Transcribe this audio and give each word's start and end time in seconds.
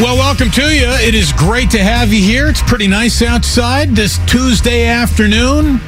Well, 0.00 0.16
welcome 0.16 0.50
to 0.52 0.62
you. 0.62 0.86
It 0.86 1.16
is 1.16 1.32
great 1.32 1.70
to 1.72 1.78
have 1.78 2.12
you 2.12 2.22
here. 2.22 2.48
It's 2.48 2.62
pretty 2.62 2.86
nice 2.86 3.20
outside 3.20 3.96
this 3.96 4.18
Tuesday 4.26 4.86
afternoon, 4.86 5.78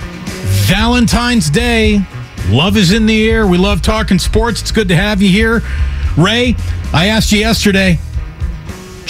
Valentine's 0.66 1.48
Day. 1.48 2.04
Love 2.48 2.76
is 2.76 2.92
in 2.92 3.06
the 3.06 3.28
air. 3.28 3.46
We 3.46 3.58
love 3.58 3.82
talking 3.82 4.18
sports. 4.18 4.60
It's 4.60 4.72
good 4.72 4.88
to 4.88 4.96
have 4.96 5.20
you 5.20 5.28
here. 5.28 5.62
Ray, 6.16 6.56
I 6.92 7.06
asked 7.06 7.30
you 7.32 7.38
yesterday 7.38 7.98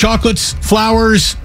chocolates, 0.00 0.54
flowers, 0.54 1.36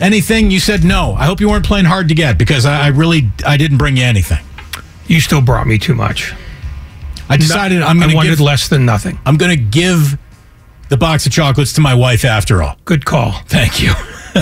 anything? 0.00 0.50
You 0.50 0.58
said 0.58 0.82
no. 0.82 1.14
I 1.14 1.26
hope 1.26 1.40
you 1.40 1.48
weren't 1.48 1.64
playing 1.64 1.84
hard 1.84 2.08
to 2.08 2.14
get 2.14 2.38
because 2.38 2.66
I, 2.66 2.86
I 2.86 2.88
really 2.88 3.30
I 3.46 3.56
didn't 3.56 3.78
bring 3.78 3.96
you 3.96 4.02
anything. 4.02 4.44
You 5.06 5.20
still 5.20 5.40
brought 5.40 5.66
me 5.66 5.78
too 5.78 5.94
much. 5.94 6.34
I 7.28 7.36
decided 7.36 7.82
I'm 7.82 7.98
going 7.98 8.10
to 8.10 8.16
wanted 8.16 8.30
give 8.30 8.40
less 8.40 8.68
than 8.68 8.84
nothing. 8.84 9.18
I'm 9.24 9.36
going 9.36 9.56
to 9.56 9.62
give 9.62 10.18
the 10.88 10.96
box 10.96 11.26
of 11.26 11.32
chocolates 11.32 11.72
to 11.74 11.80
my 11.80 11.94
wife 11.94 12.24
after 12.24 12.62
all. 12.62 12.76
Good 12.84 13.04
call. 13.04 13.32
Thank 13.46 13.80
you. 13.80 13.92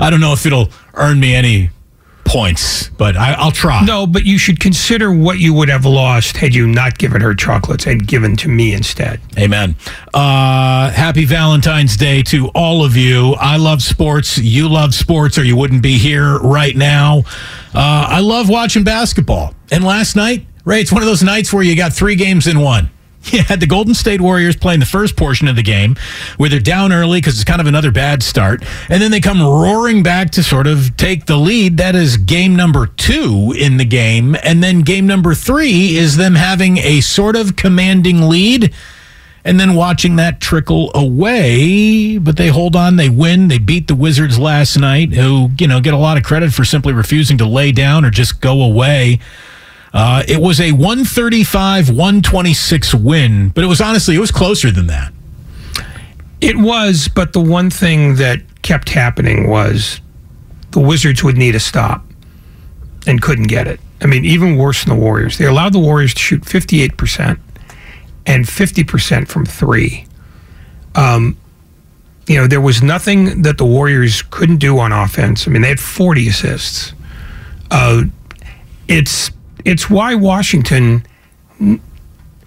I 0.00 0.08
don't 0.10 0.20
know 0.20 0.32
if 0.32 0.44
it'll 0.44 0.70
earn 0.94 1.20
me 1.20 1.34
any 1.34 1.70
points, 2.28 2.90
but 2.90 3.16
I, 3.16 3.32
I'll 3.32 3.50
try. 3.50 3.84
No, 3.84 4.06
but 4.06 4.24
you 4.24 4.38
should 4.38 4.60
consider 4.60 5.10
what 5.10 5.38
you 5.38 5.54
would 5.54 5.68
have 5.68 5.84
lost 5.84 6.36
had 6.36 6.54
you 6.54 6.66
not 6.66 6.98
given 6.98 7.20
her 7.20 7.34
chocolates 7.34 7.86
and 7.86 8.06
given 8.06 8.36
to 8.36 8.48
me 8.48 8.74
instead. 8.74 9.20
Amen. 9.38 9.74
Uh, 10.14 10.90
happy 10.90 11.24
Valentine's 11.24 11.96
Day 11.96 12.22
to 12.24 12.48
all 12.48 12.84
of 12.84 12.96
you. 12.96 13.34
I 13.40 13.56
love 13.56 13.82
sports. 13.82 14.38
You 14.38 14.68
love 14.68 14.94
sports, 14.94 15.38
or 15.38 15.44
you 15.44 15.56
wouldn't 15.56 15.82
be 15.82 15.98
here 15.98 16.38
right 16.38 16.76
now. 16.76 17.20
Uh, 17.74 18.06
I 18.08 18.20
love 18.20 18.48
watching 18.48 18.84
basketball. 18.84 19.54
And 19.70 19.84
last 19.84 20.16
night, 20.16 20.46
Ray, 20.64 20.80
it's 20.80 20.92
one 20.92 21.02
of 21.02 21.08
those 21.08 21.22
nights 21.22 21.52
where 21.52 21.62
you 21.62 21.76
got 21.76 21.92
three 21.92 22.14
games 22.14 22.46
in 22.46 22.60
one. 22.60 22.90
You 23.32 23.42
had 23.42 23.60
the 23.60 23.66
Golden 23.66 23.94
State 23.94 24.20
Warriors 24.22 24.56
playing 24.56 24.80
the 24.80 24.86
first 24.86 25.16
portion 25.16 25.48
of 25.48 25.56
the 25.56 25.62
game 25.62 25.96
where 26.38 26.48
they're 26.48 26.60
down 26.60 26.92
early 26.92 27.20
because 27.20 27.34
it's 27.34 27.44
kind 27.44 27.60
of 27.60 27.66
another 27.66 27.90
bad 27.90 28.22
start. 28.22 28.64
And 28.88 29.02
then 29.02 29.10
they 29.10 29.20
come 29.20 29.42
roaring 29.42 30.02
back 30.02 30.30
to 30.30 30.42
sort 30.42 30.66
of 30.66 30.96
take 30.96 31.26
the 31.26 31.36
lead. 31.36 31.76
That 31.76 31.94
is 31.94 32.16
game 32.16 32.56
number 32.56 32.86
two 32.86 33.52
in 33.58 33.76
the 33.76 33.84
game. 33.84 34.34
And 34.42 34.62
then 34.62 34.80
game 34.80 35.06
number 35.06 35.34
three 35.34 35.96
is 35.96 36.16
them 36.16 36.36
having 36.36 36.78
a 36.78 37.00
sort 37.02 37.36
of 37.36 37.54
commanding 37.54 38.28
lead 38.28 38.72
and 39.44 39.58
then 39.58 39.74
watching 39.74 40.16
that 40.16 40.40
trickle 40.40 40.90
away. 40.94 42.18
But 42.18 42.36
they 42.36 42.48
hold 42.48 42.76
on, 42.76 42.96
they 42.96 43.08
win, 43.08 43.48
they 43.48 43.58
beat 43.58 43.88
the 43.88 43.94
Wizards 43.94 44.38
last 44.38 44.78
night, 44.78 45.12
who, 45.12 45.50
you 45.58 45.66
know, 45.66 45.80
get 45.80 45.94
a 45.94 45.98
lot 45.98 46.16
of 46.16 46.22
credit 46.22 46.52
for 46.52 46.64
simply 46.64 46.92
refusing 46.92 47.38
to 47.38 47.46
lay 47.46 47.72
down 47.72 48.04
or 48.04 48.10
just 48.10 48.40
go 48.40 48.62
away. 48.62 49.20
Uh, 49.92 50.22
it 50.28 50.40
was 50.40 50.60
a 50.60 50.72
135 50.72 51.88
126 51.88 52.94
win, 52.94 53.48
but 53.50 53.64
it 53.64 53.66
was 53.66 53.80
honestly, 53.80 54.14
it 54.14 54.20
was 54.20 54.30
closer 54.30 54.70
than 54.70 54.86
that. 54.88 55.12
It 56.40 56.56
was, 56.56 57.08
but 57.08 57.32
the 57.32 57.40
one 57.40 57.70
thing 57.70 58.16
that 58.16 58.40
kept 58.62 58.90
happening 58.90 59.48
was 59.48 60.00
the 60.70 60.80
Wizards 60.80 61.24
would 61.24 61.36
need 61.36 61.54
a 61.54 61.60
stop 61.60 62.04
and 63.06 63.20
couldn't 63.20 63.46
get 63.46 63.66
it. 63.66 63.80
I 64.00 64.06
mean, 64.06 64.24
even 64.24 64.56
worse 64.56 64.84
than 64.84 64.94
the 64.94 65.00
Warriors. 65.00 65.38
They 65.38 65.46
allowed 65.46 65.72
the 65.72 65.78
Warriors 65.78 66.14
to 66.14 66.20
shoot 66.20 66.42
58% 66.42 67.38
and 68.26 68.44
50% 68.44 69.28
from 69.28 69.46
three. 69.46 70.06
Um, 70.94 71.36
you 72.28 72.36
know, 72.36 72.46
there 72.46 72.60
was 72.60 72.82
nothing 72.82 73.42
that 73.42 73.56
the 73.58 73.64
Warriors 73.64 74.22
couldn't 74.22 74.58
do 74.58 74.78
on 74.78 74.92
offense. 74.92 75.48
I 75.48 75.50
mean, 75.50 75.62
they 75.62 75.68
had 75.70 75.80
40 75.80 76.28
assists. 76.28 76.92
Uh, 77.70 78.04
it's 78.86 79.30
it's 79.68 79.90
why 79.90 80.14
Washington, 80.14 81.04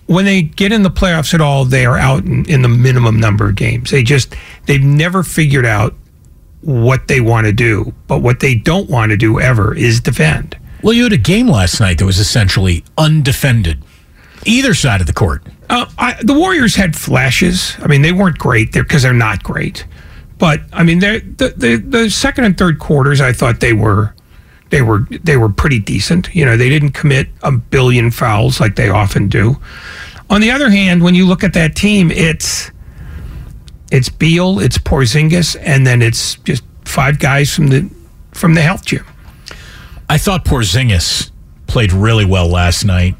when 0.07 0.25
they 0.25 0.41
get 0.41 0.71
in 0.71 0.81
the 0.81 0.89
playoffs 0.89 1.35
at 1.35 1.41
all, 1.41 1.65
they 1.65 1.85
are 1.85 1.97
out 1.97 2.25
in, 2.25 2.49
in 2.49 2.63
the 2.63 2.67
minimum 2.67 3.19
number 3.19 3.49
of 3.49 3.55
games. 3.55 3.91
They 3.91 4.01
just 4.01 4.35
they've 4.65 4.81
never 4.81 5.21
figured 5.21 5.65
out 5.65 5.93
what 6.61 7.07
they 7.07 7.21
want 7.21 7.45
to 7.45 7.53
do. 7.53 7.93
But 8.07 8.19
what 8.19 8.39
they 8.39 8.55
don't 8.55 8.89
want 8.89 9.11
to 9.11 9.17
do 9.17 9.39
ever 9.39 9.75
is 9.75 10.01
defend. 10.01 10.57
Well, 10.81 10.93
you 10.93 11.03
had 11.03 11.13
a 11.13 11.17
game 11.17 11.47
last 11.47 11.79
night 11.79 11.99
that 11.99 12.05
was 12.05 12.17
essentially 12.17 12.83
undefended, 12.97 13.83
either 14.45 14.73
side 14.73 14.99
of 14.99 15.05
the 15.05 15.13
court. 15.13 15.45
Uh, 15.69 15.85
I, 15.99 16.17
the 16.23 16.33
Warriors 16.33 16.75
had 16.75 16.95
flashes. 16.95 17.75
I 17.79 17.87
mean, 17.87 18.01
they 18.01 18.11
weren't 18.11 18.39
great 18.39 18.73
there 18.73 18.81
because 18.81 19.03
they're 19.03 19.13
not 19.13 19.43
great. 19.43 19.85
But 20.39 20.61
I 20.73 20.81
mean, 20.81 20.97
the, 20.97 21.19
the 21.37 21.77
the 21.77 22.09
second 22.09 22.45
and 22.45 22.57
third 22.57 22.79
quarters, 22.79 23.21
I 23.21 23.31
thought 23.31 23.59
they 23.59 23.73
were 23.73 24.15
they 24.71 24.81
were 24.81 25.05
they 25.23 25.37
were 25.37 25.49
pretty 25.49 25.79
decent. 25.79 26.33
You 26.33 26.45
know, 26.45 26.57
they 26.57 26.69
didn't 26.69 26.91
commit 26.91 27.27
a 27.43 27.51
billion 27.51 28.09
fouls 28.09 28.59
like 28.59 28.75
they 28.75 28.89
often 28.89 29.27
do. 29.27 29.57
On 30.29 30.41
the 30.41 30.49
other 30.49 30.69
hand, 30.69 31.03
when 31.03 31.13
you 31.13 31.27
look 31.27 31.43
at 31.43 31.53
that 31.53 31.75
team, 31.75 32.09
it's 32.09 32.71
it's 33.91 34.09
Beal, 34.09 34.59
it's 34.59 34.77
Porzingis, 34.77 35.57
and 35.61 35.85
then 35.85 36.01
it's 36.01 36.35
just 36.35 36.63
five 36.85 37.19
guys 37.19 37.53
from 37.53 37.67
the 37.67 37.89
from 38.31 38.53
the 38.55 38.61
health 38.61 38.85
gym. 38.85 39.05
I 40.09 40.17
thought 40.17 40.45
Porzingis 40.45 41.31
played 41.67 41.93
really 41.93 42.25
well 42.25 42.47
last 42.47 42.83
night. 42.83 43.15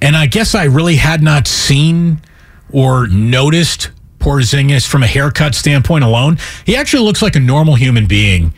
And 0.00 0.16
I 0.16 0.26
guess 0.26 0.54
I 0.54 0.64
really 0.64 0.96
had 0.96 1.22
not 1.22 1.46
seen 1.48 2.20
or 2.70 3.06
noticed 3.06 3.90
Porzingis 4.18 4.86
from 4.86 5.02
a 5.02 5.06
haircut 5.06 5.54
standpoint 5.54 6.04
alone. 6.04 6.38
He 6.64 6.76
actually 6.76 7.02
looks 7.02 7.22
like 7.22 7.36
a 7.36 7.40
normal 7.40 7.74
human 7.74 8.06
being 8.06 8.52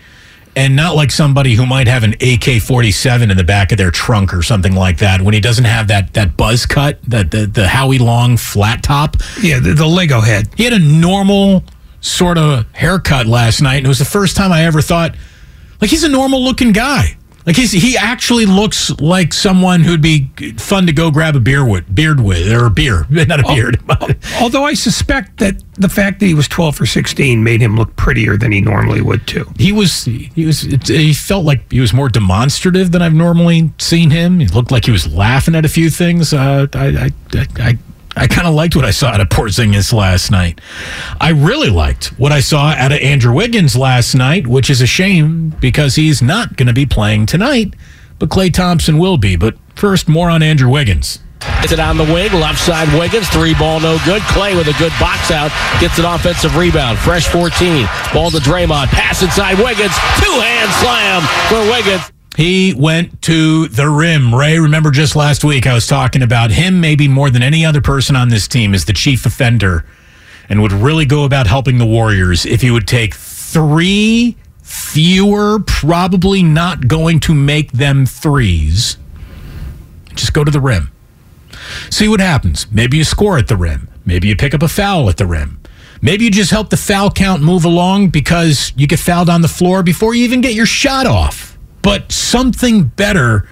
and 0.59 0.75
not 0.75 0.97
like 0.97 1.13
somebody 1.13 1.55
who 1.55 1.65
might 1.65 1.87
have 1.87 2.03
an 2.03 2.15
AK-47 2.15 3.31
in 3.31 3.37
the 3.37 3.45
back 3.45 3.71
of 3.71 3.79
their 3.79 3.93
trunk 3.93 4.35
or 4.35 4.43
something 4.43 4.75
like 4.75 4.99
that 4.99 5.23
when 5.23 5.33
he 5.33 5.39
doesn't 5.39 5.65
have 5.65 5.87
that 5.87 6.13
that 6.15 6.37
buzz 6.37 6.67
cut, 6.67 6.99
that 7.05 7.31
the, 7.31 7.47
the 7.47 7.69
Howie 7.69 7.99
Long 7.99 8.37
flat 8.37 8.83
top. 8.83 9.17
Yeah, 9.41 9.61
the, 9.61 9.73
the 9.73 9.87
Lego 9.87 10.21
head. 10.21 10.49
He 10.57 10.65
had 10.65 10.73
a 10.73 10.81
normal 10.81 11.63
sort 12.01 12.39
of 12.39 12.67
haircut 12.73 13.27
last 13.27 13.63
night 13.63 13.77
and 13.77 13.87
it 13.87 13.89
was 13.89 14.01
the 14.01 14.05
first 14.05 14.37
time 14.37 14.51
I 14.51 14.65
ever 14.65 14.83
thought 14.83 15.15
like 15.81 15.91
he's 15.91 16.05
a 16.05 16.09
normal 16.09 16.43
looking 16.43 16.73
guy. 16.73 17.17
Like 17.49 17.57
he's 17.57 17.73
he 17.73 17.97
actually 17.97 18.45
looks 18.45 18.91
like 19.01 19.33
someone 19.33 19.81
who'd 19.81 20.03
be 20.03 20.29
fun 20.59 20.85
to 20.85 20.93
go 20.93 21.11
grab 21.11 21.35
a 21.35 21.41
beer 21.41 21.67
with, 21.67 21.95
beard 21.95 22.21
with, 22.21 22.53
or 22.53 22.67
a 22.67 22.71
beer, 22.71 23.07
not 23.11 23.41
a 23.41 23.43
beard. 23.43 23.81
Although 24.39 24.65
I 24.65 24.75
suspect 24.75 25.39
that 25.39 25.55
the 25.77 25.89
fact 25.89 26.21
that 26.21 26.27
he 26.27 26.35
was 26.35 26.47
12 26.47 26.83
or 26.83 26.85
16 26.85 27.43
made 27.43 27.63
him 27.63 27.75
look 27.75 27.97
prettier 27.97 28.37
than 28.37 28.53
he 28.53 28.61
normally 28.61 29.01
would 29.01 29.27
too. 29.27 29.51
He 29.59 29.73
was 29.73 30.05
he 30.05 30.45
was 30.45 30.61
he 30.61 31.15
felt 31.15 31.47
like 31.47 31.73
he 31.73 31.81
was 31.81 31.95
more 31.95 32.11
demonstrative 32.11 32.93
than 32.93 33.01
I've 33.01 33.15
normally 33.15 33.73
seen 33.79 34.11
him. 34.11 34.41
He 34.41 34.49
looked 34.49 34.71
like 34.71 34.85
he 34.85 34.91
was 34.91 35.11
laughing 35.11 35.55
at 35.55 35.65
a 35.65 35.71
few 35.71 35.89
things. 35.89 36.35
Uh, 36.35 36.67
I 36.75 37.11
I 37.35 37.47
I, 37.59 37.79
I 38.19 38.27
kind 38.27 38.49
of 38.49 38.55
liked 38.55 38.75
what 38.75 38.85
I 38.85 38.91
saw 38.91 39.11
out 39.11 39.21
of 39.21 39.29
Porzingis 39.29 39.93
last 39.93 40.33
night. 40.33 40.61
I 41.21 41.31
really 41.31 41.71
liked 41.71 42.07
what 42.19 42.33
I 42.33 42.41
saw 42.41 42.71
out 42.71 42.91
of 42.91 42.99
Andrew 42.99 43.33
Wiggins 43.33 43.77
last 43.77 44.15
night, 44.17 44.49
which 44.49 44.71
is 44.71 44.81
a 44.81 44.87
shame 44.87 45.51
because 45.61 45.95
he's 45.95 46.21
not 46.21 46.57
going 46.57 46.67
to 46.67 46.73
be 46.73 46.85
playing 46.85 47.27
tonight, 47.27 47.75
but 48.19 48.29
Klay 48.29 48.53
Thompson 48.53 48.99
will 48.99 49.19
be. 49.19 49.37
But 49.37 49.57
first, 49.77 50.09
more 50.09 50.31
on 50.31 50.43
Andrew 50.43 50.69
Wiggins. 50.69 51.21
Gets 51.61 51.73
it 51.73 51.79
on 51.79 51.97
the 51.97 52.05
wing, 52.05 52.33
left 52.33 52.59
side 52.59 52.89
Wiggins, 52.99 53.29
three 53.29 53.55
ball 53.55 53.79
no 53.79 53.99
good. 54.05 54.23
Klay 54.23 54.57
with 54.57 54.67
a 54.67 54.77
good 54.79 54.93
box 54.99 55.31
out, 55.31 55.53
gets 55.81 55.97
an 56.01 56.05
offensive 56.05 56.57
rebound. 56.57 56.99
Fresh 56.99 57.29
14, 57.29 57.87
ball 58.13 58.33
to 58.33 58.39
Draymond, 58.39 58.89
pass 58.89 59.23
inside 59.23 59.59
Wiggins, 59.59 59.95
two 60.19 60.35
hand 60.43 60.71
slam 60.83 61.23
for 61.49 61.61
Wiggins. 61.71 62.18
He 62.39 62.73
went 62.73 63.21
to 63.23 63.67
the 63.67 63.89
rim. 63.89 64.33
Ray, 64.33 64.61
remember 64.61 64.93
just 64.93 65.17
last 65.17 65.43
week 65.43 65.67
I 65.67 65.75
was 65.75 65.89
talking 65.89 66.23
about 66.23 66.53
him 66.53 66.81
maybe 66.81 67.09
more 67.09 67.31
than 67.31 67.43
any 67.43 67.67
other 67.67 67.81
person 67.81 68.15
on 68.15 68.29
this 68.29 68.47
team 68.47 68.75
as 68.75 68.85
the 68.85 68.93
chief 68.93 69.27
offender 69.27 69.85
and 70.49 70.63
would 70.63 70.71
really 70.71 71.05
go 71.05 71.25
about 71.25 71.49
helping 71.49 71.79
the 71.79 71.85
Warriors 71.85 72.47
if 72.47 72.61
he 72.61 72.71
would 72.71 72.87
take 72.87 73.17
three 73.17 74.37
fewer, 74.63 75.59
probably 75.67 76.45
not 76.45 76.87
going 76.87 77.19
to 77.19 77.35
make 77.35 77.73
them 77.73 78.07
threes. 78.07 78.99
Just 80.15 80.33
go 80.33 80.45
to 80.45 80.53
the 80.53 80.61
rim. 80.61 80.93
See 81.91 82.07
what 82.07 82.21
happens. 82.21 82.71
Maybe 82.71 82.99
you 82.99 83.05
score 83.05 83.37
at 83.37 83.49
the 83.49 83.57
rim. 83.57 83.89
Maybe 84.07 84.29
you 84.29 84.37
pick 84.37 84.55
up 84.55 84.63
a 84.63 84.69
foul 84.69 85.09
at 85.09 85.17
the 85.17 85.27
rim. 85.27 85.61
Maybe 86.01 86.27
you 86.27 86.31
just 86.31 86.53
help 86.53 86.71
the 86.71 86.77
foul 86.77 87.11
count 87.11 87.43
move 87.43 87.65
along 87.65 88.11
because 88.11 88.73
you 88.77 88.87
get 88.87 89.01
fouled 89.01 89.29
on 89.29 89.43
the 89.43 89.49
floor 89.49 89.83
before 89.83 90.15
you 90.15 90.23
even 90.23 90.41
get 90.41 90.55
your 90.55 90.67
shot 90.67 91.05
off. 91.05 91.58
But 91.83 92.13
something 92.13 92.85
better, 92.85 93.49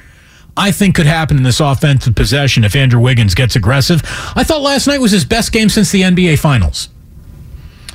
I 0.56 0.72
think, 0.72 0.96
could 0.96 1.06
happen 1.06 1.36
in 1.36 1.42
this 1.42 1.60
offensive 1.60 2.14
possession 2.14 2.64
if 2.64 2.76
Andrew 2.76 3.00
Wiggins 3.00 3.34
gets 3.34 3.56
aggressive. 3.56 4.02
I 4.34 4.44
thought 4.44 4.62
last 4.62 4.86
night 4.86 5.00
was 5.00 5.12
his 5.12 5.24
best 5.24 5.52
game 5.52 5.68
since 5.68 5.90
the 5.90 6.02
NBA 6.02 6.38
Finals. 6.38 6.88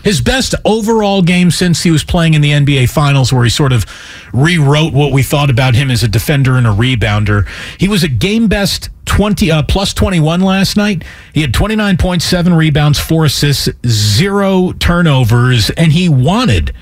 His 0.04 0.20
best 0.20 0.56
overall 0.66 1.22
game 1.22 1.52
since 1.52 1.84
he 1.84 1.92
was 1.92 2.04
playing 2.04 2.34
in 2.34 2.42
the 2.42 2.52
NBA 2.52 2.90
Finals, 2.90 3.32
where 3.32 3.44
he 3.44 3.50
sort 3.50 3.72
of 3.72 3.86
rewrote 4.34 4.94
what 4.94 5.12
we 5.12 5.22
thought 5.22 5.50
about 5.52 5.76
him 5.76 5.92
as 5.92 6.02
a 6.02 6.08
defender 6.08 6.56
and 6.56 6.66
a 6.66 6.72
rebounder. 6.72 7.48
He 7.80 7.88
was 7.88 8.04
a 8.04 8.08
game 8.08 8.48
best 8.48 8.90
20 9.06 9.52
uh, 9.52 9.64
plus 9.64 9.94
21 9.94 10.42
last 10.42 10.76
night. 10.76 11.04
He 11.34 11.42
had 11.42 11.54
29.7 11.54 12.58
rebounds, 12.58 13.00
four 13.00 13.26
assists, 13.26 13.70
zero 13.86 14.72
turnovers, 14.74 15.70
and 15.72 15.92
he 15.92 16.10
wanted. 16.10 16.74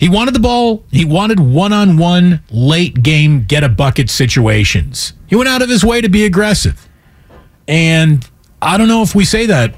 He 0.00 0.08
wanted 0.08 0.34
the 0.34 0.40
ball. 0.40 0.82
He 0.90 1.04
wanted 1.04 1.38
one 1.38 1.72
on 1.72 1.98
one 1.98 2.42
late 2.50 3.02
game 3.02 3.44
get 3.44 3.62
a 3.62 3.68
bucket 3.68 4.08
situations. 4.10 5.12
He 5.26 5.36
went 5.36 5.48
out 5.48 5.62
of 5.62 5.68
his 5.68 5.84
way 5.84 6.00
to 6.00 6.08
be 6.08 6.24
aggressive. 6.24 6.88
And 7.68 8.26
I 8.62 8.78
don't 8.78 8.88
know 8.88 9.02
if 9.02 9.14
we 9.14 9.24
say 9.24 9.46
that 9.46 9.74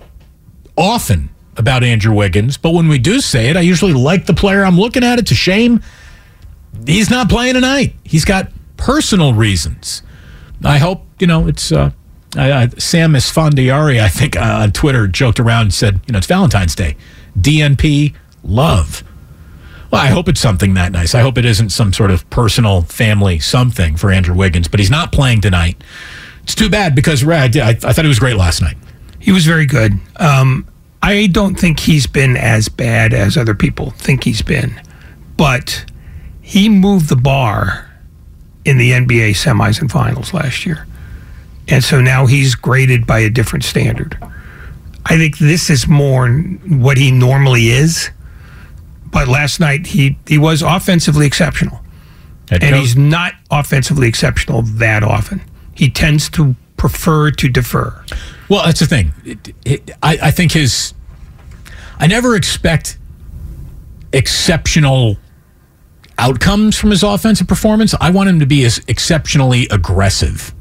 often 0.79 1.29
about 1.57 1.83
Andrew 1.83 2.15
Wiggins, 2.15 2.57
but 2.57 2.71
when 2.71 2.89
we 2.89 2.99
do 2.99 3.21
say 3.21 3.51
it, 3.51 3.57
I 3.57 3.61
usually 3.61 3.93
like 3.93 4.27
the 4.27 4.33
player 4.33 4.65
I'm 4.65 4.79
looking 4.79 5.05
at. 5.05 5.19
It's 5.19 5.33
a 5.33 5.35
shame 5.35 5.83
he's 6.87 7.11
not 7.11 7.29
playing 7.29 7.55
tonight. 7.55 7.95
He's 8.05 8.25
got 8.25 8.51
personal 8.77 9.35
reasons. 9.35 10.03
I 10.65 10.79
hope, 10.79 11.05
you 11.19 11.27
know, 11.27 11.49
it's 11.49 11.73
uh, 11.73 11.91
I, 12.37 12.53
I, 12.53 12.69
Sam 12.79 13.13
Esfandiari, 13.13 14.01
I 14.01 14.09
think, 14.09 14.37
uh, 14.37 14.61
on 14.63 14.73
Twitter 14.73 15.07
joked 15.07 15.41
around 15.41 15.63
and 15.63 15.75
said, 15.75 16.01
you 16.07 16.13
know, 16.13 16.19
it's 16.19 16.27
Valentine's 16.27 16.75
Day. 16.75 16.97
DNP, 17.39 18.15
love. 18.45 19.03
Well, 19.93 20.01
I 20.01 20.07
hope 20.07 20.27
it's 20.27 20.41
something 20.41 20.73
that 20.75 20.91
nice. 20.91 21.15
I 21.15 21.21
hope 21.21 21.37
it 21.37 21.45
isn't 21.45 21.69
some 21.69 21.93
sort 21.93 22.11
of 22.11 22.29
personal 22.31 22.81
family 22.81 23.39
something 23.39 23.99
for 23.99 24.11
Andrew 24.11 24.35
Wiggins, 24.35 24.67
but 24.67 24.81
he's 24.81 24.91
not 24.91 25.13
playing 25.13 25.43
tonight. 25.43 25.77
It's 26.45 26.55
too 26.55 26.71
bad 26.71 26.95
because 26.95 27.23
Red, 27.23 27.55
I, 27.59 27.69
I 27.71 27.75
thought 27.75 28.07
he 28.07 28.09
was 28.09 28.19
great 28.19 28.37
last 28.37 28.63
night. 28.63 28.79
He 29.19 29.33
was 29.33 29.45
very 29.45 29.67
good. 29.67 29.93
Um, 30.17 30.67
I 31.03 31.27
don't 31.27 31.57
think 31.57 31.79
he's 31.79 32.07
been 32.07 32.39
as 32.39 32.71
bad 32.71 33.13
as 33.13 33.37
other 33.37 33.55
people 33.55 33.91
think 33.91 34.25
he's 34.25 34.41
been, 34.41 34.81
but 35.37 35.85
he 36.41 36.71
moved 36.71 37.11
the 37.11 37.17
bar 37.17 37.91
in 38.65 38.79
the 38.79 38.93
NBA 38.93 39.33
semis 39.33 39.79
and 39.79 39.91
finals 39.93 40.33
last 40.33 40.65
year. 40.65 40.87
And 41.69 41.85
so 41.85 42.01
now 42.01 42.25
he's 42.25 42.55
graded 42.55 43.07
by 43.07 43.19
a 43.19 43.29
different 43.29 43.63
standard. 43.63 44.17
I 45.05 45.19
think 45.19 45.37
this 45.37 45.69
is 45.69 45.87
more 45.87 46.31
what 46.31 46.97
he 46.97 47.11
normally 47.11 47.67
is. 47.67 48.11
But 49.13 49.29
last 49.29 49.61
night 49.61 49.87
he 49.89 50.19
he 50.27 50.39
was 50.39 50.63
offensively 50.63 51.27
exceptional. 51.27 51.81
And 52.51 52.77
he's 52.77 52.97
not 52.97 53.35
offensively 53.51 54.09
exceptional 54.09 54.63
that 54.63 55.03
often. 55.03 55.41
He 55.75 55.89
tends 55.89 56.29
to 56.31 56.55
prefer 56.77 57.31
to 57.31 57.49
defer. 57.49 58.05
Well, 58.49 58.65
that's 58.65 58.81
the 58.81 58.87
thing. 58.87 59.13
It, 59.25 59.55
it, 59.65 59.91
I, 60.03 60.19
I 60.25 60.31
think 60.31 60.53
his. 60.53 60.93
I 61.99 62.07
never 62.09 62.35
expect 62.35 62.99
exceptional 64.13 65.17
outcomes 66.19 66.77
from 66.77 66.91
his 66.91 67.03
offensive 67.03 67.49
performance. 67.49 67.95
I 68.01 68.11
want 68.11 68.29
him 68.29 68.41
to 68.41 68.47
be 68.47 68.65
as 68.65 68.81
exceptionally 68.89 69.69
aggressive. 69.71 70.53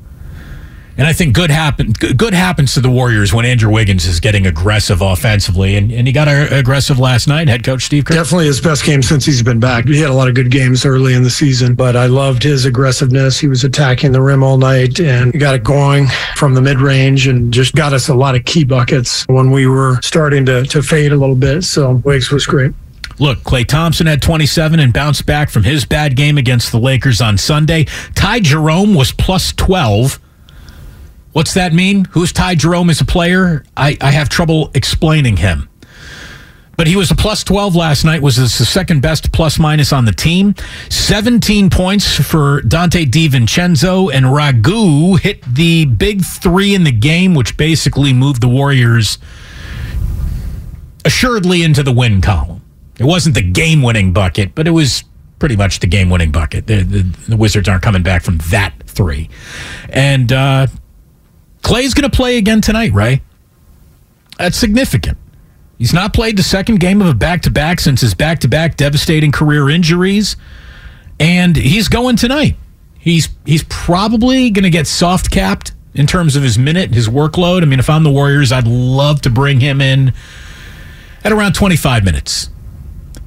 And 1.01 1.07
I 1.07 1.13
think 1.13 1.33
good 1.33 1.49
happen 1.49 1.93
good 1.93 2.35
happens 2.35 2.75
to 2.75 2.79
the 2.79 2.91
Warriors 2.91 3.33
when 3.33 3.43
Andrew 3.43 3.71
Wiggins 3.71 4.05
is 4.05 4.19
getting 4.19 4.45
aggressive 4.45 5.01
offensively, 5.01 5.75
and, 5.75 5.91
and 5.91 6.05
he 6.05 6.13
got 6.13 6.27
a, 6.27 6.55
aggressive 6.55 6.99
last 6.99 7.27
night. 7.27 7.47
Head 7.47 7.63
coach 7.63 7.85
Steve 7.85 8.05
Kerr. 8.05 8.13
Definitely 8.13 8.45
his 8.45 8.61
best 8.61 8.85
game 8.85 9.01
since 9.01 9.25
he's 9.25 9.41
been 9.41 9.59
back. 9.59 9.87
He 9.87 9.99
had 9.99 10.11
a 10.11 10.13
lot 10.13 10.27
of 10.27 10.35
good 10.35 10.51
games 10.51 10.85
early 10.85 11.15
in 11.15 11.23
the 11.23 11.29
season, 11.31 11.73
but 11.73 11.95
I 11.95 12.05
loved 12.05 12.43
his 12.43 12.65
aggressiveness. 12.65 13.39
He 13.39 13.47
was 13.47 13.63
attacking 13.63 14.11
the 14.11 14.21
rim 14.21 14.43
all 14.43 14.59
night 14.59 14.99
and 14.99 15.33
got 15.39 15.55
it 15.55 15.63
going 15.63 16.05
from 16.35 16.53
the 16.53 16.61
mid 16.61 16.79
range 16.79 17.25
and 17.25 17.51
just 17.51 17.73
got 17.73 17.93
us 17.93 18.07
a 18.09 18.13
lot 18.13 18.35
of 18.35 18.45
key 18.45 18.63
buckets 18.63 19.27
when 19.27 19.49
we 19.49 19.65
were 19.65 19.99
starting 20.03 20.45
to, 20.45 20.65
to 20.65 20.83
fade 20.83 21.13
a 21.13 21.17
little 21.17 21.33
bit. 21.33 21.63
So 21.63 21.93
Wiggs 22.05 22.29
was 22.29 22.45
great. 22.45 22.73
Look, 23.17 23.39
Klay 23.39 23.65
Thompson 23.65 24.05
had 24.05 24.21
27 24.21 24.79
and 24.79 24.93
bounced 24.93 25.25
back 25.25 25.49
from 25.49 25.63
his 25.63 25.83
bad 25.83 26.15
game 26.15 26.37
against 26.37 26.71
the 26.71 26.79
Lakers 26.79 27.21
on 27.21 27.39
Sunday. 27.39 27.85
Ty 28.13 28.41
Jerome 28.41 28.93
was 28.93 29.11
plus 29.11 29.51
12. 29.53 30.19
What's 31.33 31.53
that 31.53 31.73
mean? 31.73 32.05
Who's 32.11 32.33
Ty 32.33 32.55
Jerome 32.55 32.89
as 32.89 32.99
a 33.01 33.05
player? 33.05 33.63
I, 33.77 33.97
I 34.01 34.11
have 34.11 34.29
trouble 34.29 34.71
explaining 34.73 35.37
him. 35.37 35.69
But 36.77 36.87
he 36.87 36.95
was 36.95 37.11
a 37.11 37.15
plus 37.15 37.43
12 37.43 37.75
last 37.75 38.05
night, 38.05 38.21
was 38.21 38.37
the 38.37 38.47
second 38.47 39.01
best 39.01 39.31
plus 39.31 39.59
minus 39.59 39.93
on 39.93 40.05
the 40.05 40.11
team. 40.11 40.55
17 40.89 41.69
points 41.69 42.15
for 42.15 42.61
Donte 42.61 43.05
DiVincenzo, 43.05 44.11
and 44.11 44.25
Ragu 44.25 45.19
hit 45.19 45.43
the 45.43 45.85
big 45.85 46.23
three 46.23 46.73
in 46.73 46.83
the 46.83 46.91
game, 46.91 47.35
which 47.35 47.55
basically 47.55 48.13
moved 48.13 48.41
the 48.41 48.47
Warriors 48.47 49.19
assuredly 51.05 51.61
into 51.63 51.83
the 51.83 51.91
win 51.91 52.19
column. 52.19 52.61
It 52.97 53.05
wasn't 53.05 53.35
the 53.35 53.41
game 53.41 53.81
winning 53.81 54.11
bucket, 54.11 54.55
but 54.55 54.67
it 54.67 54.71
was 54.71 55.03
pretty 55.39 55.55
much 55.55 55.79
the 55.79 55.87
game 55.87 56.09
winning 56.09 56.31
bucket. 56.31 56.67
The, 56.67 56.83
the, 56.83 57.01
the, 57.29 57.37
Wizards 57.37 57.67
aren't 57.67 57.81
coming 57.81 58.03
back 58.03 58.21
from 58.21 58.37
that 58.51 58.73
three. 58.85 59.29
And 59.89 60.31
uh, 60.31 60.67
Klay's 61.61 61.93
going 61.93 62.09
to 62.09 62.15
play 62.15 62.37
again 62.37 62.61
tonight, 62.61 62.91
Ray. 62.93 63.21
That's 64.37 64.57
significant. 64.57 65.17
He's 65.77 65.93
not 65.93 66.13
played 66.13 66.37
the 66.37 66.43
second 66.43 66.79
game 66.79 67.01
of 67.01 67.07
a 67.07 67.13
back 67.13 67.41
to 67.43 67.51
back 67.51 67.79
since 67.79 68.01
his 68.01 68.13
back 68.13 68.39
to 68.39 68.47
back 68.47 68.77
devastating 68.77 69.31
career 69.31 69.69
injuries. 69.69 70.35
And 71.19 71.55
he's 71.55 71.87
going 71.87 72.17
tonight. 72.17 72.55
He's 72.99 73.29
he's 73.45 73.63
probably 73.63 74.51
going 74.51 74.63
to 74.63 74.69
get 74.69 74.85
soft 74.85 75.31
capped 75.31 75.71
in 75.93 76.07
terms 76.07 76.35
of 76.35 76.43
his 76.43 76.57
minute, 76.57 76.93
his 76.93 77.07
workload. 77.07 77.63
I 77.63 77.65
mean, 77.65 77.79
if 77.79 77.89
I'm 77.89 78.03
the 78.03 78.11
Warriors, 78.11 78.51
I'd 78.51 78.67
love 78.67 79.21
to 79.21 79.29
bring 79.29 79.59
him 79.59 79.81
in 79.81 80.13
at 81.23 81.31
around 81.31 81.53
25 81.53 82.03
minutes 82.03 82.49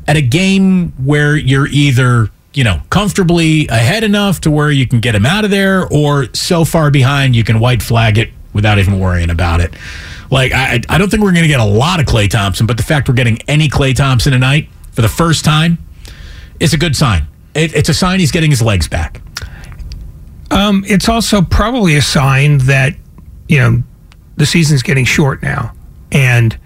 at 0.06 0.16
a 0.16 0.22
game 0.22 0.92
where 1.04 1.36
you're 1.36 1.66
either 1.66 2.30
you 2.54 2.64
know 2.64 2.80
comfortably 2.90 3.66
ahead 3.68 4.04
enough 4.04 4.40
to 4.40 4.50
where 4.50 4.70
you 4.70 4.86
can 4.86 5.00
get 5.00 5.14
him 5.14 5.26
out 5.26 5.44
of 5.44 5.50
there 5.50 5.86
or 5.88 6.32
so 6.34 6.64
far 6.64 6.90
behind 6.90 7.34
you 7.36 7.44
can 7.44 7.60
white 7.60 7.82
flag 7.82 8.18
it 8.18 8.30
without 8.52 8.78
even 8.78 9.00
worrying 9.00 9.30
about 9.30 9.60
it. 9.60 9.74
Like 10.30 10.52
i, 10.52 10.80
I 10.88 10.98
don't 10.98 11.10
think 11.10 11.22
we're 11.22 11.32
going 11.32 11.42
to 11.42 11.48
get 11.48 11.60
a 11.60 11.64
lot 11.64 12.00
of 12.00 12.06
klay 12.06 12.28
thompson 12.30 12.66
but 12.66 12.76
the 12.76 12.82
fact 12.82 13.08
we're 13.08 13.14
getting 13.14 13.38
any 13.48 13.68
klay 13.68 13.94
thompson 13.94 14.32
tonight 14.32 14.68
for 14.92 15.02
the 15.02 15.08
first 15.08 15.44
time 15.44 15.78
is 16.60 16.72
a 16.72 16.78
good 16.78 16.96
sign. 16.96 17.26
It, 17.54 17.74
it's 17.74 17.88
a 17.88 17.94
sign 17.94 18.20
he's 18.20 18.32
getting 18.32 18.50
his 18.50 18.62
legs 18.62 18.88
back. 18.88 19.20
Um, 20.50 20.84
it's 20.86 21.08
also 21.08 21.42
probably 21.42 21.96
a 21.96 22.02
sign 22.02 22.58
that 22.58 22.94
you 23.48 23.58
know 23.58 23.82
the 24.36 24.46
season's 24.46 24.82
getting 24.82 25.04
short 25.04 25.42
now 25.42 25.74
and 26.12 26.56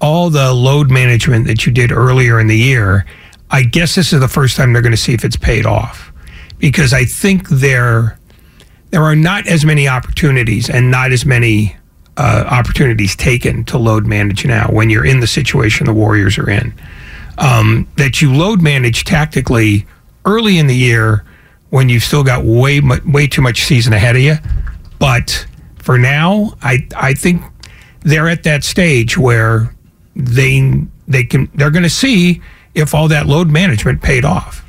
all 0.00 0.30
the 0.30 0.52
load 0.52 0.90
management 0.90 1.46
that 1.46 1.64
you 1.66 1.72
did 1.72 1.90
earlier 1.90 2.38
in 2.38 2.46
the 2.46 2.56
year, 2.56 3.06
I 3.50 3.62
guess 3.62 3.94
this 3.94 4.12
is 4.12 4.20
the 4.20 4.28
first 4.28 4.56
time 4.56 4.72
they're 4.72 4.82
going 4.82 4.92
to 4.92 4.96
see 4.96 5.14
if 5.14 5.24
it's 5.24 5.36
paid 5.36 5.66
off. 5.66 6.12
Because 6.58 6.92
I 6.92 7.04
think 7.04 7.48
there 7.48 8.18
there 8.90 9.02
are 9.02 9.16
not 9.16 9.46
as 9.46 9.64
many 9.64 9.88
opportunities 9.88 10.70
and 10.70 10.90
not 10.90 11.12
as 11.12 11.26
many 11.26 11.76
uh, 12.16 12.44
opportunities 12.48 13.14
taken 13.14 13.64
to 13.64 13.78
load 13.78 14.06
manage 14.06 14.46
now 14.46 14.68
when 14.68 14.88
you're 14.88 15.04
in 15.04 15.20
the 15.20 15.26
situation 15.26 15.86
the 15.86 15.92
Warriors 15.92 16.38
are 16.38 16.48
in. 16.48 16.72
Um, 17.38 17.86
that 17.96 18.22
you 18.22 18.32
load 18.32 18.62
manage 18.62 19.04
tactically 19.04 19.86
early 20.24 20.58
in 20.58 20.66
the 20.66 20.74
year 20.74 21.24
when 21.70 21.88
you've 21.88 22.02
still 22.02 22.24
got 22.24 22.44
way 22.44 22.80
way 22.80 23.26
too 23.26 23.42
much 23.42 23.64
season 23.64 23.92
ahead 23.92 24.16
of 24.16 24.22
you. 24.22 24.36
But 24.98 25.46
for 25.76 25.98
now, 25.98 26.54
I 26.62 26.86
I 26.96 27.12
think 27.12 27.42
they're 28.00 28.28
at 28.28 28.44
that 28.44 28.64
stage 28.64 29.18
where 29.18 29.74
they 30.14 30.86
they 31.06 31.24
can 31.24 31.50
they're 31.54 31.70
going 31.70 31.82
to 31.82 31.90
see 31.90 32.40
if 32.76 32.94
all 32.94 33.08
that 33.08 33.26
load 33.26 33.50
management 33.50 34.02
paid 34.02 34.24
off. 34.24 34.64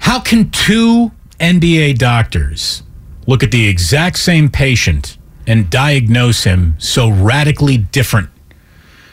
How 0.00 0.20
can 0.20 0.50
two 0.50 1.12
NBA 1.38 1.96
doctors 1.96 2.82
look 3.26 3.42
at 3.42 3.50
the 3.50 3.68
exact 3.68 4.18
same 4.18 4.50
patient 4.50 5.16
and 5.46 5.70
diagnose 5.70 6.44
him 6.44 6.74
so 6.78 7.08
radically 7.08 7.78
different 7.78 8.28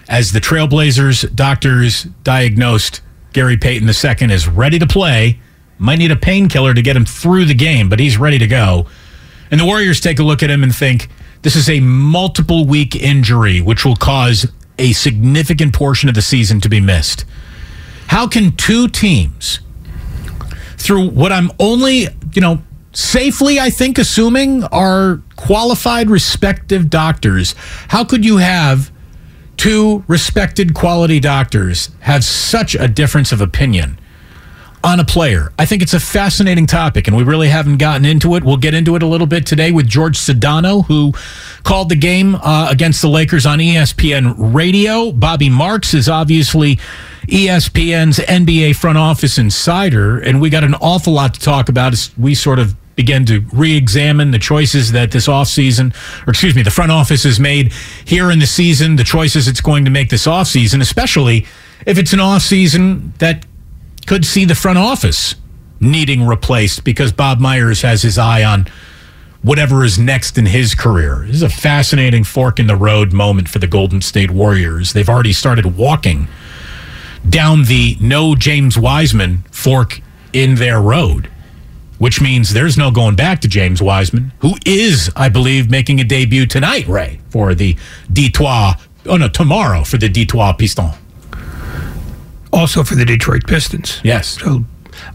as 0.09 0.31
the 0.31 0.39
Trailblazers 0.39 1.33
doctors 1.35 2.03
diagnosed 2.23 3.01
Gary 3.33 3.57
Payton 3.57 3.87
II 3.87 4.33
is 4.33 4.47
ready 4.47 4.79
to 4.79 4.87
play. 4.87 5.39
Might 5.77 5.99
need 5.99 6.11
a 6.11 6.15
painkiller 6.15 6.73
to 6.73 6.81
get 6.81 6.95
him 6.95 7.05
through 7.05 7.45
the 7.45 7.53
game, 7.53 7.87
but 7.87 7.99
he's 7.99 8.17
ready 8.17 8.39
to 8.39 8.47
go. 8.47 8.87
And 9.51 9.59
the 9.59 9.65
Warriors 9.65 9.99
take 9.99 10.19
a 10.19 10.23
look 10.23 10.41
at 10.41 10.49
him 10.49 10.63
and 10.63 10.75
think 10.75 11.09
this 11.43 11.55
is 11.55 11.69
a 11.69 11.79
multiple 11.79 12.65
week 12.65 12.95
injury, 12.95 13.61
which 13.61 13.85
will 13.85 13.95
cause 13.95 14.47
a 14.79 14.93
significant 14.93 15.73
portion 15.73 16.09
of 16.09 16.15
the 16.15 16.21
season 16.21 16.59
to 16.61 16.69
be 16.69 16.79
missed. 16.79 17.25
How 18.07 18.27
can 18.27 18.55
two 18.55 18.87
teams, 18.87 19.59
through 20.77 21.09
what 21.09 21.31
I'm 21.31 21.51
only, 21.59 22.07
you 22.33 22.41
know, 22.41 22.61
safely, 22.93 23.59
I 23.59 23.69
think, 23.69 23.97
assuming 23.97 24.63
are 24.65 25.21
qualified, 25.35 26.09
respective 26.09 26.89
doctors, 26.89 27.53
how 27.89 28.03
could 28.03 28.25
you 28.25 28.37
have 28.37 28.91
two 29.57 30.03
respected 30.07 30.73
quality 30.73 31.19
doctors 31.19 31.89
have 32.01 32.23
such 32.23 32.75
a 32.75 32.87
difference 32.87 33.31
of 33.31 33.41
opinion 33.41 33.99
on 34.83 34.99
a 34.99 35.03
player. 35.03 35.51
I 35.57 35.65
think 35.65 35.81
it's 35.81 35.93
a 35.93 35.99
fascinating 35.99 36.67
topic, 36.67 37.07
and 37.07 37.17
we 37.17 37.23
really 37.23 37.49
haven't 37.49 37.77
gotten 37.77 38.05
into 38.05 38.35
it. 38.35 38.43
We'll 38.43 38.57
get 38.57 38.73
into 38.73 38.95
it 38.95 39.03
a 39.03 39.07
little 39.07 39.27
bit 39.27 39.45
today 39.45 39.71
with 39.71 39.87
George 39.87 40.17
Sedano, 40.17 40.85
who 40.85 41.13
called 41.63 41.89
the 41.89 41.95
game 41.95 42.35
uh, 42.35 42.69
against 42.69 43.01
the 43.01 43.09
Lakers 43.09 43.45
on 43.45 43.59
ESPN 43.59 44.35
Radio. 44.53 45.11
Bobby 45.11 45.49
Marks 45.49 45.93
is 45.93 46.07
obviously 46.07 46.79
ESPN's 47.27 48.19
NBA 48.19 48.75
front 48.75 48.97
office 48.97 49.37
insider, 49.37 50.17
and 50.17 50.39
we 50.39 50.49
got 50.49 50.63
an 50.63 50.75
awful 50.75 51.13
lot 51.13 51.33
to 51.33 51.39
talk 51.39 51.67
about 51.67 51.93
as 51.93 52.11
we 52.17 52.33
sort 52.33 52.57
of 52.57 52.75
begin 52.95 53.25
to 53.25 53.41
re-examine 53.53 54.31
the 54.31 54.39
choices 54.39 54.93
that 54.93 55.11
this 55.11 55.27
offseason, 55.27 55.93
or 56.25 56.31
excuse 56.31 56.55
me, 56.55 56.63
the 56.63 56.71
front 56.71 56.91
office 56.91 57.23
has 57.23 57.39
made 57.39 57.71
here 58.05 58.31
in 58.31 58.39
the 58.39 58.47
season, 58.47 58.95
the 58.95 59.03
choices 59.03 59.47
it's 59.47 59.61
going 59.61 59.85
to 59.85 59.91
make 59.91 60.09
this 60.09 60.25
offseason, 60.25 60.81
especially 60.81 61.45
if 61.85 61.97
it's 61.97 62.13
an 62.13 62.19
offseason 62.19 63.15
that 63.19 63.45
could 64.07 64.25
see 64.25 64.45
the 64.45 64.55
front 64.55 64.79
office 64.79 65.35
needing 65.79 66.25
replaced 66.25 66.83
because 66.83 67.11
Bob 67.11 67.39
Myers 67.39 67.81
has 67.81 68.01
his 68.01 68.17
eye 68.17 68.43
on 68.43 68.67
whatever 69.43 69.83
is 69.83 69.99
next 69.99 70.37
in 70.37 70.45
his 70.47 70.73
career. 70.73 71.23
This 71.27 71.35
is 71.35 71.43
a 71.43 71.49
fascinating 71.49 72.23
fork 72.23 72.59
in 72.59 72.67
the 72.67 72.75
road 72.75 73.13
moment 73.13 73.47
for 73.47 73.59
the 73.59 73.67
Golden 73.67 74.01
State 74.01 74.31
Warriors. 74.31 74.93
They've 74.93 75.09
already 75.09 75.33
started 75.33 75.77
walking 75.77 76.27
down 77.29 77.63
the 77.63 77.97
no 77.99 78.35
James 78.35 78.77
Wiseman 78.77 79.43
fork 79.51 80.01
in 80.33 80.55
their 80.55 80.79
road 80.81 81.29
which 81.97 82.21
means 82.21 82.53
there's 82.53 82.77
no 82.77 82.91
going 82.91 83.15
back 83.15 83.41
to 83.41 83.47
James 83.47 83.81
Wiseman, 83.81 84.31
who 84.39 84.55
is, 84.65 85.11
I 85.15 85.29
believe, 85.29 85.69
making 85.69 85.99
a 85.99 86.03
debut 86.03 86.45
tonight, 86.45 86.87
Ray, 86.87 87.19
for 87.29 87.55
the 87.55 87.75
Detroit. 88.11 88.75
Oh 89.05 89.17
no, 89.17 89.29
tomorrow 89.29 89.83
for 89.83 89.97
the 89.97 90.09
Detroit 90.09 90.57
Pistons. 90.57 90.93
Also 92.53 92.83
for 92.83 92.95
the 92.95 93.05
Detroit 93.05 93.45
Pistons. 93.47 93.99
Yes. 94.03 94.39
So, 94.39 94.63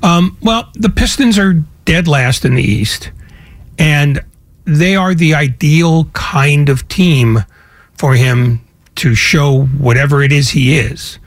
um, 0.02 0.36
well, 0.42 0.70
the 0.74 0.88
Pistons 0.88 1.38
are 1.38 1.54
dead 1.84 2.08
last 2.08 2.44
in 2.44 2.54
the 2.54 2.62
East, 2.62 3.10
and 3.78 4.20
they 4.64 4.96
are 4.96 5.14
the 5.14 5.34
ideal 5.34 6.06
kind 6.12 6.68
of 6.68 6.86
team 6.88 7.44
for 7.96 8.14
him 8.14 8.60
to 8.96 9.14
show 9.14 9.64
whatever 9.64 10.22
it 10.22 10.32
is 10.32 10.50
he 10.50 10.78
is. 10.78 11.18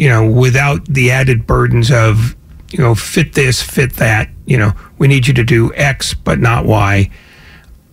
You 0.00 0.08
know, 0.08 0.24
without 0.30 0.84
the 0.86 1.10
added 1.10 1.46
burdens 1.46 1.90
of 1.90 2.34
you 2.70 2.78
know, 2.78 2.94
fit 2.94 3.34
this, 3.34 3.62
fit 3.62 3.94
that. 3.94 4.30
You 4.46 4.58
know, 4.58 4.72
we 4.98 5.08
need 5.08 5.26
you 5.26 5.34
to 5.34 5.44
do 5.44 5.72
X, 5.74 6.14
but 6.14 6.38
not 6.38 6.64
Y. 6.64 7.10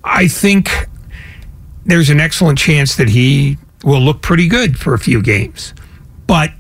I 0.04 0.28
think 0.28 0.88
there's 1.86 2.10
an 2.10 2.20
excellent 2.20 2.60
chance 2.60 2.96
that 2.96 3.10
he 3.10 3.58
will 3.84 4.00
look 4.00 4.22
pretty 4.22 4.48
good 4.48 4.78
for 4.80 4.94
a 4.94 5.00
few 5.00 5.22
games. 5.22 5.74
But 6.28 6.52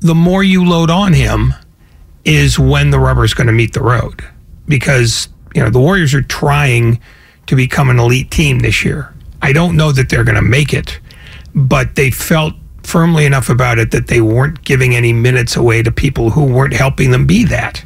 the 0.00 0.14
more 0.14 0.42
you 0.42 0.64
load 0.64 0.90
on 0.90 1.12
him 1.12 1.54
is 2.24 2.58
when 2.58 2.90
the 2.90 2.98
rubber 2.98 3.24
is 3.24 3.34
going 3.34 3.46
to 3.46 3.52
meet 3.52 3.72
the 3.72 3.82
road. 3.82 4.22
Because, 4.66 5.28
you 5.54 5.62
know, 5.62 5.70
the 5.70 5.80
Warriors 5.80 6.14
are 6.14 6.22
trying 6.22 7.00
to 7.46 7.56
become 7.56 7.90
an 7.90 7.98
elite 7.98 8.30
team 8.30 8.60
this 8.60 8.84
year. 8.84 9.14
I 9.42 9.52
don't 9.52 9.76
know 9.76 9.92
that 9.92 10.08
they're 10.08 10.24
going 10.24 10.36
to 10.36 10.42
make 10.42 10.74
it, 10.74 11.00
but 11.54 11.94
they 11.94 12.10
felt 12.10 12.54
firmly 12.90 13.24
enough 13.24 13.48
about 13.48 13.78
it 13.78 13.92
that 13.92 14.08
they 14.08 14.20
weren't 14.20 14.62
giving 14.64 14.96
any 14.96 15.12
minutes 15.12 15.54
away 15.54 15.80
to 15.82 15.92
people 15.92 16.30
who 16.30 16.44
weren't 16.44 16.74
helping 16.74 17.12
them 17.12 17.24
be 17.24 17.44
that. 17.44 17.84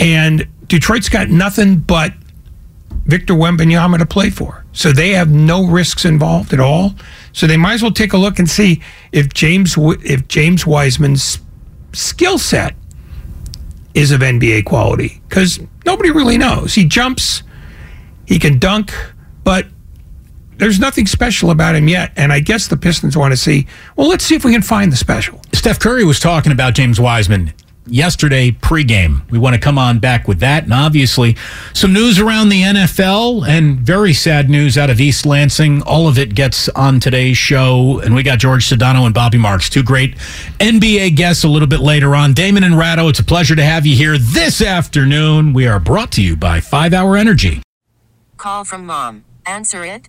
And 0.00 0.48
Detroit's 0.66 1.10
got 1.10 1.28
nothing 1.28 1.76
but 1.76 2.14
Victor 3.04 3.34
Wembanyama 3.34 3.98
to 3.98 4.06
play 4.06 4.30
for. 4.30 4.64
So 4.72 4.92
they 4.92 5.10
have 5.10 5.30
no 5.30 5.66
risks 5.66 6.06
involved 6.06 6.54
at 6.54 6.60
all. 6.60 6.94
So 7.32 7.46
they 7.46 7.58
might 7.58 7.74
as 7.74 7.82
well 7.82 7.92
take 7.92 8.14
a 8.14 8.16
look 8.16 8.38
and 8.38 8.48
see 8.48 8.80
if 9.12 9.34
James 9.34 9.74
if 9.76 10.26
James 10.26 10.66
Wiseman's 10.66 11.38
skill 11.92 12.38
set 12.38 12.74
is 13.92 14.10
of 14.10 14.22
NBA 14.22 14.64
quality 14.64 15.20
cuz 15.28 15.60
nobody 15.84 16.10
really 16.10 16.38
knows. 16.38 16.74
He 16.74 16.86
jumps, 16.86 17.42
he 18.24 18.38
can 18.38 18.58
dunk, 18.58 18.94
but 19.44 19.66
there's 20.62 20.78
nothing 20.78 21.08
special 21.08 21.50
about 21.50 21.74
him 21.74 21.88
yet. 21.88 22.12
And 22.16 22.32
I 22.32 22.38
guess 22.38 22.68
the 22.68 22.76
Pistons 22.76 23.16
want 23.16 23.32
to 23.32 23.36
see, 23.36 23.66
well, 23.96 24.08
let's 24.08 24.24
see 24.24 24.36
if 24.36 24.44
we 24.44 24.52
can 24.52 24.62
find 24.62 24.92
the 24.92 24.96
special. 24.96 25.40
Steph 25.52 25.80
Curry 25.80 26.04
was 26.04 26.20
talking 26.20 26.52
about 26.52 26.74
James 26.74 27.00
Wiseman 27.00 27.52
yesterday 27.84 28.52
pregame. 28.52 29.28
We 29.28 29.40
want 29.40 29.54
to 29.54 29.60
come 29.60 29.76
on 29.76 29.98
back 29.98 30.28
with 30.28 30.38
that. 30.38 30.62
And 30.62 30.72
obviously, 30.72 31.36
some 31.72 31.92
news 31.92 32.20
around 32.20 32.50
the 32.50 32.62
NFL 32.62 33.44
and 33.44 33.78
very 33.80 34.14
sad 34.14 34.48
news 34.48 34.78
out 34.78 34.88
of 34.88 35.00
East 35.00 35.26
Lansing. 35.26 35.82
All 35.82 36.06
of 36.06 36.16
it 36.16 36.36
gets 36.36 36.68
on 36.68 37.00
today's 37.00 37.36
show. 37.36 37.98
And 37.98 38.14
we 38.14 38.22
got 38.22 38.38
George 38.38 38.68
Sedano 38.68 39.04
and 39.04 39.12
Bobby 39.12 39.38
Marks, 39.38 39.68
two 39.68 39.82
great 39.82 40.16
NBA 40.60 41.16
guests 41.16 41.42
a 41.42 41.48
little 41.48 41.66
bit 41.66 41.80
later 41.80 42.14
on. 42.14 42.34
Damon 42.34 42.62
and 42.62 42.78
Ratto, 42.78 43.08
it's 43.08 43.18
a 43.18 43.24
pleasure 43.24 43.56
to 43.56 43.64
have 43.64 43.84
you 43.84 43.96
here 43.96 44.16
this 44.16 44.62
afternoon. 44.62 45.54
We 45.54 45.66
are 45.66 45.80
brought 45.80 46.12
to 46.12 46.22
you 46.22 46.36
by 46.36 46.60
Five 46.60 46.94
Hour 46.94 47.16
Energy. 47.16 47.64
Call 48.36 48.64
from 48.64 48.86
mom. 48.86 49.24
Answer 49.44 49.84
it. 49.84 50.08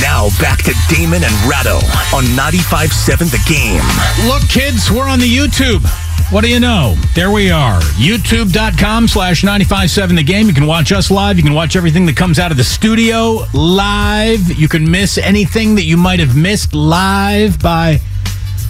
Now 0.00 0.28
back 0.40 0.62
to 0.64 0.74
Damon 0.88 1.22
and 1.24 1.34
Ratto 1.48 1.76
on 2.14 2.24
95.7 2.36 3.30
The 3.30 3.42
Game. 3.48 3.82
Look, 4.28 4.48
kids, 4.48 4.90
we're 4.90 5.08
on 5.08 5.18
the 5.18 5.28
YouTube. 5.28 5.84
What 6.32 6.44
do 6.44 6.48
you 6.50 6.60
know? 6.60 6.94
There 7.14 7.32
we 7.32 7.50
are. 7.50 7.80
YouTube.com 7.80 9.08
slash 9.08 9.42
957 9.42 10.14
the 10.14 10.22
game. 10.22 10.46
You 10.46 10.54
can 10.54 10.66
watch 10.66 10.92
us 10.92 11.10
live. 11.10 11.36
You 11.36 11.42
can 11.42 11.54
watch 11.54 11.74
everything 11.74 12.06
that 12.06 12.16
comes 12.16 12.38
out 12.38 12.52
of 12.52 12.56
the 12.56 12.62
studio 12.62 13.40
live. 13.52 14.56
You 14.56 14.68
can 14.68 14.88
miss 14.88 15.18
anything 15.18 15.74
that 15.74 15.84
you 15.84 15.96
might 15.96 16.20
have 16.20 16.36
missed 16.36 16.72
live 16.72 17.60
by 17.60 17.98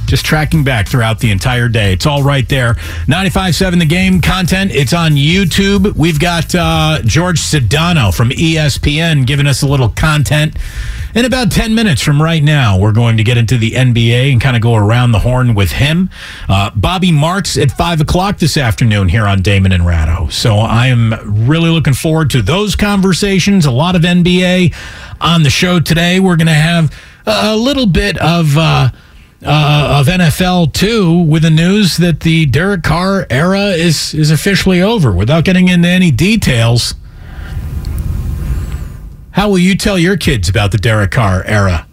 just 0.07 0.25
tracking 0.25 0.65
back 0.65 0.89
throughout 0.89 1.19
the 1.19 1.31
entire 1.31 1.69
day. 1.69 1.93
It's 1.93 2.07
all 2.07 2.23
right 2.23 2.49
there. 2.49 2.75
95.7 3.07 3.79
The 3.79 3.87
Game 3.87 4.23
content. 4.23 4.73
It's 4.73 4.95
on 4.95 5.13
YouTube. 5.13 5.95
We've 5.95 6.19
got 6.19 6.55
uh, 6.55 7.01
George 7.05 7.41
Sedano 7.41 8.13
from 8.13 8.31
ESPN 8.31 9.27
giving 9.27 9.47
us 9.47 9.63
a 9.63 9.69
little 9.69 9.91
content. 9.91 10.57
In 11.13 11.25
about 11.25 11.51
10 11.51 11.75
minutes 11.75 12.01
from 12.01 12.23
right 12.23 12.43
now, 12.43 12.79
we're 12.79 12.93
going 12.93 13.17
to 13.17 13.25
get 13.25 13.37
into 13.37 13.59
the 13.59 13.73
NBA 13.73 14.31
and 14.31 14.41
kind 14.41 14.55
of 14.55 14.63
go 14.63 14.77
around 14.77 15.11
the 15.11 15.19
horn 15.19 15.55
with 15.57 15.73
him. 15.73 16.09
Uh, 16.49 16.71
Bobby 16.77 17.11
Marks 17.11 17.59
at 17.59 17.73
5 17.73 18.03
o'clock 18.03 18.39
this 18.39 18.57
afternoon 18.57 19.09
here 19.09 19.27
on 19.27 19.43
Damon 19.43 19.73
and 19.73 19.85
Ratto. 19.85 20.29
So 20.29 20.59
I 20.59 20.87
am 20.87 21.47
really 21.49 21.69
looking 21.69 21.95
forward 21.95 22.31
to 22.31 22.43
those 22.43 22.77
conversations. 22.77 23.67
A 23.67 23.73
lot 23.73 23.97
of 23.97 24.03
NBA 24.03 24.73
on 25.21 25.43
the 25.43 25.51
show 25.51 25.81
today. 25.81 26.21
We're 26.21 26.37
going 26.37 26.47
to 26.47 26.53
have 26.53 26.95
a 27.27 27.57
little 27.57 27.87
bit 27.87 28.17
of. 28.19 28.57
Uh, 28.57 28.91
uh, 29.43 30.01
of 30.01 30.07
NFL 30.07 30.75
too, 30.75 31.19
with 31.23 31.45
the 31.45 31.51
news 31.51 31.97
that 31.97 32.21
the 32.21 32.45
Derek 32.45 32.83
Carr 32.83 33.27
era 33.31 33.69
is 33.69 34.13
is 34.13 34.31
officially 34.31 34.83
over. 34.83 35.13
Without 35.13 35.47
getting 35.47 35.69
into 35.69 35.89
any 35.89 36.11
details, 36.11 36.95
how 39.33 39.49
will 39.49 39.59
you 39.59 39.77
tell 39.77 39.99
your 39.99 40.17
kids 40.17 40.49
about 40.49 40.73
the 40.73 40.79
Derek 40.79 41.11
Carr 41.13 41.45
era 41.45 41.87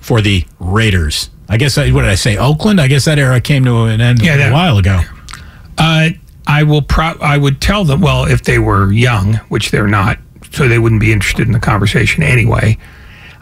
for 0.00 0.20
the 0.20 0.44
Raiders? 0.58 1.30
I 1.48 1.56
guess 1.56 1.76
I, 1.78 1.90
what 1.90 2.02
did 2.02 2.10
I 2.10 2.14
say? 2.14 2.36
Oakland. 2.36 2.80
I 2.80 2.86
guess 2.86 3.04
that 3.06 3.18
era 3.18 3.40
came 3.40 3.64
to 3.64 3.84
an 3.84 4.00
end 4.00 4.22
Yeah, 4.22 4.34
a 4.34 4.38
that- 4.38 4.52
while 4.52 4.78
ago. 4.78 5.00
Uh, 5.78 6.10
I 6.46 6.62
will. 6.64 6.82
Pro- 6.82 7.18
I 7.20 7.38
would 7.38 7.60
tell 7.60 7.84
them. 7.84 8.00
Well, 8.00 8.24
if 8.24 8.42
they 8.42 8.58
were 8.58 8.92
young, 8.92 9.34
which 9.48 9.70
they're 9.70 9.86
not, 9.86 10.18
so 10.52 10.68
they 10.68 10.78
wouldn't 10.78 11.00
be 11.00 11.12
interested 11.12 11.46
in 11.46 11.52
the 11.52 11.60
conversation 11.60 12.22
anyway. 12.22 12.76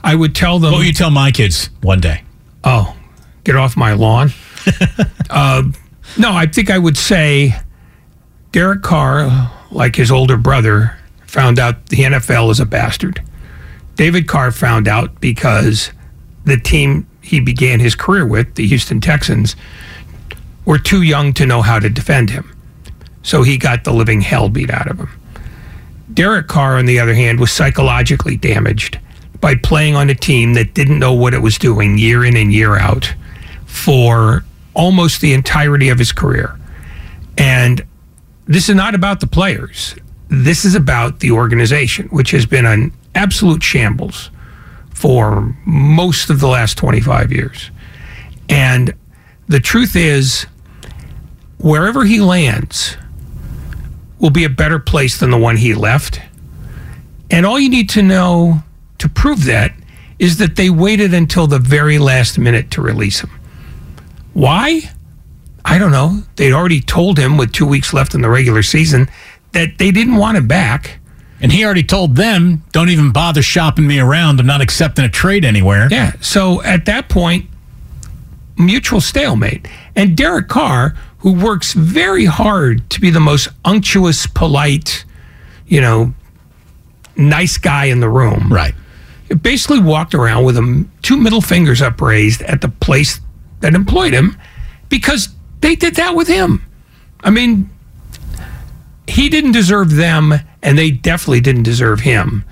I 0.04 0.14
would 0.14 0.34
tell 0.34 0.58
them. 0.58 0.72
What 0.72 0.78
will 0.78 0.84
you 0.84 0.92
tell 0.92 1.10
my 1.10 1.30
kids 1.30 1.70
one 1.82 2.00
day? 2.00 2.22
Oh, 2.64 2.94
get 3.44 3.56
off 3.56 3.76
my 3.76 3.92
lawn. 3.94 4.30
uh, 5.30 5.62
no, 6.18 6.32
I 6.32 6.46
think 6.46 6.70
I 6.70 6.78
would 6.78 6.96
say 6.98 7.54
Derek 8.52 8.82
Carr, 8.82 9.50
like 9.70 9.96
his 9.96 10.10
older 10.10 10.36
brother, 10.36 10.97
found 11.28 11.58
out 11.58 11.86
the 11.86 11.98
NFL 11.98 12.50
is 12.50 12.58
a 12.58 12.66
bastard. 12.66 13.22
David 13.94 14.26
Carr 14.26 14.50
found 14.50 14.88
out 14.88 15.20
because 15.20 15.92
the 16.44 16.58
team 16.58 17.06
he 17.20 17.38
began 17.38 17.78
his 17.78 17.94
career 17.94 18.26
with, 18.26 18.54
the 18.54 18.66
Houston 18.66 19.00
Texans, 19.00 19.54
were 20.64 20.78
too 20.78 21.02
young 21.02 21.32
to 21.34 21.46
know 21.46 21.62
how 21.62 21.78
to 21.78 21.90
defend 21.90 22.30
him. 22.30 22.56
So 23.22 23.42
he 23.42 23.58
got 23.58 23.84
the 23.84 23.92
living 23.92 24.22
hell 24.22 24.48
beat 24.48 24.70
out 24.70 24.90
of 24.90 24.98
him. 24.98 25.10
Derek 26.12 26.48
Carr, 26.48 26.78
on 26.78 26.86
the 26.86 26.98
other 26.98 27.14
hand, 27.14 27.38
was 27.38 27.52
psychologically 27.52 28.36
damaged 28.36 28.98
by 29.40 29.54
playing 29.54 29.94
on 29.94 30.08
a 30.08 30.14
team 30.14 30.54
that 30.54 30.72
didn't 30.72 30.98
know 30.98 31.12
what 31.12 31.34
it 31.34 31.42
was 31.42 31.58
doing 31.58 31.98
year 31.98 32.24
in 32.24 32.36
and 32.36 32.52
year 32.52 32.78
out 32.78 33.14
for 33.66 34.44
almost 34.72 35.20
the 35.20 35.34
entirety 35.34 35.90
of 35.90 35.98
his 35.98 36.12
career. 36.12 36.58
And 37.36 37.84
this 38.46 38.70
is 38.70 38.74
not 38.74 38.94
about 38.94 39.20
the 39.20 39.26
players. 39.26 39.94
This 40.28 40.64
is 40.64 40.74
about 40.74 41.20
the 41.20 41.30
organization, 41.30 42.08
which 42.08 42.30
has 42.32 42.44
been 42.46 42.66
an 42.66 42.92
absolute 43.14 43.62
shambles 43.62 44.30
for 44.90 45.56
most 45.64 46.28
of 46.28 46.40
the 46.40 46.48
last 46.48 46.76
25 46.76 47.32
years. 47.32 47.70
And 48.48 48.94
the 49.46 49.60
truth 49.60 49.96
is, 49.96 50.46
wherever 51.58 52.04
he 52.04 52.20
lands 52.20 52.96
will 54.18 54.30
be 54.30 54.44
a 54.44 54.50
better 54.50 54.78
place 54.78 55.18
than 55.18 55.30
the 55.30 55.38
one 55.38 55.56
he 55.56 55.74
left. 55.74 56.20
And 57.30 57.46
all 57.46 57.58
you 57.58 57.70
need 57.70 57.88
to 57.90 58.02
know 58.02 58.62
to 58.98 59.08
prove 59.08 59.44
that 59.44 59.72
is 60.18 60.38
that 60.38 60.56
they 60.56 60.70
waited 60.70 61.14
until 61.14 61.46
the 61.46 61.58
very 61.58 61.98
last 61.98 62.38
minute 62.38 62.70
to 62.72 62.82
release 62.82 63.20
him. 63.20 63.30
Why? 64.34 64.90
I 65.64 65.78
don't 65.78 65.92
know. 65.92 66.22
They'd 66.36 66.52
already 66.52 66.80
told 66.80 67.18
him 67.18 67.36
with 67.36 67.52
two 67.52 67.66
weeks 67.66 67.92
left 67.92 68.14
in 68.14 68.22
the 68.22 68.28
regular 68.28 68.62
season 68.62 69.08
that 69.52 69.78
they 69.78 69.90
didn't 69.90 70.16
want 70.16 70.36
him 70.36 70.46
back. 70.46 70.98
And 71.40 71.52
he 71.52 71.64
already 71.64 71.84
told 71.84 72.16
them, 72.16 72.64
"Don't 72.72 72.88
even 72.90 73.12
bother 73.12 73.42
shopping 73.42 73.86
me 73.86 74.00
around. 74.00 74.40
I'm 74.40 74.46
not 74.46 74.60
accepting 74.60 75.04
a 75.04 75.08
trade 75.08 75.44
anywhere." 75.44 75.86
Yeah. 75.90 76.12
So 76.20 76.60
at 76.62 76.84
that 76.86 77.08
point, 77.08 77.46
mutual 78.56 79.00
stalemate. 79.00 79.68
And 79.94 80.16
Derek 80.16 80.48
Carr, 80.48 80.94
who 81.18 81.32
works 81.32 81.72
very 81.74 82.24
hard 82.24 82.88
to 82.90 83.00
be 83.00 83.10
the 83.10 83.20
most 83.20 83.48
unctuous, 83.64 84.26
polite, 84.26 85.04
you 85.66 85.80
know, 85.80 86.12
nice 87.16 87.56
guy 87.56 87.84
in 87.86 88.00
the 88.00 88.08
room, 88.08 88.48
Right. 88.52 88.74
basically 89.42 89.78
walked 89.80 90.14
around 90.14 90.44
with 90.44 90.56
him 90.56 90.90
two 91.02 91.16
middle 91.16 91.40
fingers 91.40 91.80
upraised 91.82 92.42
at 92.42 92.60
the 92.62 92.68
place 92.68 93.20
that 93.60 93.74
employed 93.74 94.12
him 94.12 94.36
because 94.88 95.28
they 95.60 95.74
did 95.76 95.96
that 95.96 96.14
with 96.16 96.28
him. 96.28 96.62
I 97.22 97.30
mean, 97.30 97.68
he 99.08 99.28
didn't 99.28 99.52
deserve 99.52 99.94
them, 99.96 100.34
and 100.62 100.78
they 100.78 100.90
definitely 100.90 101.40
didn't 101.40 101.62
deserve 101.62 102.00
him. 102.00 102.44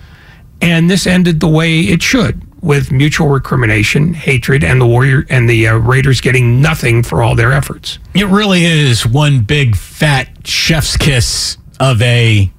And 0.60 0.90
this 0.90 1.06
ended 1.06 1.40
the 1.40 1.48
way 1.48 1.80
it 1.80 2.02
should, 2.02 2.42
with 2.62 2.90
mutual 2.90 3.28
recrimination, 3.28 4.14
hatred, 4.14 4.64
and 4.64 4.80
the 4.80 4.86
warrior 4.86 5.26
and 5.28 5.48
the 5.48 5.68
uh, 5.68 5.76
Raiders 5.76 6.20
getting 6.20 6.62
nothing 6.62 7.02
for 7.02 7.22
all 7.22 7.34
their 7.34 7.52
efforts. 7.52 7.98
It 8.14 8.26
really 8.26 8.64
is 8.64 9.06
one 9.06 9.42
big 9.42 9.76
fat 9.76 10.46
chef's 10.46 10.96
kiss 10.96 11.58
of 11.78 12.00
a. 12.00 12.50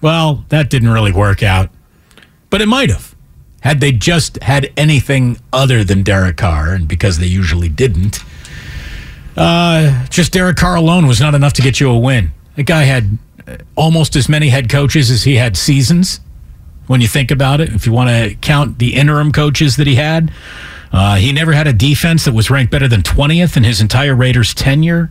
Well, 0.00 0.44
that 0.48 0.68
didn't 0.68 0.88
really 0.88 1.12
work 1.12 1.44
out, 1.44 1.70
but 2.50 2.60
it 2.60 2.66
might 2.66 2.90
have. 2.90 3.14
Had 3.60 3.78
they 3.78 3.92
just 3.92 4.42
had 4.42 4.72
anything 4.76 5.38
other 5.52 5.84
than 5.84 6.02
Derek 6.02 6.38
Carr, 6.38 6.74
and 6.74 6.88
because 6.88 7.18
they 7.18 7.26
usually 7.26 7.68
didn't, 7.68 8.18
uh, 9.36 10.06
just 10.08 10.32
Derek 10.32 10.56
Carr 10.56 10.76
alone 10.76 11.06
was 11.06 11.20
not 11.20 11.34
enough 11.34 11.52
to 11.54 11.62
get 11.62 11.80
you 11.80 11.90
a 11.90 11.98
win. 11.98 12.32
The 12.56 12.62
guy 12.62 12.82
had 12.82 13.18
uh, 13.46 13.56
almost 13.74 14.16
as 14.16 14.28
many 14.28 14.48
head 14.48 14.68
coaches 14.68 15.10
as 15.10 15.24
he 15.24 15.36
had 15.36 15.56
seasons. 15.56 16.20
When 16.86 17.00
you 17.00 17.08
think 17.08 17.30
about 17.30 17.60
it, 17.60 17.70
if 17.70 17.86
you 17.86 17.92
want 17.92 18.10
to 18.10 18.34
count 18.40 18.78
the 18.78 18.94
interim 18.94 19.32
coaches 19.32 19.76
that 19.76 19.86
he 19.86 19.94
had, 19.94 20.32
uh, 20.92 21.16
he 21.16 21.32
never 21.32 21.52
had 21.52 21.66
a 21.66 21.72
defense 21.72 22.24
that 22.24 22.34
was 22.34 22.50
ranked 22.50 22.70
better 22.70 22.88
than 22.88 23.02
20th 23.02 23.56
in 23.56 23.64
his 23.64 23.80
entire 23.80 24.14
Raiders 24.14 24.52
tenure. 24.52 25.10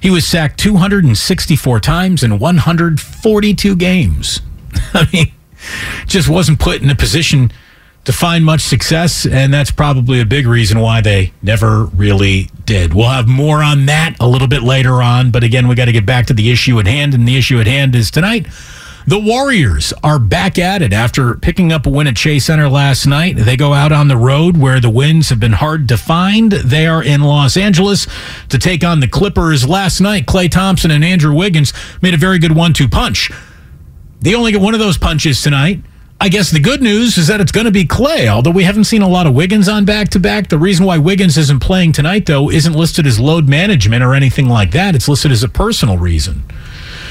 He 0.00 0.10
was 0.10 0.26
sacked 0.26 0.58
264 0.58 1.78
times 1.78 2.24
in 2.24 2.38
142 2.40 3.76
games. 3.76 4.40
I 4.94 5.06
mean, 5.12 5.32
just 6.06 6.28
wasn't 6.28 6.58
put 6.58 6.82
in 6.82 6.90
a 6.90 6.96
position 6.96 7.52
to 8.04 8.12
find 8.12 8.44
much 8.44 8.62
success, 8.62 9.26
and 9.26 9.54
that's 9.54 9.70
probably 9.70 10.20
a 10.20 10.24
big 10.24 10.46
reason 10.46 10.80
why 10.80 11.00
they 11.00 11.32
never 11.40 11.84
really 11.84 12.50
did. 12.64 12.94
We'll 12.94 13.08
have 13.08 13.28
more 13.28 13.62
on 13.62 13.86
that 13.86 14.16
a 14.18 14.26
little 14.26 14.48
bit 14.48 14.62
later 14.62 15.02
on, 15.02 15.30
but 15.30 15.44
again, 15.44 15.68
we 15.68 15.76
got 15.76 15.84
to 15.84 15.92
get 15.92 16.04
back 16.04 16.26
to 16.26 16.32
the 16.34 16.50
issue 16.50 16.80
at 16.80 16.86
hand, 16.86 17.14
and 17.14 17.28
the 17.28 17.36
issue 17.36 17.60
at 17.60 17.66
hand 17.66 17.94
is 17.94 18.10
tonight. 18.10 18.46
The 19.04 19.18
Warriors 19.18 19.92
are 20.04 20.20
back 20.20 20.60
at 20.60 20.80
it 20.80 20.92
after 20.92 21.34
picking 21.34 21.72
up 21.72 21.86
a 21.86 21.90
win 21.90 22.06
at 22.06 22.14
Chase 22.14 22.44
Center 22.44 22.68
last 22.68 23.04
night. 23.04 23.34
They 23.36 23.56
go 23.56 23.72
out 23.72 23.90
on 23.90 24.06
the 24.06 24.16
road 24.16 24.56
where 24.56 24.78
the 24.78 24.90
wins 24.90 25.28
have 25.30 25.40
been 25.40 25.54
hard 25.54 25.88
to 25.88 25.96
find. 25.96 26.52
They 26.52 26.86
are 26.86 27.02
in 27.02 27.20
Los 27.22 27.56
Angeles 27.56 28.06
to 28.48 28.58
take 28.58 28.84
on 28.84 29.00
the 29.00 29.08
Clippers. 29.08 29.68
Last 29.68 30.00
night, 30.00 30.26
Klay 30.26 30.48
Thompson 30.48 30.92
and 30.92 31.04
Andrew 31.04 31.34
Wiggins 31.34 31.72
made 32.00 32.14
a 32.14 32.16
very 32.16 32.38
good 32.38 32.54
one 32.54 32.74
two 32.74 32.88
punch. 32.88 33.32
They 34.20 34.36
only 34.36 34.52
get 34.52 34.60
one 34.60 34.74
of 34.74 34.78
those 34.78 34.98
punches 34.98 35.42
tonight. 35.42 35.82
I 36.22 36.28
guess 36.28 36.52
the 36.52 36.60
good 36.60 36.80
news 36.80 37.18
is 37.18 37.26
that 37.26 37.40
it's 37.40 37.50
going 37.50 37.64
to 37.64 37.72
be 37.72 37.84
Klay, 37.84 38.28
although 38.28 38.52
we 38.52 38.62
haven't 38.62 38.84
seen 38.84 39.02
a 39.02 39.08
lot 39.08 39.26
of 39.26 39.34
Wiggins 39.34 39.68
on 39.68 39.84
back 39.84 40.08
to 40.10 40.20
back. 40.20 40.50
The 40.50 40.56
reason 40.56 40.86
why 40.86 40.96
Wiggins 40.96 41.36
isn't 41.36 41.58
playing 41.58 41.94
tonight, 41.94 42.26
though, 42.26 42.48
isn't 42.48 42.74
listed 42.74 43.08
as 43.08 43.18
load 43.18 43.48
management 43.48 44.04
or 44.04 44.14
anything 44.14 44.48
like 44.48 44.70
that. 44.70 44.94
It's 44.94 45.08
listed 45.08 45.32
as 45.32 45.42
a 45.42 45.48
personal 45.48 45.98
reason. 45.98 46.44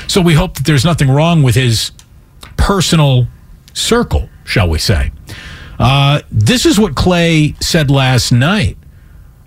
So 0.07 0.21
we 0.21 0.33
hope 0.35 0.55
that 0.55 0.65
there's 0.65 0.85
nothing 0.85 1.09
wrong 1.09 1.43
with 1.43 1.55
his 1.55 1.91
personal 2.55 3.27
circle, 3.73 4.29
shall 4.45 4.69
we 4.69 4.79
say. 4.79 5.11
Uh, 5.77 6.21
this 6.31 6.65
is 6.65 6.79
what 6.79 6.95
Clay 6.95 7.53
said 7.59 7.91
last 7.91 8.31
night 8.31 8.77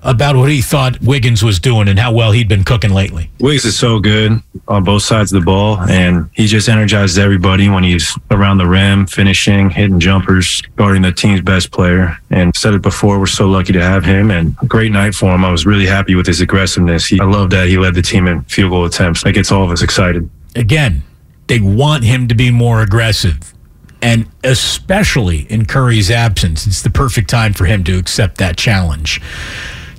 about 0.04 0.36
what 0.36 0.50
he 0.50 0.60
thought 0.60 1.00
Wiggins 1.00 1.42
was 1.42 1.58
doing 1.58 1.88
and 1.88 1.98
how 1.98 2.12
well 2.12 2.32
he'd 2.32 2.48
been 2.48 2.62
cooking 2.62 2.92
lately. 2.92 3.30
Wiggins 3.40 3.64
is 3.64 3.78
so 3.78 3.98
good 3.98 4.42
on 4.68 4.84
both 4.84 5.02
sides 5.02 5.32
of 5.32 5.40
the 5.40 5.44
ball, 5.44 5.80
and 5.80 6.28
he 6.32 6.46
just 6.46 6.68
energizes 6.68 7.18
everybody 7.18 7.68
when 7.68 7.82
he's 7.82 8.16
around 8.30 8.58
the 8.58 8.66
rim, 8.66 9.06
finishing, 9.06 9.70
hitting 9.70 9.98
jumpers, 9.98 10.62
guarding 10.76 11.02
the 11.02 11.12
team's 11.12 11.40
best 11.40 11.70
player. 11.70 12.16
And 12.30 12.54
said 12.54 12.74
it 12.74 12.82
before, 12.82 13.18
we're 13.18 13.26
so 13.26 13.48
lucky 13.48 13.72
to 13.72 13.82
have 13.82 14.04
him, 14.04 14.30
and 14.30 14.56
great 14.68 14.92
night 14.92 15.14
for 15.14 15.34
him. 15.34 15.44
I 15.44 15.50
was 15.50 15.66
really 15.66 15.86
happy 15.86 16.14
with 16.14 16.26
his 16.26 16.40
aggressiveness. 16.40 17.06
He, 17.06 17.18
I 17.20 17.24
love 17.24 17.50
that 17.50 17.68
he 17.68 17.78
led 17.78 17.94
the 17.94 18.02
team 18.02 18.26
in 18.26 18.42
field 18.42 18.70
goal 18.70 18.84
attempts. 18.84 19.24
That 19.24 19.32
gets 19.32 19.50
all 19.50 19.64
of 19.64 19.70
us 19.70 19.82
excited. 19.82 20.28
Again, 20.54 21.02
they 21.46 21.60
want 21.60 22.04
him 22.04 22.28
to 22.28 22.34
be 22.34 22.50
more 22.50 22.82
aggressive. 22.82 23.54
And 24.02 24.26
especially 24.42 25.50
in 25.50 25.64
Curry's 25.64 26.10
absence, 26.10 26.66
it's 26.66 26.82
the 26.82 26.90
perfect 26.90 27.30
time 27.30 27.54
for 27.54 27.64
him 27.64 27.84
to 27.84 27.96
accept 27.96 28.36
that 28.36 28.58
challenge. 28.58 29.20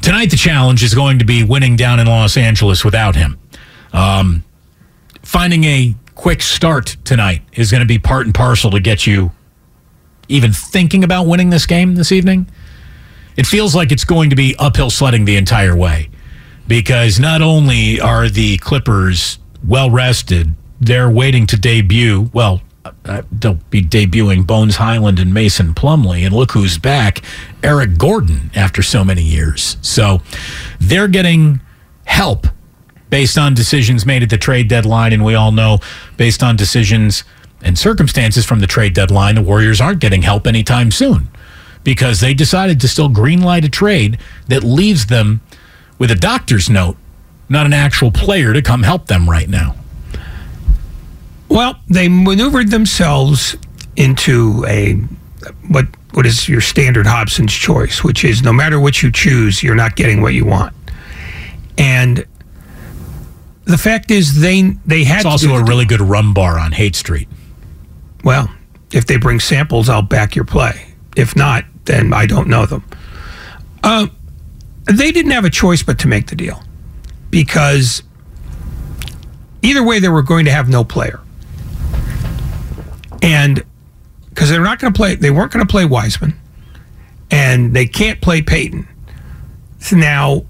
Tonight, 0.05 0.29
the 0.29 0.37
challenge 0.37 0.83
is 0.83 0.93
going 0.93 1.17
to 1.17 1.25
be 1.25 1.43
winning 1.43 1.75
down 1.75 1.99
in 1.99 2.05
Los 2.05 2.37
Angeles 2.37 2.85
without 2.85 3.15
him. 3.15 3.39
Um, 3.91 4.43
finding 5.23 5.63
a 5.63 5.95
quick 6.13 6.43
start 6.43 6.95
tonight 7.03 7.41
is 7.53 7.71
going 7.71 7.81
to 7.81 7.87
be 7.87 7.97
part 7.97 8.27
and 8.27 8.35
parcel 8.35 8.69
to 8.69 8.79
get 8.79 9.07
you 9.07 9.31
even 10.27 10.53
thinking 10.53 11.03
about 11.03 11.23
winning 11.23 11.49
this 11.49 11.65
game 11.65 11.95
this 11.95 12.11
evening. 12.11 12.47
It 13.35 13.47
feels 13.47 13.73
like 13.73 13.91
it's 13.91 14.03
going 14.03 14.29
to 14.29 14.35
be 14.35 14.55
uphill 14.59 14.91
sledding 14.91 15.25
the 15.25 15.37
entire 15.37 15.75
way 15.75 16.11
because 16.67 17.19
not 17.19 17.41
only 17.41 17.99
are 17.99 18.29
the 18.29 18.59
Clippers 18.59 19.39
well 19.67 19.89
rested, 19.89 20.53
they're 20.79 21.09
waiting 21.09 21.47
to 21.47 21.57
debut. 21.57 22.29
Well, 22.31 22.61
Uh, 23.05 23.23
they'll 23.31 23.59
be 23.71 23.81
debuting 23.81 24.45
Bones 24.45 24.75
Hyland 24.75 25.19
and 25.19 25.33
Mason 25.33 25.73
Plumlee. 25.73 26.25
and 26.25 26.35
look 26.35 26.51
who's 26.51 26.77
back, 26.77 27.21
Eric 27.63 27.97
Gordon, 27.97 28.51
after 28.55 28.83
so 28.83 29.03
many 29.03 29.23
years. 29.23 29.77
So 29.81 30.21
they're 30.79 31.07
getting 31.07 31.61
help 32.05 32.47
based 33.09 33.37
on 33.37 33.53
decisions 33.53 34.05
made 34.05 34.21
at 34.23 34.29
the 34.29 34.37
trade 34.37 34.67
deadline, 34.67 35.13
and 35.13 35.23
we 35.25 35.35
all 35.35 35.51
know 35.51 35.79
based 36.17 36.43
on 36.43 36.55
decisions 36.55 37.23
and 37.61 37.77
circumstances 37.77 38.45
from 38.45 38.59
the 38.59 38.67
trade 38.67 38.93
deadline, 38.93 39.35
the 39.35 39.41
Warriors 39.41 39.81
aren't 39.81 39.99
getting 39.99 40.21
help 40.21 40.45
anytime 40.45 40.91
soon 40.91 41.29
because 41.83 42.19
they 42.19 42.33
decided 42.33 42.79
to 42.81 42.87
still 42.87 43.09
greenlight 43.09 43.63
a 43.63 43.69
trade 43.69 44.19
that 44.47 44.63
leaves 44.63 45.07
them 45.07 45.41
with 45.97 46.11
a 46.11 46.15
doctor's 46.15 46.69
note, 46.69 46.97
not 47.49 47.65
an 47.65 47.73
actual 47.73 48.11
player 48.11 48.53
to 48.53 48.61
come 48.61 48.83
help 48.83 49.07
them 49.07 49.29
right 49.29 49.49
now. 49.49 49.75
Well, 51.49 51.79
they 51.87 52.07
maneuvered 52.07 52.71
themselves 52.71 53.55
into 53.95 54.65
a 54.67 54.93
what 55.67 55.85
what 56.13 56.25
is 56.25 56.47
your 56.47 56.61
standard 56.61 57.05
Hobson's 57.05 57.53
choice, 57.53 58.03
which 58.03 58.23
is 58.23 58.41
no 58.41 58.53
matter 58.53 58.79
what 58.79 59.03
you 59.03 59.11
choose, 59.11 59.61
you're 59.61 59.75
not 59.75 59.95
getting 59.95 60.21
what 60.21 60.33
you 60.33 60.45
want. 60.45 60.73
And 61.77 62.25
the 63.65 63.77
fact 63.77 64.11
is, 64.11 64.39
they 64.39 64.61
they 64.85 65.03
had 65.03 65.17
it's 65.17 65.25
also 65.25 65.55
a 65.55 65.63
really 65.63 65.85
good 65.85 66.01
rum 66.01 66.33
bar 66.33 66.57
on 66.57 66.71
Haight 66.71 66.95
Street. 66.95 67.27
Well, 68.23 68.49
if 68.91 69.05
they 69.05 69.17
bring 69.17 69.39
samples, 69.39 69.89
I'll 69.89 70.01
back 70.01 70.35
your 70.35 70.45
play. 70.45 70.93
If 71.15 71.35
not, 71.35 71.65
then 71.85 72.13
I 72.13 72.25
don't 72.25 72.47
know 72.47 72.65
them. 72.65 72.83
Uh, 73.83 74.07
they 74.85 75.11
didn't 75.11 75.31
have 75.31 75.45
a 75.45 75.49
choice 75.49 75.83
but 75.83 75.99
to 75.99 76.07
make 76.07 76.27
the 76.27 76.35
deal 76.35 76.63
because 77.29 78.03
either 79.61 79.83
way, 79.83 79.99
they 79.99 80.09
were 80.09 80.23
going 80.23 80.45
to 80.45 80.51
have 80.51 80.69
no 80.69 80.83
player 80.83 81.19
and 83.25 83.65
because 84.29 84.51
they're 84.51 84.61
not 84.61 84.77
going 84.79 84.93
to 84.93 84.97
play, 84.97 85.15
they 85.15 85.31
weren't 85.31 85.51
going 85.51 85.65
to 85.65 85.71
play 85.71 85.83
Wiseman, 85.83 86.39
and 87.31 87.73
they 87.73 87.87
can't 87.87 88.21
play 88.21 88.41
Payton. 88.43 88.87
So 89.79 89.95
now 89.95 90.45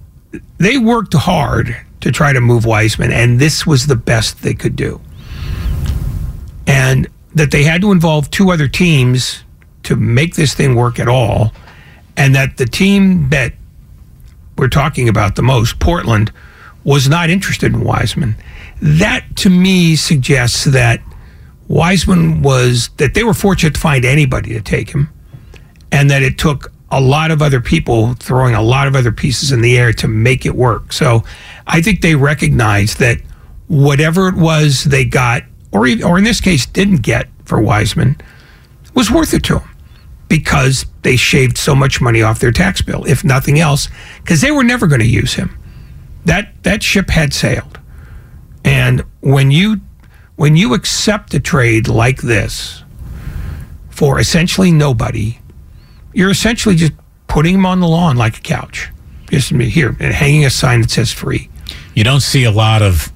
they 0.58 0.78
worked 0.78 1.14
hard 1.14 1.76
to 2.02 2.12
try 2.12 2.34
to 2.34 2.42
move 2.42 2.66
Wiseman, 2.66 3.14
and 3.14 3.40
this 3.40 3.66
was 3.66 3.88
the 3.88 3.96
best 3.96 4.42
they 4.42 4.54
could 4.54 4.76
do. 4.76 5.00
And 6.68 7.08
that 7.34 7.52
they 7.52 7.64
had 7.64 7.80
to 7.82 7.94
involve 7.94 8.30
two 8.30 8.52
other 8.52 8.68
teams 8.68 9.44
to 9.84 9.96
make 9.96 10.36
this 10.36 10.54
thing 10.54 10.76
work 10.76 11.00
at 11.00 11.08
all, 11.08 11.54
and 12.18 12.36
that 12.36 12.58
the 12.58 12.66
team 12.66 13.30
that 13.30 13.54
we're 14.58 14.68
talking 14.68 15.08
about 15.08 15.38
the 15.38 15.44
most, 15.44 15.80
Portland, 15.80 16.30
was 16.84 17.08
not 17.08 17.30
interested 17.30 17.74
in 17.74 17.86
Wiseman. 17.86 18.36
That 18.82 19.24
to 19.38 19.50
me 19.50 19.96
suggests 19.96 20.66
that 20.66 21.02
Wiseman 21.68 22.42
was 22.42 22.90
that 22.98 23.14
they 23.14 23.24
were 23.24 23.34
fortunate 23.34 23.74
to 23.74 23.80
find 23.80 24.06
anybody 24.06 24.54
to 24.54 24.62
take 24.62 24.92
him, 24.92 25.10
and 25.92 26.10
that 26.10 26.22
it 26.22 26.38
took 26.38 26.72
a 26.92 27.02
lot 27.02 27.32
of 27.32 27.42
other 27.42 27.60
people 27.60 28.14
throwing 28.16 28.54
a 28.54 28.62
lot 28.62 28.88
of 28.88 28.96
other 28.96 29.12
pieces 29.12 29.52
in 29.52 29.62
the 29.62 29.78
air 29.78 29.92
to 29.94 30.08
make 30.08 30.46
it 30.46 30.56
work. 30.56 30.94
So 30.94 31.24
I 31.68 31.82
think 31.82 32.02
they 32.02 32.16
recognized 32.16 33.00
that 33.00 33.18
whatever 33.68 34.28
it 34.28 34.36
was 34.36 34.84
they 34.84 35.06
got, 35.06 35.44
or 35.72 35.88
or 36.04 36.18
in 36.18 36.24
this 36.24 36.40
case 36.40 36.66
didn't 36.66 37.02
get 37.02 37.28
for 37.46 37.60
Wiseman, 37.60 38.18
was 38.94 39.10
worth 39.10 39.34
it 39.34 39.44
to 39.46 39.56
them 39.56 39.70
because 40.28 40.86
they 41.02 41.16
shaved 41.16 41.58
so 41.58 41.76
much 41.76 42.02
money 42.02 42.22
off 42.22 42.40
their 42.40 42.52
tax 42.52 42.82
bill, 42.82 43.04
if 43.06 43.24
nothing 43.24 43.60
else, 43.60 43.90
because 44.18 44.42
they 44.42 44.52
were 44.52 44.64
never 44.64 44.88
going 44.88 45.02
to 45.02 45.08
use 45.08 45.34
him. 45.34 45.58
That 46.26 46.64
that 46.64 46.84
ship 46.84 47.10
had 47.10 47.34
sailed, 47.34 47.80
and 48.64 49.04
when 49.22 49.52
you 49.52 49.82
when 50.36 50.56
you 50.56 50.74
accept 50.74 51.34
a 51.34 51.40
trade 51.40 51.88
like 51.88 52.22
this 52.22 52.84
for 53.90 54.20
essentially 54.20 54.72
nobody, 54.72 55.40
you're 56.14 56.32
essentially 56.32 56.76
just 56.76 56.94
putting 57.28 57.56
them 57.56 57.66
on 57.66 57.80
the 57.80 57.88
lawn 57.88 58.18
like 58.18 58.38
a 58.38 58.42
couch. 58.42 58.90
Just 59.30 59.50
here 59.50 59.96
and 60.00 60.14
hanging 60.14 60.46
a 60.46 60.50
sign 60.50 60.82
that 60.82 60.92
says 60.92 61.12
free. 61.12 61.50
You 61.96 62.04
don't 62.04 62.22
see 62.22 62.44
a 62.44 62.52
lot 62.52 62.82
of 62.82 63.12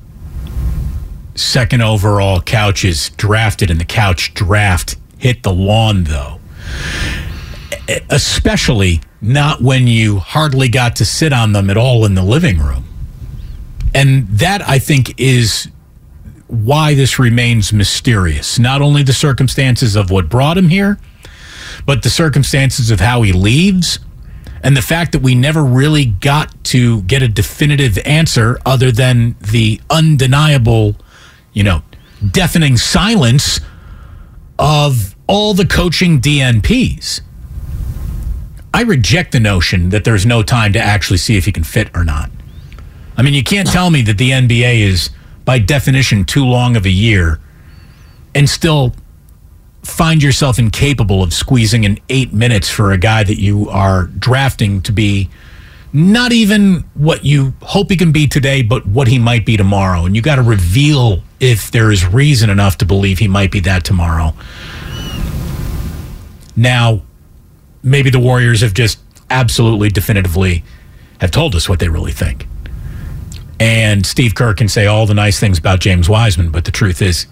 second 1.36 1.82
overall 1.82 2.41
couches 2.41 3.12
drafted 3.12 3.69
in 3.69 3.77
the 3.77 3.86
couch 3.86 4.34
draft 4.34 4.95
hit 5.17 5.43
the 5.43 5.53
lawn, 5.53 6.05
though. 6.05 6.39
Especially 8.10 9.01
not 9.21 9.62
when 9.62 9.86
you 9.86 10.19
hardly 10.19 10.69
got 10.69 10.95
to 10.97 11.05
sit 11.05 11.34
on 11.34 11.51
them 11.51 11.69
at 11.69 11.77
all 11.77 12.05
in 12.05 12.15
the 12.15 12.23
living 12.23 12.58
room. 12.58 12.86
And 13.93 14.27
that, 14.29 14.67
I 14.67 14.79
think, 14.79 15.19
is 15.19 15.69
why 16.50 16.96
this 16.96 17.20
remains 17.20 17.72
mysterious. 17.72 18.58
Not 18.58 18.82
only 18.82 19.04
the 19.04 19.14
circumstances 19.14 19.96
of 19.96 20.10
what 20.10 20.30
brought 20.30 20.58
him 20.58 20.70
here, 20.70 20.98
but 21.86 22.02
the 22.02 22.10
circumstances 22.10 22.90
of 22.90 23.00
how 23.00 23.22
he 23.22 23.32
leaves 23.32 24.00
and 24.64 24.76
the 24.76 24.82
fact 24.82 25.12
that 25.12 25.22
we 25.22 25.36
never 25.36 25.64
really 25.64 26.06
got 26.06 26.64
to 26.66 27.04
get 27.04 27.22
a 27.22 27.28
definitive 27.28 27.98
answer 28.00 28.58
other 28.66 28.92
than 28.92 29.36
the 29.40 29.80
undeniable, 29.90 30.96
you 31.54 31.64
know, 31.64 31.84
deafening 32.32 32.78
silence 32.78 33.60
of 34.58 35.16
all 35.28 35.54
the 35.54 35.66
coaching 35.66 36.20
DNPs. 36.20 37.22
I 38.74 38.82
reject 38.82 39.32
the 39.32 39.40
notion 39.40 39.90
that 39.90 40.04
there's 40.04 40.26
no 40.26 40.42
time 40.44 40.74
to 40.74 40.80
actually 40.80 41.18
see 41.18 41.38
if 41.38 41.46
he 41.46 41.52
can 41.52 41.64
fit 41.64 41.90
or 41.96 42.04
not. 42.04 42.30
I 43.16 43.22
mean, 43.22 43.34
you 43.34 43.44
can't 43.44 43.70
tell 43.70 43.90
me 43.92 44.02
that 44.04 44.18
the 44.18 44.32
NBA 44.32 44.80
is 44.80 45.10
by 45.50 45.58
definition, 45.58 46.24
too 46.26 46.46
long 46.46 46.76
of 46.76 46.86
a 46.86 46.92
year 46.92 47.40
and 48.36 48.48
still 48.48 48.94
find 49.82 50.22
yourself 50.22 50.60
incapable 50.60 51.24
of 51.24 51.34
squeezing 51.34 51.86
in 51.86 52.00
eight 52.08 52.32
minutes 52.32 52.70
for 52.70 52.92
a 52.92 53.00
guy 53.00 53.24
that 53.24 53.42
you 53.42 53.68
are 53.68 54.04
drafting 54.20 54.80
to 54.80 54.92
be 54.92 55.28
not 55.92 56.32
even 56.32 56.84
what 56.94 57.26
you 57.26 57.52
hope 57.64 57.90
he 57.90 57.98
can 57.98 58.12
be 58.12 58.28
today, 58.28 58.62
but 58.62 58.86
what 58.86 59.08
he 59.08 59.18
might 59.18 59.44
be 59.44 59.58
tomorrow. 59.58 60.06
And 60.06 60.16
you 60.16 60.22
got 60.22 60.36
to 60.36 60.44
reveal 60.44 61.24
if 61.40 61.72
there 61.72 61.92
is 61.92 62.06
reason 62.06 62.52
enough 62.52 62.78
to 62.78 62.86
believe 62.86 63.18
he 63.18 63.28
might 63.28 63.52
be 63.52 63.62
that 63.62 63.84
tomorrow. 63.84 64.36
Now, 66.56 67.02
maybe 67.82 68.12
the 68.12 68.20
Warriors 68.20 68.62
have 68.62 68.76
just 68.76 69.00
absolutely 69.32 69.90
definitively 69.90 70.64
have 71.20 71.32
told 71.32 71.56
us 71.56 71.68
what 71.68 71.80
they 71.80 71.90
really 71.90 72.12
think. 72.12 72.46
And 73.60 74.06
Steve 74.06 74.36
Kerr 74.36 74.54
can 74.54 74.69
say 74.69 74.86
all 74.86 75.06
the 75.06 75.13
nice 75.13 75.39
things 75.39 75.58
about 75.58 75.80
James 75.80 76.08
Wiseman, 76.08 76.50
but 76.52 76.65
the 76.65 76.72
truth 76.72 77.02
is, 77.02 77.28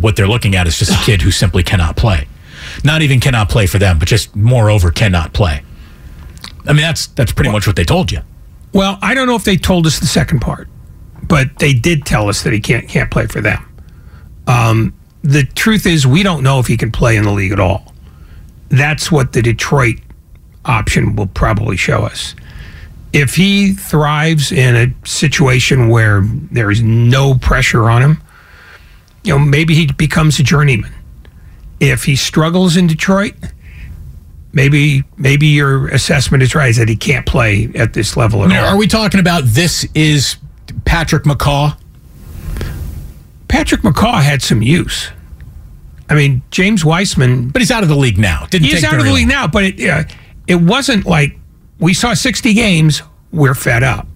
what 0.00 0.16
they're 0.16 0.28
looking 0.28 0.54
at 0.54 0.66
is 0.66 0.78
just 0.78 0.92
a 0.92 1.04
kid 1.04 1.22
who 1.22 1.30
simply 1.30 1.62
cannot 1.62 1.96
play. 1.96 2.26
Not 2.84 3.02
even 3.02 3.20
cannot 3.20 3.48
play 3.48 3.66
for 3.66 3.78
them, 3.78 3.98
but 3.98 4.08
just 4.08 4.34
moreover 4.34 4.90
cannot 4.90 5.32
play. 5.32 5.62
I 6.66 6.72
mean, 6.72 6.82
that's 6.82 7.08
that's 7.08 7.32
pretty 7.32 7.50
much 7.50 7.66
what 7.66 7.76
they 7.76 7.84
told 7.84 8.12
you. 8.12 8.20
Well, 8.72 8.98
I 9.02 9.14
don't 9.14 9.26
know 9.26 9.34
if 9.34 9.44
they 9.44 9.56
told 9.56 9.86
us 9.86 9.98
the 9.98 10.06
second 10.06 10.40
part, 10.40 10.68
but 11.22 11.58
they 11.58 11.74
did 11.74 12.06
tell 12.06 12.28
us 12.28 12.42
that 12.44 12.52
he 12.52 12.60
can't 12.60 12.88
can't 12.88 13.10
play 13.10 13.26
for 13.26 13.40
them. 13.40 13.68
Um, 14.46 14.94
the 15.22 15.44
truth 15.44 15.86
is, 15.86 16.06
we 16.06 16.22
don't 16.22 16.42
know 16.42 16.58
if 16.58 16.66
he 16.66 16.76
can 16.76 16.90
play 16.90 17.16
in 17.16 17.24
the 17.24 17.32
league 17.32 17.52
at 17.52 17.60
all. 17.60 17.92
That's 18.68 19.12
what 19.12 19.32
the 19.32 19.42
Detroit 19.42 19.96
option 20.64 21.16
will 21.16 21.26
probably 21.26 21.76
show 21.76 22.04
us. 22.04 22.34
If 23.12 23.34
he 23.34 23.72
thrives 23.74 24.52
in 24.52 24.74
a 24.76 25.06
situation 25.06 25.88
where 25.88 26.22
there 26.50 26.70
is 26.70 26.80
no 26.82 27.34
pressure 27.34 27.90
on 27.90 28.02
him, 28.02 28.22
you 29.22 29.32
know, 29.32 29.38
maybe 29.38 29.74
he 29.74 29.86
becomes 29.86 30.38
a 30.38 30.42
journeyman. 30.42 30.92
If 31.78 32.04
he 32.04 32.16
struggles 32.16 32.76
in 32.76 32.86
Detroit, 32.86 33.34
maybe 34.52 35.04
maybe 35.16 35.46
your 35.48 35.88
assessment 35.88 36.42
is 36.42 36.54
right 36.54 36.70
is 36.70 36.76
that 36.76 36.88
he 36.88 36.96
can't 36.96 37.26
play 37.26 37.70
at 37.74 37.92
this 37.92 38.16
level 38.16 38.42
at 38.44 38.48
Now, 38.48 38.66
all. 38.66 38.74
are 38.74 38.76
we 38.78 38.86
talking 38.86 39.20
about 39.20 39.44
this 39.44 39.86
is 39.94 40.36
Patrick 40.84 41.24
McCaw? 41.24 41.76
Patrick 43.48 43.82
McCaw 43.82 44.22
had 44.22 44.40
some 44.42 44.62
use. 44.62 45.10
I 46.08 46.14
mean, 46.14 46.42
James 46.50 46.84
Wiseman, 46.84 47.48
but 47.50 47.60
he's 47.60 47.70
out 47.70 47.82
of 47.82 47.88
the 47.88 47.96
league 47.96 48.18
now. 48.18 48.46
Didn't 48.50 48.66
he's 48.66 48.84
out 48.84 48.94
of 48.98 49.04
the 49.04 49.12
league 49.12 49.28
long. 49.28 49.40
now, 49.42 49.46
but 49.46 49.64
it 49.64 49.88
uh, 49.88 50.04
it 50.46 50.56
wasn't 50.56 51.04
like 51.06 51.36
we 51.82 51.92
saw 51.92 52.14
60 52.14 52.54
games. 52.54 53.02
We're 53.32 53.54
fed 53.54 53.82
up. 53.82 54.06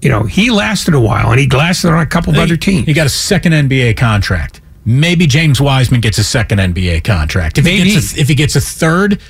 You 0.00 0.08
know, 0.08 0.22
he 0.22 0.50
lasted 0.50 0.94
a 0.94 1.00
while, 1.00 1.30
and 1.30 1.38
he 1.38 1.48
lasted 1.48 1.88
on 1.88 2.00
a 2.00 2.06
couple 2.06 2.32
of 2.32 2.38
other 2.38 2.56
teams. 2.56 2.86
He 2.86 2.92
got 2.92 3.06
a 3.06 3.10
second 3.10 3.52
NBA 3.52 3.96
contract. 3.96 4.60
Maybe 4.84 5.26
James 5.26 5.60
Wiseman 5.60 6.00
gets 6.00 6.18
a 6.18 6.24
second 6.24 6.58
NBA 6.58 7.04
contract. 7.04 7.58
If 7.58 7.64
Maybe. 7.64 7.90
he 7.90 7.94
gets 7.94 8.16
a, 8.16 8.20
if 8.20 8.28
he 8.28 8.34
gets 8.34 8.56
a 8.56 8.60
third, 8.60 9.20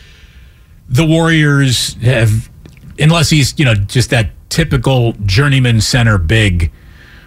the 0.89 1.05
Warriors 1.05 1.95
have, 2.03 2.51
unless 2.99 3.31
he's 3.31 3.59
you 3.59 3.65
know 3.65 3.75
just 3.75 4.11
that 4.11 4.31
typical 4.51 5.13
journeyman 5.25 5.81
center 5.81 6.19
big, 6.19 6.71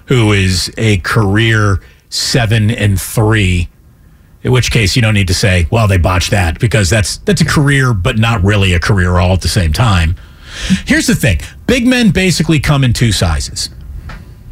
who 0.05 0.31
is 0.31 0.71
a 0.77 0.97
career 0.97 1.79
seven 2.09 2.69
and 2.69 3.01
three. 3.01 3.67
In 4.41 4.51
which 4.51 4.71
case, 4.71 4.95
you 4.95 5.01
don't 5.01 5.13
need 5.13 5.27
to 5.27 5.33
say, 5.33 5.67
"Well, 5.69 5.87
they 5.87 5.97
botched 5.97 6.31
that," 6.31 6.59
because 6.59 6.89
that's 6.89 7.17
that's 7.17 7.41
a 7.41 7.45
career, 7.45 7.93
but 7.93 8.17
not 8.17 8.43
really 8.43 8.73
a 8.73 8.79
career 8.79 9.17
all 9.17 9.33
at 9.33 9.41
the 9.41 9.49
same 9.49 9.73
time. 9.73 10.15
Here's 10.85 11.07
the 11.07 11.15
thing: 11.15 11.39
big 11.67 11.85
men 11.85 12.11
basically 12.11 12.59
come 12.59 12.83
in 12.83 12.93
two 12.93 13.11
sizes, 13.11 13.69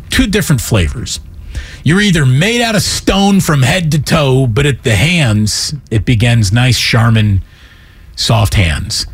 two 0.10 0.28
different 0.28 0.62
flavors. 0.62 1.20
You're 1.84 2.02
either 2.02 2.26
made 2.26 2.62
out 2.62 2.76
of 2.76 2.82
stone 2.82 3.40
from 3.40 3.62
head 3.62 3.92
to 3.94 4.00
toe, 4.00 4.46
but 4.46 4.66
at 4.66 4.84
the 4.84 4.96
hands, 4.96 5.74
it 5.90 6.04
begins 6.04 6.52
nice 6.52 6.78
Charmin, 6.78 7.42
soft 8.16 8.56
hands. 8.56 9.06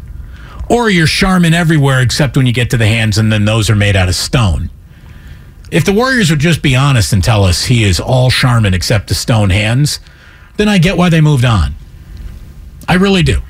Or 0.70 0.90
you're 0.90 1.06
Charmin 1.06 1.54
everywhere 1.54 2.02
except 2.02 2.36
when 2.36 2.48
you 2.48 2.54
get 2.54 2.72
to 2.72 2.78
the 2.78 2.88
hands, 2.88 3.20
and 3.20 3.32
then 3.32 3.46
those 3.46 3.70
are 3.70 3.76
made 3.76 3.96
out 3.96 4.10
of 4.10 4.16
stone. 4.16 4.72
If 5.70 5.86
the 5.86 5.94
Warriors 5.94 6.32
would 6.32 6.40
just 6.40 6.64
be 6.64 6.76
honest 6.76 7.14
and 7.14 7.24
tell 7.24 7.44
us 7.44 7.66
he 7.66 7.84
is 7.84 8.00
all 8.00 8.32
Charmin 8.32 8.74
except 8.74 9.08
the 9.08 9.16
stone 9.16 9.52
hands, 9.52 10.00
then 10.58 10.70
I 10.70 10.78
get 10.78 10.98
why 10.98 11.10
they 11.10 11.22
moved 11.22 11.46
on. 11.46 11.76
I 12.88 12.96
really 12.96 13.24
do. 13.24 13.42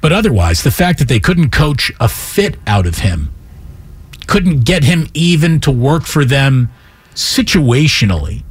But 0.00 0.12
otherwise, 0.12 0.62
the 0.62 0.70
fact 0.70 0.98
that 0.98 1.08
they 1.08 1.20
couldn't 1.20 1.50
coach 1.50 1.92
a 2.00 2.08
fit 2.08 2.56
out 2.66 2.86
of 2.86 2.98
him, 2.98 3.32
couldn't 4.26 4.64
get 4.64 4.84
him 4.84 5.08
even 5.14 5.60
to 5.60 5.70
work 5.70 6.04
for 6.04 6.24
them 6.24 6.70
situationally, 7.14 8.42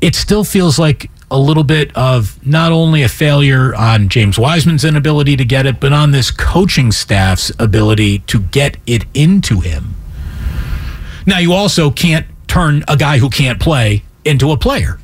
it 0.00 0.14
still 0.14 0.44
feels 0.44 0.78
like 0.78 1.10
a 1.30 1.38
little 1.38 1.64
bit 1.64 1.96
of 1.96 2.44
not 2.46 2.72
only 2.72 3.02
a 3.02 3.08
failure 3.08 3.74
on 3.74 4.08
James 4.08 4.38
Wiseman's 4.38 4.84
inability 4.84 5.36
to 5.36 5.44
get 5.44 5.64
it, 5.64 5.80
but 5.80 5.92
on 5.92 6.10
this 6.10 6.30
coaching 6.30 6.92
staff's 6.92 7.50
ability 7.58 8.18
to 8.20 8.40
get 8.40 8.76
it 8.86 9.04
into 9.14 9.60
him. 9.60 9.94
Now, 11.26 11.38
you 11.38 11.52
also 11.52 11.90
can't 11.90 12.26
turn 12.48 12.84
a 12.86 12.96
guy 12.96 13.18
who 13.18 13.30
can't 13.30 13.58
play 13.58 14.02
into 14.24 14.50
a 14.50 14.56
player. 14.56 14.98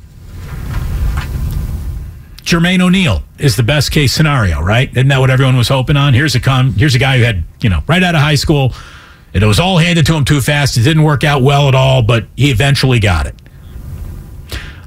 Jermaine 2.43 2.81
O'Neal 2.81 3.23
is 3.37 3.55
the 3.55 3.63
best 3.63 3.91
case 3.91 4.13
scenario, 4.13 4.61
right? 4.61 4.89
Isn't 4.91 5.07
that 5.09 5.19
what 5.19 5.29
everyone 5.29 5.57
was 5.57 5.67
hoping 5.67 5.97
on? 5.97 6.13
Here's 6.13 6.35
a 6.35 6.39
com- 6.39 6.73
here's 6.73 6.95
a 6.95 6.99
guy 6.99 7.17
who 7.17 7.23
had, 7.23 7.43
you 7.61 7.69
know, 7.69 7.83
right 7.87 8.01
out 8.01 8.15
of 8.15 8.21
high 8.21 8.35
school, 8.35 8.73
and 9.33 9.43
it 9.43 9.47
was 9.47 9.59
all 9.59 9.77
handed 9.77 10.05
to 10.07 10.15
him 10.15 10.25
too 10.25 10.41
fast. 10.41 10.77
It 10.77 10.83
didn't 10.83 11.03
work 11.03 11.23
out 11.23 11.41
well 11.41 11.67
at 11.67 11.75
all, 11.75 12.01
but 12.01 12.25
he 12.35 12.49
eventually 12.51 12.99
got 12.99 13.27
it. 13.27 13.35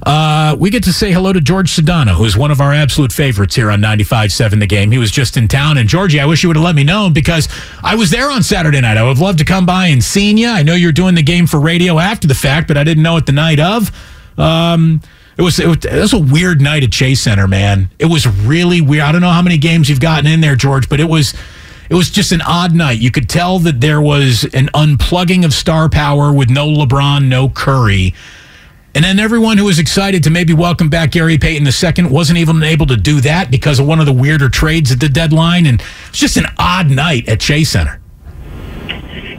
Uh, 0.05 0.55
we 0.59 0.69
get 0.69 0.83
to 0.83 0.91
say 0.91 1.13
hello 1.13 1.31
to 1.31 1.39
George 1.39 1.73
Sedano, 1.73 2.09
who's 2.09 2.35
one 2.35 2.51
of 2.51 2.59
our 2.59 2.73
absolute 2.73 3.13
favorites 3.13 3.55
here 3.55 3.71
on 3.71 3.79
95.7 3.79 4.59
The 4.59 4.67
Game. 4.67 4.91
He 4.91 4.97
was 4.97 5.11
just 5.11 5.37
in 5.37 5.47
town. 5.47 5.77
And, 5.77 5.87
Georgie, 5.87 6.19
I 6.19 6.25
wish 6.25 6.43
you 6.43 6.49
would 6.49 6.57
have 6.57 6.65
let 6.65 6.75
me 6.75 6.83
know 6.83 7.09
because 7.09 7.47
I 7.81 7.95
was 7.95 8.09
there 8.11 8.29
on 8.29 8.43
Saturday 8.43 8.81
night. 8.81 8.97
I 8.97 9.03
would 9.03 9.09
have 9.09 9.21
loved 9.21 9.39
to 9.39 9.45
come 9.45 9.65
by 9.65 9.87
and 9.87 10.03
seen 10.03 10.37
you. 10.37 10.49
I 10.49 10.61
know 10.61 10.75
you're 10.75 10.91
doing 10.91 11.15
the 11.15 11.23
game 11.23 11.47
for 11.47 11.57
radio 11.57 11.99
after 11.99 12.27
the 12.27 12.35
fact, 12.35 12.67
but 12.67 12.77
I 12.77 12.83
didn't 12.83 13.03
know 13.03 13.15
it 13.15 13.25
the 13.25 13.31
night 13.31 13.61
of. 13.61 13.91
Um, 14.37 14.99
it 15.37 15.41
was, 15.41 15.59
it 15.59 15.67
was 15.67 16.13
a 16.13 16.19
weird 16.19 16.61
night 16.61 16.83
at 16.83 16.91
Chase 16.91 17.21
Center, 17.21 17.47
man. 17.47 17.89
It 17.99 18.05
was 18.05 18.27
really 18.27 18.81
weird. 18.81 19.03
I 19.03 19.11
don't 19.11 19.21
know 19.21 19.29
how 19.29 19.41
many 19.41 19.57
games 19.57 19.89
you've 19.89 19.99
gotten 19.99 20.27
in 20.27 20.41
there, 20.41 20.55
George, 20.55 20.89
but 20.89 20.99
it 20.99 21.09
was 21.09 21.33
it 21.89 21.95
was 21.95 22.09
just 22.09 22.31
an 22.31 22.41
odd 22.41 22.73
night. 22.73 22.99
You 22.99 23.11
could 23.11 23.29
tell 23.29 23.59
that 23.59 23.81
there 23.81 24.01
was 24.01 24.45
an 24.53 24.67
unplugging 24.73 25.43
of 25.45 25.53
star 25.53 25.89
power 25.89 26.33
with 26.33 26.49
no 26.49 26.67
LeBron, 26.67 27.27
no 27.27 27.49
Curry. 27.49 28.13
And 28.95 29.03
then 29.03 29.19
everyone 29.19 29.57
who 29.57 29.65
was 29.65 29.79
excited 29.79 30.23
to 30.23 30.29
maybe 30.29 30.53
welcome 30.53 30.89
back 30.89 31.11
Gary 31.11 31.37
Payton 31.37 31.67
II 31.67 32.11
wasn't 32.11 32.37
even 32.37 32.61
able 32.61 32.85
to 32.85 32.95
do 32.95 33.21
that 33.21 33.49
because 33.49 33.79
of 33.79 33.87
one 33.87 33.99
of 33.99 34.05
the 34.05 34.13
weirder 34.13 34.49
trades 34.49 34.91
at 34.91 34.99
the 34.99 35.09
deadline. 35.09 35.65
And 35.65 35.81
it's 36.09 36.19
just 36.19 36.37
an 36.37 36.45
odd 36.57 36.89
night 36.89 37.27
at 37.27 37.39
Chase 37.39 37.71
Center. 37.71 38.02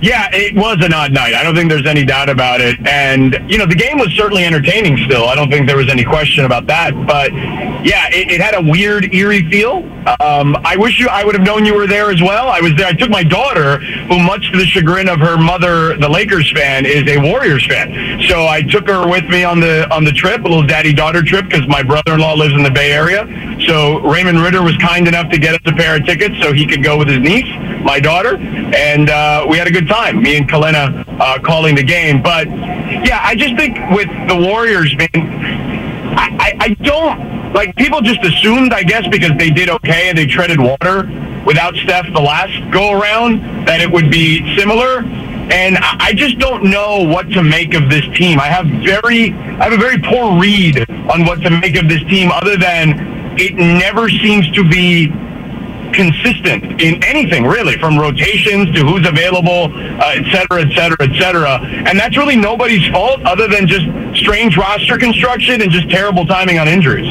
Yeah, 0.04 0.28
it 0.34 0.54
was 0.54 0.84
an 0.84 0.92
odd 0.92 1.12
night. 1.12 1.32
I 1.32 1.42
don't 1.42 1.54
think 1.54 1.70
there's 1.70 1.86
any 1.86 2.04
doubt 2.04 2.28
about 2.28 2.60
it. 2.60 2.78
And, 2.86 3.40
you 3.50 3.56
know, 3.56 3.64
the 3.64 3.74
game 3.74 3.96
was 3.96 4.12
certainly 4.12 4.44
entertaining 4.44 4.98
still. 4.98 5.24
I 5.24 5.34
don't 5.34 5.50
think 5.50 5.66
there 5.66 5.78
was 5.78 5.88
any 5.88 6.04
question 6.04 6.44
about 6.44 6.66
that. 6.66 6.92
But, 7.06 7.32
yeah, 7.32 8.08
it, 8.12 8.30
it 8.30 8.38
had 8.38 8.54
a 8.54 8.60
weird, 8.60 9.14
eerie 9.14 9.48
feel. 9.48 9.76
Um, 10.20 10.58
I 10.62 10.76
wish 10.76 11.00
you, 11.00 11.08
I 11.08 11.24
would 11.24 11.34
have 11.34 11.42
known 11.42 11.64
you 11.64 11.74
were 11.74 11.86
there 11.86 12.10
as 12.10 12.20
well. 12.20 12.48
I 12.48 12.60
was 12.60 12.74
there. 12.76 12.86
I 12.86 12.92
took 12.92 13.08
my 13.08 13.24
daughter, 13.24 13.78
who, 13.78 14.18
much 14.18 14.52
to 14.52 14.58
the 14.58 14.66
chagrin 14.66 15.08
of 15.08 15.20
her 15.20 15.38
mother, 15.38 15.96
the 15.96 16.10
Lakers 16.10 16.52
fan, 16.52 16.84
is 16.84 17.08
a 17.08 17.16
Warriors 17.16 17.66
fan. 17.66 18.20
So 18.28 18.46
I 18.46 18.60
took 18.60 18.86
her 18.88 19.08
with 19.08 19.24
me 19.30 19.42
on 19.44 19.58
the 19.58 19.90
on 19.90 20.04
the 20.04 20.12
trip, 20.12 20.40
a 20.40 20.48
little 20.48 20.66
daddy-daughter 20.66 21.22
trip, 21.22 21.48
because 21.48 21.66
my 21.66 21.82
brother-in-law 21.82 22.34
lives 22.34 22.52
in 22.52 22.62
the 22.62 22.70
Bay 22.70 22.92
Area. 22.92 23.26
So 23.66 24.00
Raymond 24.00 24.42
Ritter 24.42 24.62
was 24.62 24.76
kind 24.76 25.08
enough 25.08 25.30
to 25.30 25.38
get 25.38 25.54
us 25.54 25.60
a 25.64 25.74
pair 25.74 25.96
of 25.96 26.04
tickets 26.04 26.34
so 26.42 26.52
he 26.52 26.66
could 26.66 26.84
go 26.84 26.98
with 26.98 27.08
his 27.08 27.20
niece, 27.20 27.48
my 27.84 28.00
daughter, 28.00 28.36
and 28.36 29.10
uh, 29.10 29.46
we 29.48 29.58
had 29.58 29.66
a 29.66 29.70
good 29.70 29.86
time. 29.86 30.22
Me 30.22 30.36
and 30.36 30.48
Kalena 30.48 31.04
uh, 31.20 31.38
calling 31.40 31.74
the 31.74 31.82
game, 31.82 32.22
but 32.22 32.48
yeah, 32.48 33.20
I 33.22 33.34
just 33.34 33.56
think 33.56 33.78
with 33.90 34.08
the 34.28 34.36
Warriors, 34.36 34.96
man, 34.96 35.08
I, 36.16 36.36
I, 36.38 36.56
I 36.60 36.68
don't 36.82 37.52
like 37.52 37.76
people 37.76 38.00
just 38.00 38.24
assumed, 38.24 38.72
I 38.72 38.82
guess, 38.82 39.06
because 39.06 39.32
they 39.38 39.50
did 39.50 39.68
okay 39.68 40.08
and 40.08 40.18
they 40.18 40.26
treaded 40.26 40.60
water 40.60 41.04
without 41.46 41.76
Steph 41.76 42.06
the 42.12 42.20
last 42.20 42.52
go 42.72 42.98
around, 42.98 43.40
that 43.66 43.80
it 43.80 43.90
would 43.90 44.10
be 44.10 44.56
similar. 44.56 45.04
And 45.52 45.76
I 45.76 45.96
I 46.00 46.12
just 46.14 46.38
don't 46.38 46.64
know 46.64 47.02
what 47.02 47.28
to 47.30 47.42
make 47.42 47.74
of 47.74 47.90
this 47.90 48.04
team. 48.16 48.40
I 48.40 48.46
have 48.46 48.66
very, 48.66 49.32
I 49.32 49.64
have 49.64 49.72
a 49.72 49.76
very 49.76 49.98
poor 49.98 50.38
read 50.40 50.88
on 51.10 51.26
what 51.26 51.42
to 51.42 51.50
make 51.50 51.76
of 51.76 51.88
this 51.88 52.02
team, 52.04 52.30
other 52.32 52.56
than 52.56 53.38
it 53.38 53.54
never 53.54 54.08
seems 54.08 54.50
to 54.52 54.68
be 54.68 55.08
consistent 55.94 56.80
in 56.82 57.02
anything 57.04 57.44
really, 57.46 57.78
from 57.78 57.98
rotations 57.98 58.74
to 58.74 58.84
who's 58.84 59.06
available, 59.06 59.72
uh, 59.74 60.14
et 60.14 60.24
cetera, 60.32 60.62
et 60.62 60.74
cetera, 60.74 60.96
et 61.00 61.18
cetera. 61.18 61.60
And 61.88 61.98
that's 61.98 62.16
really 62.16 62.36
nobody's 62.36 62.86
fault 62.90 63.22
other 63.22 63.48
than 63.48 63.66
just 63.66 63.86
strange 64.18 64.56
roster 64.56 64.98
construction 64.98 65.62
and 65.62 65.70
just 65.70 65.88
terrible 65.88 66.26
timing 66.26 66.58
on 66.58 66.68
injuries. 66.68 67.08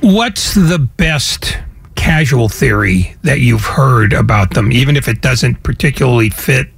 What's 0.00 0.54
the 0.54 0.78
best 0.78 1.58
casual 1.94 2.48
theory 2.48 3.16
that 3.22 3.40
you've 3.40 3.64
heard 3.64 4.12
about 4.12 4.54
them, 4.54 4.70
even 4.72 4.96
if 4.96 5.08
it 5.08 5.20
doesn't 5.20 5.62
particularly 5.62 6.30
fit 6.30 6.68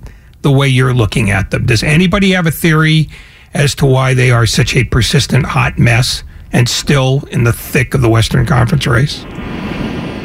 the 0.42 0.50
way 0.50 0.68
you're 0.68 0.94
looking 0.94 1.30
at 1.30 1.50
them? 1.50 1.66
Does 1.66 1.82
anybody 1.82 2.30
have 2.30 2.46
a 2.46 2.50
theory 2.50 3.08
as 3.52 3.74
to 3.76 3.86
why 3.86 4.14
they 4.14 4.30
are 4.30 4.46
such 4.46 4.74
a 4.76 4.84
persistent 4.84 5.44
hot 5.44 5.78
mess 5.78 6.22
and 6.52 6.68
still 6.68 7.24
in 7.30 7.44
the 7.44 7.52
thick 7.52 7.94
of 7.94 8.00
the 8.00 8.08
Western 8.08 8.46
Conference 8.46 8.86
race? 8.86 9.24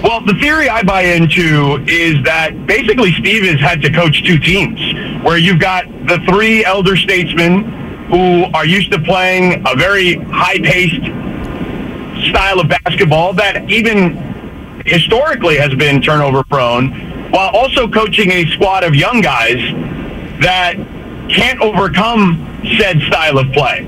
Well, 0.05 0.21
the 0.21 0.35
theory 0.35 0.69
I 0.69 0.83
buy 0.83 1.01
into 1.01 1.83
is 1.87 2.23
that 2.25 2.67
basically 2.67 3.11
Steve 3.13 3.43
has 3.45 3.59
had 3.59 3.81
to 3.81 3.91
coach 3.91 4.23
two 4.23 4.37
teams 4.37 4.79
where 5.23 5.39
you've 5.39 5.59
got 5.59 5.87
the 6.05 6.19
three 6.29 6.63
elder 6.63 6.95
statesmen 6.95 7.63
who 8.11 8.43
are 8.53 8.67
used 8.67 8.91
to 8.91 8.99
playing 8.99 9.63
a 9.65 9.75
very 9.75 10.13
high 10.13 10.59
paced 10.59 11.01
style 12.29 12.59
of 12.59 12.69
basketball 12.69 13.33
that 13.33 13.67
even 13.67 14.15
historically 14.85 15.57
has 15.57 15.73
been 15.73 16.03
turnover 16.03 16.43
prone, 16.43 16.91
while 17.31 17.49
also 17.55 17.87
coaching 17.87 18.29
a 18.29 18.45
squad 18.51 18.83
of 18.83 18.93
young 18.93 19.21
guys 19.21 19.57
that 20.39 20.75
can't 21.29 21.59
overcome 21.61 22.61
said 22.77 23.01
style 23.01 23.39
of 23.39 23.51
play. 23.53 23.87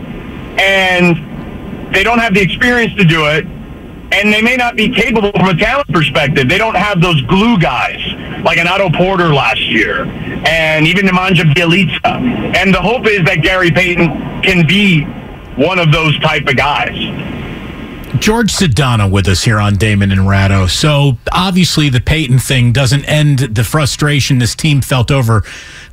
And 0.58 1.94
they 1.94 2.02
don't 2.02 2.18
have 2.18 2.34
the 2.34 2.42
experience 2.42 2.96
to 2.96 3.04
do 3.04 3.28
it, 3.28 3.46
and 4.12 4.32
they 4.34 4.42
may 4.42 4.56
not 4.56 4.76
be 4.76 4.90
capable 4.90 5.32
from 5.32 5.50
a 5.50 5.56
talent 5.56 5.88
perspective. 5.90 6.50
They 6.50 6.58
don't 6.58 6.76
have 6.76 7.02
those 7.02 7.22
glue 7.24 7.58
guys 7.58 8.00
like 8.44 8.58
an 8.58 8.68
Otto 8.68 8.90
Porter 8.92 9.34
last 9.34 9.62
year, 9.62 10.06
and 10.46 10.88
even 10.88 11.06
Nemanja 11.06 11.54
Bjelica. 11.54 12.56
And 12.56 12.74
the 12.74 12.82
hope 12.82 13.06
is 13.08 13.24
that 13.26 13.42
Gary 13.42 13.72
Payton 13.72 14.42
can 14.42 14.66
be 14.66 15.04
one 15.56 15.80
of 15.80 15.92
those 15.92 16.18
type 16.20 16.48
of 16.48 16.56
guys. 16.56 16.96
George 18.20 18.52
Sedano 18.52 19.12
with 19.12 19.28
us 19.28 19.44
here 19.44 19.60
on 19.60 19.76
Damon 19.76 20.12
and 20.12 20.28
Ratto. 20.28 20.68
So 20.68 21.18
obviously 21.32 21.90
the 21.90 22.00
Payton 22.00 22.40
thing 22.40 22.72
doesn't 22.72 23.06
end 23.06 23.40
the 23.40 23.64
frustration 23.64 24.40
this 24.40 24.56
team 24.56 24.82
felt 24.82 25.12
over 25.12 25.44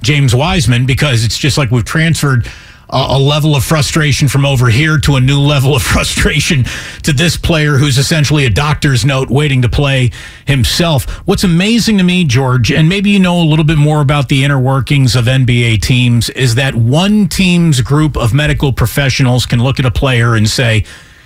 James 0.01 0.35
Wiseman 0.35 0.87
because 0.87 1.25
it's 1.25 1.37
just 1.37 1.59
like 1.59 1.71
we've 1.71 1.85
transferred 1.85 2.49
a, 2.91 3.19
level 3.19 3.57
of 3.57 3.65
frustration 3.65 4.29
from 4.29 4.45
over 4.45 4.69
here 4.69 4.99
to 4.99 5.17
a 5.17 5.21
new 5.21 5.41
level 5.41 5.75
of 5.75 5.83
frustration 5.95 6.65
to 7.03 7.13
this 7.13 7.37
player 7.37 7.79
who's 7.79 7.99
essentially 7.99 8.45
a 8.45 8.51
doctor's 8.51 9.05
note 9.05 9.31
waiting 9.31 9.63
to 9.63 9.69
play 9.69 10.11
himself. 10.47 11.09
What's 11.27 11.45
amazing 11.45 11.99
to 11.99 12.05
me, 12.05 12.25
George, 12.25 12.71
and 12.71 12.89
maybe 12.89 13.11
you 13.11 13.19
know 13.19 13.41
a 13.41 13.45
little 13.45 13.65
bit 13.65 13.79
more 13.79 14.01
about 14.01 14.29
the 14.29 14.45
inner 14.45 14.61
workings 14.61 15.17
of 15.17 15.25
NBA 15.25 15.81
teams, 15.83 16.31
is 16.31 16.55
that 16.57 16.75
one 16.75 17.29
team's 17.29 17.81
group 17.81 18.17
of 18.17 18.35
medical 18.35 18.73
professionals 18.73 19.47
can 19.47 19.63
look 19.63 19.79
at 19.79 19.87
a 19.87 19.91
player 19.91 20.35
and 20.35 20.49
say, 20.49 20.85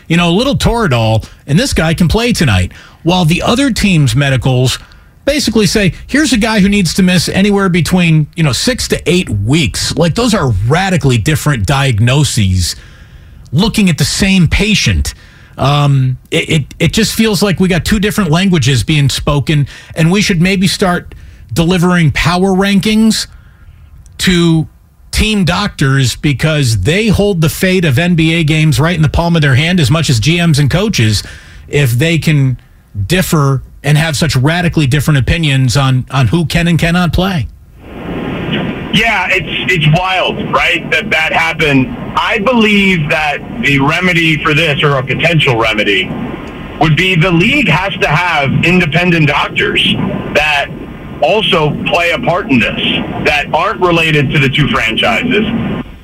you 0.08 0.16
know, 0.16 0.30
a 0.30 0.32
little 0.32 0.54
Toradol, 0.54 1.28
and 1.46 1.58
this 1.58 1.74
guy 1.74 1.94
can 1.94 2.08
play 2.08 2.32
tonight. 2.32 2.72
While 3.02 3.24
the 3.24 3.42
other 3.42 3.70
team's 3.70 4.16
medicals 4.16 4.78
basically 5.28 5.66
say, 5.66 5.92
here's 6.06 6.32
a 6.32 6.38
guy 6.38 6.58
who 6.58 6.70
needs 6.70 6.94
to 6.94 7.02
miss 7.02 7.28
anywhere 7.28 7.68
between, 7.68 8.26
you 8.34 8.42
know, 8.42 8.52
six 8.52 8.88
to 8.88 8.98
eight 9.04 9.28
weeks. 9.28 9.94
Like 9.94 10.14
those 10.14 10.32
are 10.32 10.52
radically 10.66 11.18
different 11.18 11.66
diagnoses 11.66 12.74
looking 13.52 13.90
at 13.90 13.98
the 13.98 14.06
same 14.06 14.48
patient. 14.48 15.12
Um, 15.58 16.16
it, 16.30 16.48
it, 16.48 16.74
it 16.78 16.92
just 16.94 17.14
feels 17.14 17.42
like 17.42 17.60
we 17.60 17.68
got 17.68 17.84
two 17.84 18.00
different 18.00 18.30
languages 18.30 18.82
being 18.82 19.10
spoken, 19.10 19.66
and 19.94 20.10
we 20.10 20.22
should 20.22 20.40
maybe 20.40 20.66
start 20.66 21.14
delivering 21.52 22.10
power 22.12 22.48
rankings 22.52 23.26
to 24.18 24.66
team 25.10 25.44
doctors 25.44 26.16
because 26.16 26.80
they 26.82 27.08
hold 27.08 27.42
the 27.42 27.50
fate 27.50 27.84
of 27.84 27.96
NBA 27.96 28.46
games 28.46 28.80
right 28.80 28.96
in 28.96 29.02
the 29.02 29.08
palm 29.10 29.36
of 29.36 29.42
their 29.42 29.56
hand 29.56 29.78
as 29.78 29.90
much 29.90 30.08
as 30.08 30.20
GMs 30.20 30.58
and 30.58 30.70
coaches 30.70 31.22
if 31.68 31.90
they 31.90 32.18
can 32.18 32.58
differ 33.06 33.62
and 33.82 33.96
have 33.96 34.16
such 34.16 34.36
radically 34.36 34.86
different 34.86 35.18
opinions 35.18 35.76
on 35.76 36.06
on 36.10 36.28
who 36.28 36.44
can 36.44 36.68
and 36.68 36.78
cannot 36.78 37.12
play. 37.12 37.48
Yeah, 38.92 39.28
it's 39.30 39.72
it's 39.72 39.98
wild, 39.98 40.36
right? 40.52 40.88
That 40.90 41.10
that 41.10 41.32
happened. 41.32 41.88
I 42.18 42.38
believe 42.38 43.10
that 43.10 43.38
the 43.62 43.78
remedy 43.78 44.42
for 44.42 44.54
this, 44.54 44.82
or 44.82 44.96
a 44.96 45.02
potential 45.02 45.56
remedy, 45.56 46.08
would 46.80 46.96
be 46.96 47.14
the 47.14 47.30
league 47.30 47.68
has 47.68 47.92
to 47.98 48.08
have 48.08 48.64
independent 48.64 49.28
doctors 49.28 49.82
that 50.34 50.68
also 51.22 51.70
play 51.84 52.12
a 52.12 52.18
part 52.18 52.50
in 52.50 52.58
this 52.58 52.80
that 53.26 53.46
aren't 53.52 53.80
related 53.80 54.30
to 54.30 54.38
the 54.38 54.48
two 54.48 54.68
franchises. 54.68 55.44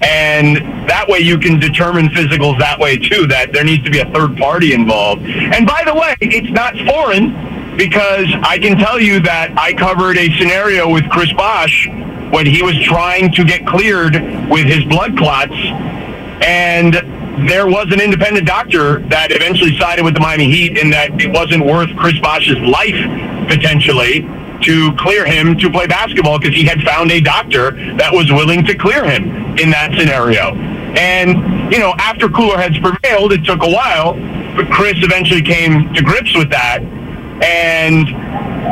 And 0.05 0.57
that 0.89 1.07
way 1.09 1.21
you 1.21 1.39
can 1.39 1.59
determine 1.59 2.09
physicals 2.09 2.59
that 2.59 2.79
way 2.79 2.99
too, 2.99 3.27
that 3.29 3.53
there 3.53 3.65
needs 3.65 3.83
to 3.85 3.91
be 3.91 4.01
a 4.01 4.11
third 4.13 4.37
party 4.37 4.75
involved. 4.75 5.23
And 5.23 5.67
by 5.67 5.83
the 5.85 5.95
way, 5.95 6.15
it's 6.21 6.51
not 6.51 6.77
foreign 6.87 7.33
because 7.77 8.29
I 8.43 8.59
can 8.59 8.77
tell 8.77 9.01
you 9.01 9.21
that 9.21 9.55
I 9.57 9.73
covered 9.73 10.19
a 10.19 10.31
scenario 10.39 10.93
with 10.93 11.09
Chris 11.09 11.33
Bosh 11.33 11.89
when 12.31 12.45
he 12.47 12.63
was 12.63 12.79
trying 12.83 13.33
to 13.33 13.45
get 13.45 13.67
cleared 13.67 14.15
with 14.51 14.67
his 14.67 14.85
blood 14.85 15.17
clots. 15.17 15.55
And 16.45 16.95
there 17.49 17.67
was 17.67 17.91
an 17.91 18.01
independent 18.01 18.47
doctor 18.47 19.01
that 19.09 19.33
eventually 19.33 19.77
sided 19.79 20.05
with 20.05 20.15
the 20.15 20.21
Miami 20.21 20.51
Heat 20.51 20.77
in 20.77 20.91
that 20.91 21.19
it 21.21 21.33
wasn't 21.33 21.65
worth 21.65 21.89
Chris 21.97 22.19
Bosh's 22.21 22.59
life 22.61 22.95
potentially 23.49 24.21
to 24.65 24.95
clear 24.97 25.25
him 25.25 25.57
to 25.59 25.71
play 25.71 25.87
basketball 25.87 26.39
because 26.39 26.55
he 26.55 26.65
had 26.65 26.83
found 26.83 27.11
a 27.11 27.21
doctor 27.21 27.73
that 27.97 28.13
was 28.13 28.31
willing 28.33 28.65
to 28.67 28.75
clear 28.75 29.05
him 29.05 29.25
in 29.59 29.71
that 29.71 29.95
scenario. 29.97 30.55
And, 30.97 31.73
you 31.73 31.79
know, 31.79 31.95
after 31.99 32.29
cooler 32.29 32.57
heads 32.57 32.79
prevailed, 32.79 33.33
it 33.33 33.45
took 33.45 33.63
a 33.63 33.71
while, 33.71 34.15
but 34.57 34.71
Chris 34.71 34.95
eventually 34.99 35.43
came 35.43 35.93
to 35.95 36.03
grips 36.03 36.37
with 36.37 36.51
that. 36.51 36.81
And 37.43 38.09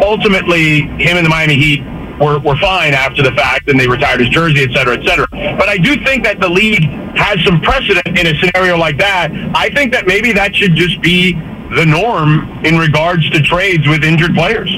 ultimately, 0.02 0.82
him 1.02 1.16
and 1.16 1.26
the 1.26 1.30
Miami 1.30 1.56
Heat 1.56 1.82
were, 2.20 2.38
were 2.38 2.56
fine 2.56 2.94
after 2.94 3.22
the 3.22 3.32
fact 3.32 3.68
and 3.68 3.78
they 3.78 3.88
retired 3.88 4.20
his 4.20 4.28
jersey, 4.28 4.62
et 4.62 4.72
cetera, 4.72 4.96
et 4.96 5.04
cetera. 5.04 5.26
But 5.30 5.68
I 5.68 5.76
do 5.76 5.96
think 6.04 6.24
that 6.24 6.40
the 6.40 6.48
league 6.48 6.84
has 7.16 7.44
some 7.44 7.60
precedent 7.60 8.06
in 8.06 8.26
a 8.26 8.38
scenario 8.38 8.76
like 8.78 8.98
that. 8.98 9.32
I 9.54 9.68
think 9.70 9.92
that 9.92 10.06
maybe 10.06 10.32
that 10.32 10.54
should 10.54 10.74
just 10.74 11.00
be 11.02 11.32
the 11.74 11.84
norm 11.86 12.64
in 12.64 12.78
regards 12.78 13.28
to 13.30 13.40
trades 13.42 13.88
with 13.88 14.04
injured 14.04 14.34
players. 14.34 14.70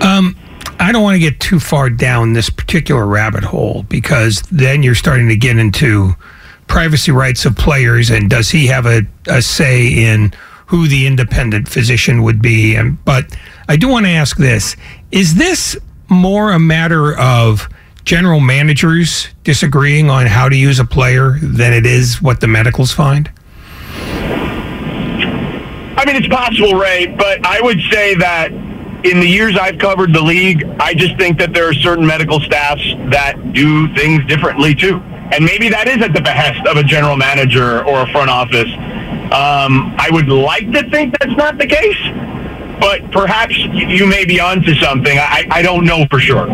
Um, 0.00 0.36
I 0.78 0.92
don't 0.92 1.02
want 1.02 1.14
to 1.14 1.20
get 1.20 1.40
too 1.40 1.60
far 1.60 1.88
down 1.88 2.32
this 2.32 2.50
particular 2.50 3.06
rabbit 3.06 3.44
hole 3.44 3.84
because 3.88 4.42
then 4.50 4.82
you're 4.82 4.94
starting 4.94 5.28
to 5.28 5.36
get 5.36 5.56
into 5.58 6.14
privacy 6.66 7.12
rights 7.12 7.44
of 7.44 7.56
players 7.56 8.10
and 8.10 8.28
does 8.28 8.50
he 8.50 8.66
have 8.66 8.86
a, 8.86 9.02
a 9.28 9.40
say 9.40 9.86
in 9.86 10.32
who 10.66 10.88
the 10.88 11.06
independent 11.06 11.68
physician 11.68 12.22
would 12.22 12.42
be? 12.42 12.74
And 12.74 13.02
but 13.04 13.36
I 13.68 13.76
do 13.76 13.88
want 13.88 14.06
to 14.06 14.10
ask 14.10 14.36
this: 14.36 14.76
Is 15.12 15.36
this 15.36 15.76
more 16.08 16.52
a 16.52 16.58
matter 16.58 17.16
of 17.18 17.68
general 18.04 18.40
managers 18.40 19.28
disagreeing 19.44 20.10
on 20.10 20.26
how 20.26 20.48
to 20.48 20.56
use 20.56 20.78
a 20.78 20.84
player 20.84 21.38
than 21.42 21.72
it 21.72 21.86
is 21.86 22.20
what 22.20 22.40
the 22.40 22.46
medicals 22.46 22.92
find? 22.92 23.30
I 25.96 26.04
mean, 26.06 26.16
it's 26.16 26.28
possible, 26.28 26.74
Ray, 26.74 27.06
but 27.06 27.46
I 27.46 27.60
would 27.62 27.80
say 27.90 28.14
that 28.16 28.50
in 29.04 29.20
the 29.20 29.26
years 29.26 29.56
I've 29.56 29.78
covered 29.78 30.14
the 30.14 30.22
league, 30.22 30.64
I 30.80 30.94
just 30.94 31.16
think 31.18 31.38
that 31.38 31.52
there 31.52 31.68
are 31.68 31.74
certain 31.74 32.06
medical 32.06 32.40
staffs 32.40 32.82
that 33.10 33.52
do 33.52 33.94
things 33.94 34.24
differently 34.26 34.74
too. 34.74 34.96
And 35.32 35.44
maybe 35.44 35.68
that 35.68 35.88
is 35.88 36.02
at 36.02 36.12
the 36.14 36.20
behest 36.20 36.66
of 36.66 36.76
a 36.76 36.82
general 36.82 37.16
manager 37.16 37.84
or 37.84 38.02
a 38.02 38.12
front 38.12 38.30
office. 38.30 38.70
Um, 39.32 39.94
I 39.98 40.08
would 40.10 40.28
like 40.28 40.70
to 40.72 40.88
think 40.90 41.18
that's 41.18 41.36
not 41.36 41.58
the 41.58 41.66
case, 41.66 41.98
but 42.80 43.10
perhaps 43.10 43.56
you 43.58 44.06
may 44.06 44.24
be 44.24 44.40
onto 44.40 44.74
something. 44.74 45.18
I, 45.18 45.46
I 45.50 45.62
don't 45.62 45.84
know 45.84 46.06
for 46.10 46.18
sure. 46.18 46.46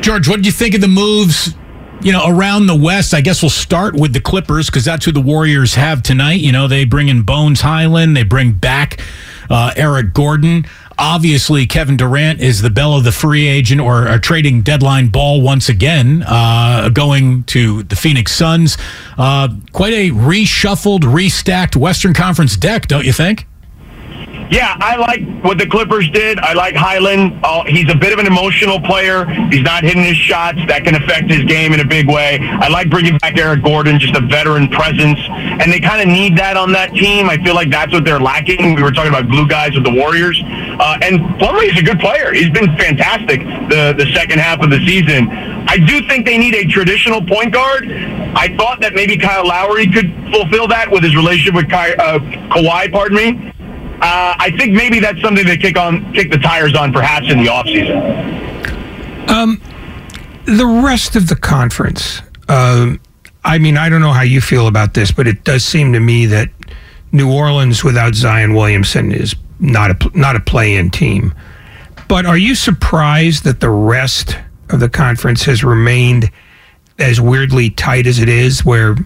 George, 0.00 0.28
what 0.28 0.36
did 0.36 0.46
you 0.46 0.52
think 0.52 0.74
of 0.74 0.80
the 0.80 0.88
moves? 0.88 1.54
You 2.00 2.12
know, 2.12 2.28
around 2.28 2.66
the 2.66 2.76
West, 2.76 3.12
I 3.12 3.20
guess 3.20 3.42
we'll 3.42 3.50
start 3.50 3.96
with 3.96 4.12
the 4.12 4.20
Clippers 4.20 4.66
because 4.66 4.84
that's 4.84 5.04
who 5.04 5.10
the 5.10 5.20
Warriors 5.20 5.74
have 5.74 6.04
tonight. 6.04 6.40
You 6.40 6.52
know, 6.52 6.68
they 6.68 6.84
bring 6.84 7.08
in 7.08 7.22
Bones 7.22 7.62
Hyland, 7.62 8.16
they 8.16 8.22
bring 8.22 8.52
back 8.52 9.00
uh, 9.50 9.72
Eric 9.76 10.14
Gordon. 10.14 10.64
Obviously, 10.98 11.64
Kevin 11.66 11.96
Durant 11.96 12.40
is 12.40 12.60
the 12.60 12.70
bell 12.70 12.94
of 12.94 13.04
the 13.04 13.12
free 13.12 13.46
agent 13.46 13.80
or 13.80 14.08
a 14.08 14.18
trading 14.18 14.62
deadline 14.62 15.08
ball 15.08 15.40
once 15.40 15.68
again, 15.68 16.24
uh, 16.26 16.88
going 16.88 17.44
to 17.44 17.84
the 17.84 17.94
Phoenix 17.94 18.32
Suns. 18.32 18.76
Uh, 19.16 19.48
quite 19.72 19.92
a 19.92 20.10
reshuffled, 20.10 21.00
restacked 21.00 21.76
Western 21.76 22.14
Conference 22.14 22.56
deck, 22.56 22.88
don't 22.88 23.04
you 23.04 23.12
think? 23.12 23.46
Yeah, 24.50 24.76
I 24.80 24.96
like 24.96 25.44
what 25.44 25.58
the 25.58 25.66
Clippers 25.66 26.08
did. 26.10 26.38
I 26.38 26.54
like 26.54 26.74
Hyland. 26.74 27.38
Uh, 27.42 27.64
he's 27.64 27.90
a 27.90 27.94
bit 27.94 28.14
of 28.14 28.18
an 28.18 28.26
emotional 28.26 28.80
player. 28.80 29.26
He's 29.50 29.62
not 29.62 29.84
hitting 29.84 30.02
his 30.02 30.16
shots. 30.16 30.58
That 30.68 30.84
can 30.84 30.94
affect 30.94 31.30
his 31.30 31.44
game 31.44 31.74
in 31.74 31.80
a 31.80 31.84
big 31.84 32.08
way. 32.08 32.38
I 32.40 32.68
like 32.68 32.88
bringing 32.88 33.18
back 33.18 33.36
Eric 33.36 33.62
Gordon, 33.62 33.98
just 33.98 34.16
a 34.16 34.20
veteran 34.20 34.68
presence. 34.68 35.18
And 35.28 35.70
they 35.70 35.80
kind 35.80 36.00
of 36.00 36.08
need 36.08 36.36
that 36.38 36.56
on 36.56 36.72
that 36.72 36.94
team. 36.94 37.28
I 37.28 37.36
feel 37.44 37.54
like 37.54 37.68
that's 37.68 37.92
what 37.92 38.04
they're 38.04 38.20
lacking. 38.20 38.74
We 38.74 38.82
were 38.82 38.90
talking 38.90 39.10
about 39.10 39.28
glue 39.28 39.46
guys 39.46 39.74
with 39.74 39.84
the 39.84 39.92
Warriors. 39.92 40.40
Uh, 40.78 40.96
and 41.02 41.20
Plumlee's 41.38 41.78
a 41.78 41.82
good 41.82 41.98
player. 41.98 42.32
He's 42.32 42.50
been 42.50 42.76
fantastic 42.76 43.40
the, 43.68 43.94
the 43.98 44.06
second 44.14 44.38
half 44.38 44.62
of 44.62 44.70
the 44.70 44.78
season. 44.86 45.28
I 45.68 45.76
do 45.76 46.06
think 46.06 46.24
they 46.24 46.38
need 46.38 46.54
a 46.54 46.64
traditional 46.66 47.20
point 47.20 47.52
guard. 47.52 47.90
I 47.90 48.54
thought 48.56 48.80
that 48.80 48.94
maybe 48.94 49.16
Kyle 49.16 49.46
Lowry 49.46 49.88
could 49.88 50.12
fulfill 50.32 50.68
that 50.68 50.90
with 50.90 51.02
his 51.02 51.16
relationship 51.16 51.54
with 51.54 51.68
Ky- 51.68 51.94
uh, 51.98 52.20
Kawhi, 52.50 52.92
pardon 52.92 53.16
me. 53.16 53.52
Uh, 54.00 54.36
I 54.38 54.54
think 54.56 54.72
maybe 54.72 55.00
that's 55.00 55.20
something 55.20 55.44
they 55.44 55.56
kick 55.56 55.76
on, 55.76 56.12
kick 56.12 56.30
the 56.30 56.38
tires 56.38 56.76
on, 56.76 56.92
perhaps 56.92 57.28
in 57.28 57.38
the 57.38 57.46
offseason. 57.46 59.28
Um, 59.28 59.60
the 60.44 60.66
rest 60.66 61.16
of 61.16 61.28
the 61.28 61.34
conference. 61.34 62.22
Um, 62.48 63.00
I 63.44 63.58
mean, 63.58 63.76
I 63.76 63.88
don't 63.88 64.00
know 64.00 64.12
how 64.12 64.22
you 64.22 64.40
feel 64.40 64.68
about 64.68 64.94
this, 64.94 65.10
but 65.10 65.26
it 65.26 65.42
does 65.42 65.64
seem 65.64 65.92
to 65.92 66.00
me 66.00 66.26
that 66.26 66.50
New 67.10 67.32
Orleans 67.32 67.82
without 67.82 68.14
Zion 68.14 68.54
Williamson 68.54 69.10
is 69.10 69.34
not 69.60 69.90
a 69.90 70.18
not 70.18 70.36
a 70.36 70.40
play-in 70.40 70.90
team. 70.90 71.34
But 72.08 72.26
are 72.26 72.38
you 72.38 72.54
surprised 72.54 73.44
that 73.44 73.60
the 73.60 73.70
rest 73.70 74.36
of 74.70 74.80
the 74.80 74.88
conference 74.88 75.44
has 75.44 75.62
remained 75.62 76.30
as 76.98 77.20
weirdly 77.20 77.70
tight 77.70 78.06
as 78.06 78.18
it 78.18 78.28
is, 78.28 78.64
where 78.64 78.96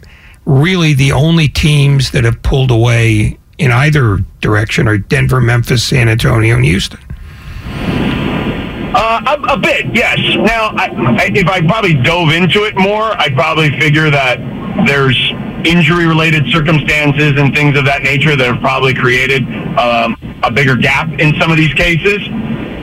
really 0.45 0.95
the 0.95 1.13
only 1.13 1.49
teams 1.49 2.11
that 2.13 2.25
have 2.25 2.43
pulled 2.43 2.71
away 2.71 3.39
in 3.59 3.71
either 3.71 4.19
direction 4.41 4.89
are 4.89 4.99
Denver, 4.99 5.41
Memphis, 5.41 5.85
San 5.85 6.09
Antonio, 6.09 6.57
and 6.57 6.65
Houston? 6.65 7.01
Uh, 8.95 9.37
a, 9.39 9.55
a, 9.55 9.59
bit, 9.59 9.87
yes. 9.95 10.19
Now, 10.37 10.69
I, 10.77 10.89
I, 11.19 11.31
if 11.35 11.49
I 11.49 11.61
probably 11.67 11.95
dove 11.95 12.31
into 12.31 12.65
it 12.65 12.77
more, 12.77 13.13
I'd 13.19 13.35
probably 13.35 13.71
figure 13.79 14.11
that 14.11 14.39
there's 14.87 15.33
injury 15.65 16.07
related 16.07 16.47
circumstances 16.49 17.39
and 17.39 17.55
things 17.55 17.77
of 17.77 17.85
that 17.85 18.03
nature 18.03 18.37
that 18.37 18.47
have 18.47 18.61
probably 18.61 18.95
created 18.95 19.43
um, 19.79 20.17
a 20.43 20.51
bigger 20.51 20.77
gap 20.77 21.09
in 21.19 21.35
some 21.41 21.51
of 21.51 21.57
these 21.57 21.73
cases. 21.75 22.21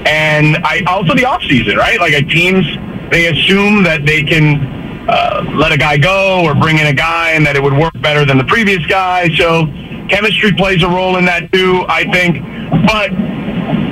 And 0.05 0.57
I 0.57 0.81
also 0.87 1.13
the 1.13 1.23
offseason, 1.23 1.75
right? 1.75 1.99
Like 1.99 2.13
teams, 2.29 2.65
they 3.11 3.27
assume 3.27 3.83
that 3.83 4.05
they 4.05 4.23
can 4.23 5.07
uh, 5.09 5.43
let 5.55 5.71
a 5.71 5.77
guy 5.77 5.97
go 5.97 6.43
or 6.45 6.55
bring 6.55 6.77
in 6.77 6.87
a 6.87 6.93
guy 6.93 7.31
and 7.31 7.45
that 7.45 7.55
it 7.55 7.63
would 7.63 7.73
work 7.73 7.93
better 8.01 8.25
than 8.25 8.37
the 8.37 8.43
previous 8.45 8.85
guy. 8.85 9.29
So 9.35 9.65
chemistry 10.07 10.51
plays 10.53 10.83
a 10.83 10.87
role 10.87 11.17
in 11.17 11.25
that 11.25 11.51
too, 11.51 11.85
I 11.87 12.09
think. 12.11 12.41
But 12.85 13.11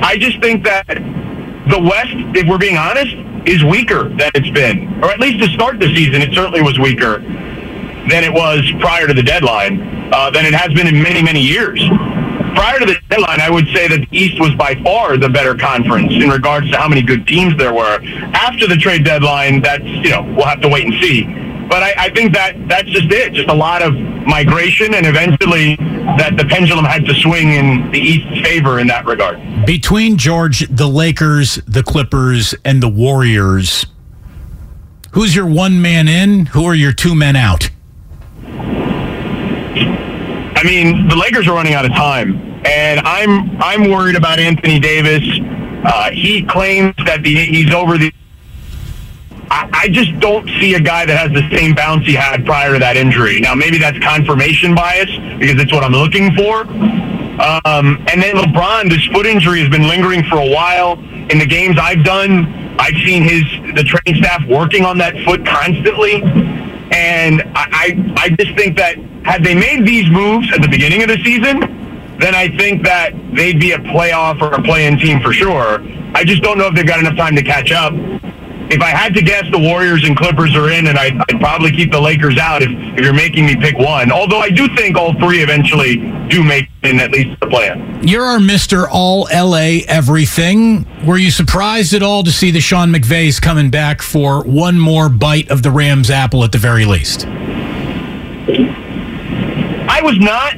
I 0.02 0.16
just 0.18 0.40
think 0.40 0.64
that 0.64 0.86
the 1.68 1.80
West, 1.80 2.14
if 2.36 2.48
we're 2.48 2.58
being 2.58 2.78
honest, 2.78 3.14
is 3.46 3.62
weaker 3.64 4.08
than 4.08 4.30
it's 4.34 4.50
been. 4.50 5.02
Or 5.02 5.10
at 5.10 5.20
least 5.20 5.44
to 5.44 5.52
start 5.54 5.78
the 5.78 5.94
season, 5.94 6.22
it 6.22 6.32
certainly 6.34 6.62
was 6.62 6.78
weaker 6.78 7.22
than 8.08 8.24
it 8.24 8.32
was 8.32 8.70
prior 8.80 9.06
to 9.06 9.14
the 9.14 9.22
deadline, 9.22 10.12
uh, 10.12 10.30
than 10.30 10.44
it 10.44 10.54
has 10.54 10.72
been 10.72 10.86
in 10.86 11.02
many, 11.02 11.22
many 11.22 11.40
years. 11.40 11.80
Prior 12.54 12.78
to 12.80 12.86
the 12.86 12.96
deadline, 13.08 13.40
I 13.40 13.50
would 13.50 13.66
say 13.68 13.86
that 13.88 14.00
the 14.00 14.18
East 14.18 14.40
was 14.40 14.54
by 14.54 14.74
far 14.82 15.16
the 15.16 15.28
better 15.28 15.54
conference 15.54 16.12
in 16.12 16.28
regards 16.28 16.70
to 16.70 16.76
how 16.76 16.88
many 16.88 17.02
good 17.02 17.26
teams 17.26 17.56
there 17.56 17.72
were. 17.72 18.00
After 18.34 18.66
the 18.66 18.76
trade 18.76 19.04
deadline, 19.04 19.62
that's, 19.62 19.84
you 19.84 20.10
know, 20.10 20.22
we'll 20.22 20.46
have 20.46 20.60
to 20.62 20.68
wait 20.68 20.86
and 20.86 20.94
see. 21.02 21.22
But 21.68 21.82
I, 21.82 21.94
I 21.98 22.10
think 22.10 22.32
that 22.32 22.56
that's 22.66 22.88
just 22.88 23.12
it. 23.12 23.34
Just 23.34 23.48
a 23.48 23.54
lot 23.54 23.82
of 23.82 23.94
migration, 23.94 24.94
and 24.94 25.06
eventually 25.06 25.76
that 25.76 26.36
the 26.36 26.46
pendulum 26.46 26.84
had 26.84 27.04
to 27.04 27.14
swing 27.14 27.52
in 27.52 27.90
the 27.90 27.98
East's 27.98 28.40
favor 28.40 28.80
in 28.80 28.86
that 28.86 29.04
regard. 29.04 29.38
Between 29.66 30.16
George, 30.16 30.66
the 30.68 30.88
Lakers, 30.88 31.56
the 31.66 31.82
Clippers, 31.82 32.54
and 32.64 32.82
the 32.82 32.88
Warriors, 32.88 33.86
who's 35.12 35.36
your 35.36 35.46
one 35.46 35.82
man 35.82 36.08
in? 36.08 36.46
Who 36.46 36.64
are 36.64 36.74
your 36.74 36.92
two 36.92 37.14
men 37.14 37.36
out? 37.36 37.68
I 40.58 40.64
mean, 40.64 41.06
the 41.06 41.14
Lakers 41.14 41.46
are 41.46 41.54
running 41.54 41.74
out 41.74 41.84
of 41.84 41.92
time, 41.92 42.34
and 42.66 42.98
I'm 43.04 43.62
I'm 43.62 43.88
worried 43.92 44.16
about 44.16 44.40
Anthony 44.40 44.80
Davis. 44.80 45.22
Uh, 45.84 46.10
he 46.10 46.42
claims 46.42 46.96
that 47.06 47.22
the, 47.22 47.32
he's 47.32 47.72
over 47.72 47.96
the. 47.96 48.12
I, 49.52 49.70
I 49.84 49.88
just 49.88 50.18
don't 50.18 50.48
see 50.58 50.74
a 50.74 50.80
guy 50.80 51.06
that 51.06 51.16
has 51.16 51.30
the 51.30 51.48
same 51.56 51.76
bounce 51.76 52.06
he 52.06 52.14
had 52.14 52.44
prior 52.44 52.72
to 52.72 52.80
that 52.80 52.96
injury. 52.96 53.38
Now, 53.38 53.54
maybe 53.54 53.78
that's 53.78 54.00
confirmation 54.00 54.74
bias 54.74 55.08
because 55.38 55.62
it's 55.62 55.72
what 55.72 55.84
I'm 55.84 55.92
looking 55.92 56.34
for. 56.34 56.62
Um, 57.62 58.04
and 58.10 58.20
then 58.20 58.34
LeBron, 58.34 58.90
this 58.90 59.06
foot 59.14 59.26
injury 59.26 59.60
has 59.60 59.68
been 59.68 59.86
lingering 59.86 60.24
for 60.24 60.38
a 60.38 60.50
while. 60.50 60.98
In 61.30 61.38
the 61.38 61.46
games 61.46 61.78
I've 61.80 62.02
done, 62.02 62.74
I've 62.80 62.98
seen 63.06 63.22
his 63.22 63.44
the 63.76 63.84
training 63.84 64.20
staff 64.20 64.44
working 64.48 64.84
on 64.84 64.98
that 64.98 65.14
foot 65.24 65.46
constantly. 65.46 66.20
And 66.90 67.42
I, 67.54 67.68
I, 67.70 68.14
I 68.16 68.28
just 68.30 68.56
think 68.56 68.76
that 68.78 68.98
had 69.28 69.44
they 69.44 69.54
made 69.54 69.86
these 69.86 70.08
moves 70.10 70.50
at 70.54 70.62
the 70.62 70.68
beginning 70.68 71.02
of 71.02 71.08
the 71.08 71.22
season, 71.22 71.60
then 72.18 72.34
I 72.34 72.48
think 72.56 72.82
that 72.84 73.12
they'd 73.34 73.60
be 73.60 73.72
a 73.72 73.78
playoff 73.78 74.40
or 74.40 74.54
a 74.54 74.62
play-in 74.62 74.98
team 74.98 75.20
for 75.20 75.34
sure. 75.34 75.80
I 76.14 76.24
just 76.24 76.42
don't 76.42 76.56
know 76.56 76.66
if 76.66 76.74
they've 76.74 76.86
got 76.86 76.98
enough 76.98 77.16
time 77.16 77.36
to 77.36 77.42
catch 77.42 77.70
up. 77.70 77.92
If 78.70 78.80
I 78.80 78.88
had 78.88 79.14
to 79.14 79.22
guess, 79.22 79.44
the 79.50 79.58
Warriors 79.58 80.04
and 80.04 80.16
Clippers 80.16 80.56
are 80.56 80.70
in, 80.70 80.88
and 80.88 80.98
I'd, 80.98 81.16
I'd 81.28 81.40
probably 81.40 81.70
keep 81.72 81.92
the 81.92 82.00
Lakers 82.00 82.38
out 82.38 82.62
if, 82.62 82.70
if 82.70 83.04
you're 83.04 83.14
making 83.14 83.44
me 83.44 83.54
pick 83.54 83.78
one. 83.78 84.10
Although 84.10 84.40
I 84.40 84.48
do 84.48 84.66
think 84.76 84.96
all 84.96 85.12
three 85.14 85.42
eventually 85.42 85.96
do 86.28 86.42
make 86.42 86.68
in 86.82 86.98
at 86.98 87.10
least 87.10 87.38
the 87.40 87.46
play-in. 87.48 88.06
You're 88.08 88.24
our 88.24 88.38
Mr. 88.38 88.86
All 88.90 89.28
LA 89.32 89.84
everything. 89.88 90.86
Were 91.06 91.18
you 91.18 91.30
surprised 91.30 91.92
at 91.92 92.02
all 92.02 92.24
to 92.24 92.32
see 92.32 92.50
the 92.50 92.60
Sean 92.60 92.90
McVays 92.90 93.40
coming 93.40 93.70
back 93.70 94.00
for 94.00 94.42
one 94.44 94.78
more 94.78 95.10
bite 95.10 95.50
of 95.50 95.62
the 95.62 95.70
Rams 95.70 96.10
apple 96.10 96.44
at 96.44 96.52
the 96.52 96.58
very 96.58 96.86
least? 96.86 97.26
I 99.98 100.00
was 100.00 100.16
not. 100.20 100.54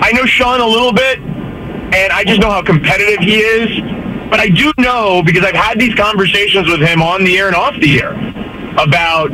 I 0.00 0.12
know 0.12 0.26
Sean 0.26 0.60
a 0.60 0.66
little 0.66 0.92
bit, 0.92 1.18
and 1.18 2.12
I 2.12 2.22
just 2.22 2.40
know 2.40 2.50
how 2.50 2.62
competitive 2.62 3.18
he 3.18 3.38
is. 3.38 4.30
But 4.30 4.38
I 4.38 4.48
do 4.48 4.72
know 4.78 5.24
because 5.24 5.44
I've 5.44 5.56
had 5.56 5.80
these 5.80 5.94
conversations 5.96 6.68
with 6.68 6.80
him 6.80 7.02
on 7.02 7.24
the 7.24 7.36
air 7.36 7.48
and 7.48 7.56
off 7.56 7.74
the 7.80 8.00
air 8.00 8.12
about 8.78 9.30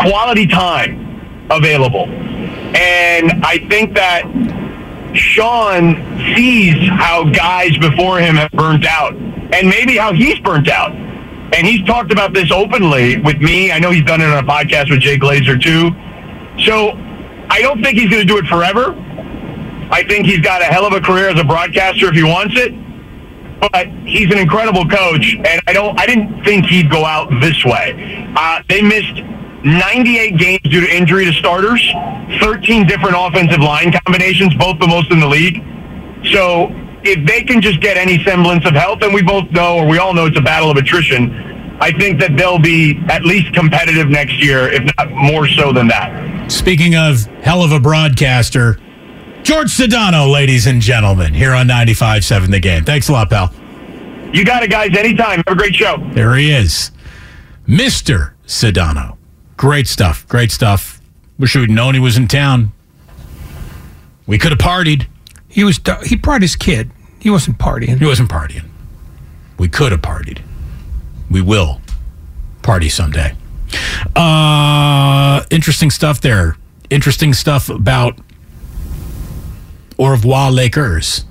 quality 0.00 0.48
time 0.48 1.46
available. 1.52 2.06
And 2.74 3.44
I 3.44 3.64
think 3.70 3.94
that 3.94 4.24
Sean 5.14 5.94
sees 6.34 6.88
how 6.88 7.30
guys 7.30 7.78
before 7.78 8.18
him 8.18 8.34
have 8.34 8.50
burnt 8.50 8.86
out 8.86 9.14
and 9.14 9.68
maybe 9.68 9.98
how 9.98 10.12
he's 10.12 10.40
burnt 10.40 10.68
out. 10.68 10.90
And 10.90 11.64
he's 11.64 11.86
talked 11.86 12.10
about 12.10 12.34
this 12.34 12.50
openly 12.50 13.18
with 13.18 13.38
me. 13.38 13.70
I 13.70 13.78
know 13.78 13.92
he's 13.92 14.04
done 14.04 14.20
it 14.20 14.26
on 14.26 14.42
a 14.42 14.46
podcast 14.46 14.90
with 14.90 14.98
Jay 14.98 15.16
Glazer 15.16 15.62
too. 15.62 15.94
So 16.64 16.98
I 17.48 17.60
don't 17.60 17.82
think 17.82 17.98
he's 17.98 18.10
going 18.10 18.26
to 18.26 18.26
do 18.26 18.38
it 18.38 18.46
forever. 18.46 18.94
I 19.90 20.02
think 20.02 20.26
he's 20.26 20.40
got 20.40 20.62
a 20.62 20.64
hell 20.64 20.84
of 20.84 20.92
a 20.92 21.00
career 21.00 21.28
as 21.28 21.38
a 21.38 21.44
broadcaster 21.44 22.08
if 22.08 22.14
he 22.14 22.22
wants 22.22 22.54
it. 22.56 22.72
But 23.72 23.88
he's 24.04 24.30
an 24.30 24.38
incredible 24.38 24.86
coach, 24.86 25.34
and 25.34 25.62
I 25.66 25.72
don't. 25.72 25.98
I 25.98 26.04
didn't 26.04 26.44
think 26.44 26.66
he'd 26.66 26.90
go 26.90 27.06
out 27.06 27.30
this 27.40 27.64
way. 27.64 28.30
Uh, 28.36 28.62
they 28.68 28.82
missed 28.82 29.22
98 29.64 30.36
games 30.36 30.60
due 30.64 30.80
to 30.82 30.94
injury 30.94 31.24
to 31.24 31.32
starters, 31.32 31.80
13 32.40 32.86
different 32.86 33.16
offensive 33.18 33.60
line 33.60 33.92
combinations, 34.04 34.54
both 34.54 34.78
the 34.78 34.86
most 34.86 35.10
in 35.10 35.20
the 35.20 35.26
league. 35.26 35.64
So 36.32 36.68
if 37.02 37.26
they 37.26 37.42
can 37.42 37.62
just 37.62 37.80
get 37.80 37.96
any 37.96 38.22
semblance 38.24 38.66
of 38.66 38.74
health, 38.74 39.02
and 39.02 39.14
we 39.14 39.22
both 39.22 39.50
know, 39.52 39.78
or 39.78 39.86
we 39.86 39.98
all 39.98 40.12
know, 40.12 40.26
it's 40.26 40.38
a 40.38 40.42
battle 40.42 40.70
of 40.70 40.76
attrition. 40.76 41.78
I 41.80 41.92
think 41.92 42.20
that 42.20 42.36
they'll 42.36 42.58
be 42.58 43.00
at 43.08 43.24
least 43.24 43.54
competitive 43.54 44.08
next 44.08 44.42
year, 44.42 44.68
if 44.68 44.82
not 44.96 45.10
more 45.10 45.48
so 45.48 45.72
than 45.72 45.88
that. 45.88 46.35
Speaking 46.48 46.94
of 46.94 47.24
hell 47.42 47.62
of 47.62 47.72
a 47.72 47.80
broadcaster, 47.80 48.78
George 49.42 49.68
Sedano, 49.68 50.30
ladies 50.30 50.66
and 50.66 50.80
gentlemen, 50.80 51.34
here 51.34 51.52
on 51.52 51.66
95.7 51.68 52.50
The 52.50 52.60
Game. 52.60 52.84
Thanks 52.84 53.08
a 53.08 53.12
lot, 53.12 53.30
pal. 53.30 53.52
You 54.32 54.44
got 54.44 54.62
it, 54.62 54.70
guys. 54.70 54.96
Anytime. 54.96 55.42
Have 55.46 55.56
a 55.56 55.58
great 55.58 55.74
show. 55.74 55.96
There 56.12 56.34
he 56.34 56.50
is. 56.52 56.90
Mr. 57.66 58.32
Sedano. 58.46 59.16
Great 59.56 59.86
stuff. 59.86 60.26
Great 60.28 60.50
stuff. 60.50 61.00
Wish 61.38 61.54
we'd 61.54 61.70
known 61.70 61.94
he 61.94 62.00
was 62.00 62.16
in 62.16 62.28
town. 62.28 62.72
We 64.26 64.38
could 64.38 64.50
have 64.50 64.58
partied. 64.58 65.06
He 65.48 65.64
was. 65.64 65.80
He 66.04 66.16
brought 66.16 66.42
his 66.42 66.56
kid. 66.56 66.90
He 67.20 67.30
wasn't 67.30 67.58
partying. 67.58 67.98
He 67.98 68.04
wasn't 68.04 68.30
partying. 68.30 68.68
We 69.58 69.68
could 69.68 69.92
have 69.92 70.02
partied. 70.02 70.40
We 71.30 71.40
will 71.40 71.80
party 72.62 72.88
someday. 72.88 73.34
Uh, 74.14 75.44
interesting 75.50 75.90
stuff 75.90 76.20
there. 76.20 76.56
Interesting 76.90 77.34
stuff 77.34 77.68
about 77.68 78.18
au 79.98 80.08
revoir 80.08 80.50
Lakers. 80.50 81.24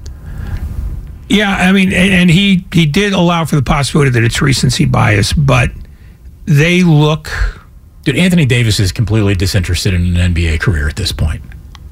Yeah, 1.30 1.56
I 1.56 1.72
mean, 1.72 1.92
and, 1.92 2.30
he 2.30 2.66
he 2.72 2.86
did 2.86 3.14
allow 3.14 3.46
for 3.46 3.56
the 3.56 3.64
possibility 3.64 4.12
that 4.12 4.24
it's 4.24 4.42
recency 4.42 4.86
bias, 4.86 5.34
but 5.34 5.72
they 6.46 6.84
look. 6.84 7.30
Dude, 8.04 8.18
Anthony 8.18 8.46
Davis 8.46 8.80
is 8.80 8.92
completely 8.92 9.34
disinterested 9.34 9.96
in 9.96 10.16
an 10.16 10.34
NBA 10.34 10.60
career 10.60 10.88
at 10.88 10.96
this 10.96 11.12
point. 11.12 11.42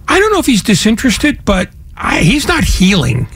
I 0.07 0.19
don't 0.19 0.31
know 0.31 0.37
if 0.37 0.45
he's 0.45 0.61
disinterested, 0.61 1.43
but 1.43 1.69
I, 1.97 2.19
he's 2.19 2.47
not 2.47 2.63
healing 2.63 3.27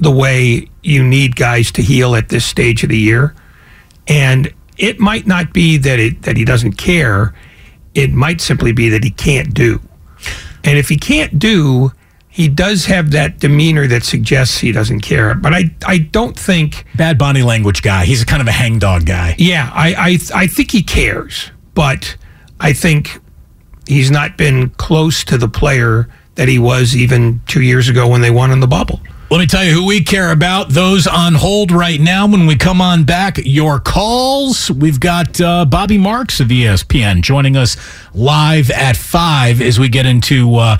the 0.00 0.10
way 0.10 0.68
you 0.82 1.04
need 1.04 1.36
guys 1.36 1.70
to 1.72 1.82
heal 1.82 2.14
at 2.14 2.30
this 2.30 2.46
stage 2.46 2.82
of 2.82 2.88
the 2.88 2.98
year. 2.98 3.34
And 4.06 4.52
it 4.76 4.98
might 4.98 5.26
not 5.26 5.52
be 5.52 5.76
that 5.78 5.98
it 5.98 6.22
that 6.22 6.36
he 6.36 6.44
doesn't 6.44 6.74
care. 6.74 7.34
It 7.94 8.10
might 8.12 8.40
simply 8.40 8.72
be 8.72 8.88
that 8.88 9.04
he 9.04 9.10
can't 9.10 9.54
do. 9.54 9.80
And 10.64 10.78
if 10.78 10.88
he 10.88 10.96
can't 10.96 11.38
do, 11.38 11.92
he 12.28 12.48
does 12.48 12.86
have 12.86 13.12
that 13.12 13.38
demeanor 13.38 13.86
that 13.86 14.02
suggests 14.02 14.58
he 14.58 14.72
doesn't 14.72 15.00
care. 15.00 15.34
But 15.34 15.54
I 15.54 15.70
I 15.86 15.98
don't 15.98 16.38
think 16.38 16.84
bad 16.96 17.18
body 17.18 17.42
language 17.42 17.82
guy. 17.82 18.04
He's 18.04 18.22
a 18.22 18.26
kind 18.26 18.42
of 18.42 18.48
a 18.48 18.52
hangdog 18.52 19.06
guy. 19.06 19.36
Yeah, 19.38 19.70
I 19.72 19.94
I 19.94 20.42
I 20.42 20.46
think 20.48 20.72
he 20.72 20.82
cares, 20.82 21.50
but 21.74 22.16
I 22.58 22.72
think 22.72 23.20
he's 23.86 24.10
not 24.10 24.36
been 24.36 24.70
close 24.70 25.24
to 25.24 25.38
the 25.38 25.48
player 25.48 26.08
that 26.34 26.48
he 26.48 26.58
was 26.58 26.96
even 26.96 27.40
two 27.46 27.62
years 27.62 27.88
ago 27.88 28.08
when 28.08 28.20
they 28.20 28.30
won 28.30 28.50
in 28.50 28.60
the 28.60 28.66
bubble. 28.66 29.00
Let 29.34 29.40
me 29.40 29.46
tell 29.48 29.64
you 29.64 29.72
who 29.72 29.84
we 29.84 30.00
care 30.00 30.30
about. 30.30 30.68
Those 30.68 31.08
on 31.08 31.34
hold 31.34 31.72
right 31.72 32.00
now. 32.00 32.24
When 32.24 32.46
we 32.46 32.54
come 32.54 32.80
on 32.80 33.02
back, 33.02 33.36
your 33.44 33.80
calls. 33.80 34.70
We've 34.70 35.00
got 35.00 35.40
uh, 35.40 35.64
Bobby 35.64 35.98
Marks 35.98 36.38
of 36.38 36.46
ESPN 36.46 37.20
joining 37.20 37.56
us 37.56 37.76
live 38.14 38.70
at 38.70 38.96
five 38.96 39.60
as 39.60 39.76
we 39.76 39.88
get 39.88 40.06
into. 40.06 40.54
Uh, 40.54 40.78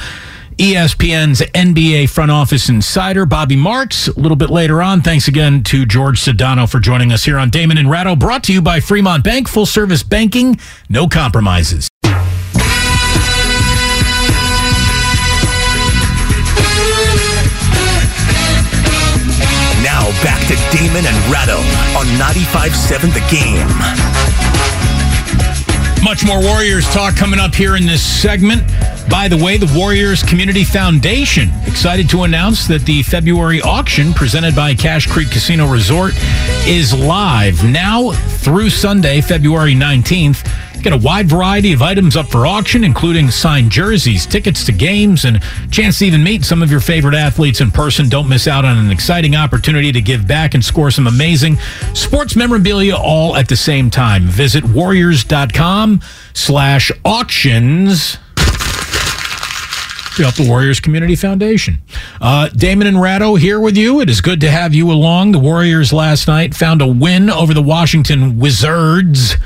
ESPN's 0.57 1.41
NBA 1.41 2.09
front 2.11 2.31
office 2.31 2.69
insider, 2.69 3.27
Bobby 3.27 3.57
Marks, 3.57 4.07
a 4.07 4.21
little 4.21 4.37
bit 4.37 4.51
later 4.51 4.81
on. 4.81 5.03
Thanks 5.03 5.27
again 5.27 5.65
to 5.65 5.85
George 5.85 6.21
Sedano 6.21 6.71
for 6.71 6.79
joining 6.79 7.11
us 7.11 7.25
here 7.25 7.39
on 7.39 7.51
Damon 7.51 7.77
and 7.77 7.91
Ratto, 7.91 8.15
brought 8.15 8.45
to 8.45 8.53
you 8.53 8.63
by 8.63 8.79
Fremont 8.79 9.25
Bank, 9.25 9.49
full 9.49 9.67
service 9.67 10.05
banking, 10.05 10.61
no 10.89 11.09
compromises. 11.09 11.91
Back 20.25 20.41
to 20.49 20.57
Damon 20.75 21.05
and 21.05 21.31
Ratto 21.31 21.59
on 21.99 22.07
95.7 22.17 23.13
The 23.13 23.21
Game. 23.31 23.69
Much 26.03 26.25
more 26.25 26.41
Warriors 26.41 26.87
talk 26.95 27.15
coming 27.15 27.39
up 27.39 27.55
here 27.55 27.77
in 27.77 27.85
this 27.85 28.03
segment. 28.03 28.63
By 29.11 29.29
the 29.29 29.37
way, 29.37 29.59
the 29.59 29.71
Warriors 29.79 30.23
Community 30.23 30.65
Foundation 30.65 31.51
excited 31.67 32.09
to 32.09 32.23
announce 32.23 32.67
that 32.69 32.87
the 32.87 33.03
February 33.03 33.61
auction 33.61 34.15
presented 34.15 34.57
by 34.57 34.75
Cache 34.75 35.07
Creek 35.07 35.31
Casino 35.31 35.71
Resort 35.71 36.15
is 36.67 36.95
live 36.95 37.63
now 37.63 38.13
through 38.13 38.71
Sunday, 38.71 39.21
February 39.21 39.75
19th. 39.75 40.43
Get 40.85 40.93
a 40.93 40.99
wide 40.99 41.31
variety 41.31 41.73
of 41.73 41.81
items 41.81 42.15
up 42.15 42.27
for 42.27 42.47
auction, 42.47 42.85
including 42.85 43.31
signed 43.31 43.71
jerseys, 43.71 44.27
tickets 44.27 44.67
to 44.67 44.73
games, 44.73 45.25
and 45.25 45.43
chance 45.71 46.01
to 46.01 46.05
even 46.05 46.23
meet 46.23 46.45
some 46.45 46.63
of 46.63 46.71
your 46.71 46.79
favorite 46.79 47.15
athletes 47.15 47.63
in 47.63 47.71
person. 47.71 48.11
Don't 48.11 48.29
miss 48.29 48.47
out 48.47 48.67
on 48.67 48.77
an 48.77 48.91
exciting 48.91 49.35
opportunity 49.35 49.93
to 49.93 50.03
give 50.03 50.29
back 50.29 50.53
and 50.53 50.63
score 50.63 50.91
some 50.91 51.07
amazing 51.07 51.57
sports 51.95 52.37
memorabilia 52.37 52.95
all 52.95 53.35
at 53.35 53.49
the 53.49 53.57
same 53.57 53.89
time. 53.89 54.25
Visit 54.25 54.63
warriors.com 54.63 56.03
slash 56.35 56.93
auctions 57.03 58.19
to 60.17 60.23
help 60.23 60.35
the 60.35 60.47
Warriors 60.47 60.81
Community 60.81 61.17
Foundation. 61.17 61.79
Uh, 62.21 62.51
Damon 62.51 62.89
and 62.89 63.01
Ratto 63.01 63.37
here 63.37 63.59
with 63.59 63.79
you. 63.79 64.01
It 64.01 64.11
is 64.11 64.21
good 64.21 64.43
to 64.43 64.51
have 64.51 64.75
you 64.75 64.93
along. 64.93 65.33
The 65.33 65.39
Warriors 65.39 65.95
last 65.95 66.29
night 66.29 66.55
found 66.55 66.83
a 66.83 66.87
win 66.87 67.31
over 67.31 67.55
the 67.55 67.63
Washington 67.63 68.39
Wizards. 68.39 69.37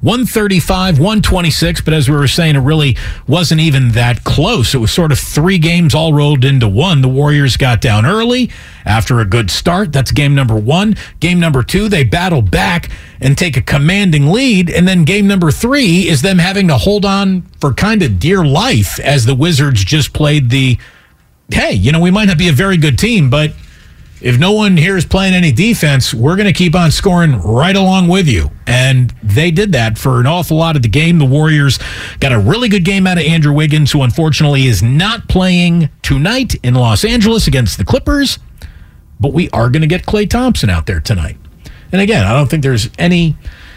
135, 0.00 0.98
126, 0.98 1.80
but 1.80 1.92
as 1.92 2.08
we 2.08 2.14
were 2.14 2.28
saying, 2.28 2.56
it 2.56 2.60
really 2.60 2.96
wasn't 3.26 3.60
even 3.60 3.90
that 3.90 4.22
close. 4.24 4.74
It 4.74 4.78
was 4.78 4.92
sort 4.92 5.10
of 5.10 5.18
three 5.18 5.58
games 5.58 5.94
all 5.94 6.12
rolled 6.12 6.44
into 6.44 6.68
one. 6.68 7.02
The 7.02 7.08
Warriors 7.08 7.56
got 7.56 7.80
down 7.80 8.06
early 8.06 8.50
after 8.84 9.18
a 9.20 9.24
good 9.24 9.50
start. 9.50 9.92
That's 9.92 10.12
game 10.12 10.34
number 10.34 10.56
one. 10.56 10.96
Game 11.20 11.40
number 11.40 11.62
two, 11.62 11.88
they 11.88 12.04
battle 12.04 12.42
back 12.42 12.90
and 13.20 13.36
take 13.36 13.56
a 13.56 13.62
commanding 13.62 14.28
lead. 14.28 14.70
And 14.70 14.86
then 14.86 15.04
game 15.04 15.26
number 15.26 15.50
three 15.50 16.08
is 16.08 16.22
them 16.22 16.38
having 16.38 16.68
to 16.68 16.78
hold 16.78 17.04
on 17.04 17.42
for 17.60 17.74
kind 17.74 18.02
of 18.02 18.20
dear 18.20 18.44
life 18.44 19.00
as 19.00 19.26
the 19.26 19.34
Wizards 19.34 19.84
just 19.84 20.12
played 20.12 20.50
the 20.50 20.78
hey, 21.50 21.72
you 21.72 21.90
know, 21.92 22.00
we 22.00 22.10
might 22.10 22.26
not 22.26 22.38
be 22.38 22.48
a 22.48 22.52
very 22.52 22.76
good 22.76 22.98
team, 22.98 23.30
but 23.30 23.52
if 24.20 24.38
no 24.38 24.52
one 24.52 24.76
here 24.76 24.96
is 24.96 25.04
playing 25.04 25.34
any 25.34 25.52
defense, 25.52 26.12
we're 26.12 26.36
going 26.36 26.46
to 26.46 26.52
keep 26.52 26.74
on 26.74 26.90
scoring 26.90 27.40
right 27.40 27.76
along 27.76 28.08
with 28.08 28.26
you. 28.26 28.50
And 28.66 29.10
they 29.22 29.50
did 29.50 29.72
that 29.72 29.96
for 29.96 30.20
an 30.20 30.26
awful 30.26 30.56
lot 30.56 30.76
of 30.76 30.82
the 30.82 30.88
game. 30.88 31.18
The 31.18 31.24
Warriors 31.24 31.78
got 32.20 32.32
a 32.32 32.38
really 32.38 32.68
good 32.68 32.84
game 32.84 33.06
out 33.06 33.18
of 33.18 33.24
Andrew 33.24 33.52
Wiggins, 33.52 33.92
who 33.92 34.02
unfortunately 34.02 34.66
is 34.66 34.82
not 34.82 35.28
playing 35.28 35.90
tonight 36.02 36.54
in 36.64 36.74
Los 36.74 37.04
Angeles 37.04 37.46
against 37.46 37.78
the 37.78 37.84
Clippers. 37.84 38.38
But 39.20 39.32
we 39.32 39.50
are 39.50 39.70
going 39.70 39.82
to 39.82 39.88
get 39.88 40.04
Klay 40.04 40.28
Thompson 40.28 40.70
out 40.70 40.86
there 40.86 41.00
tonight. 41.00 41.36
And 41.92 42.00
again, 42.00 42.24
I 42.24 42.32
don't 42.32 42.48
think 42.48 42.62
there's 42.62 42.90
any 42.98 43.36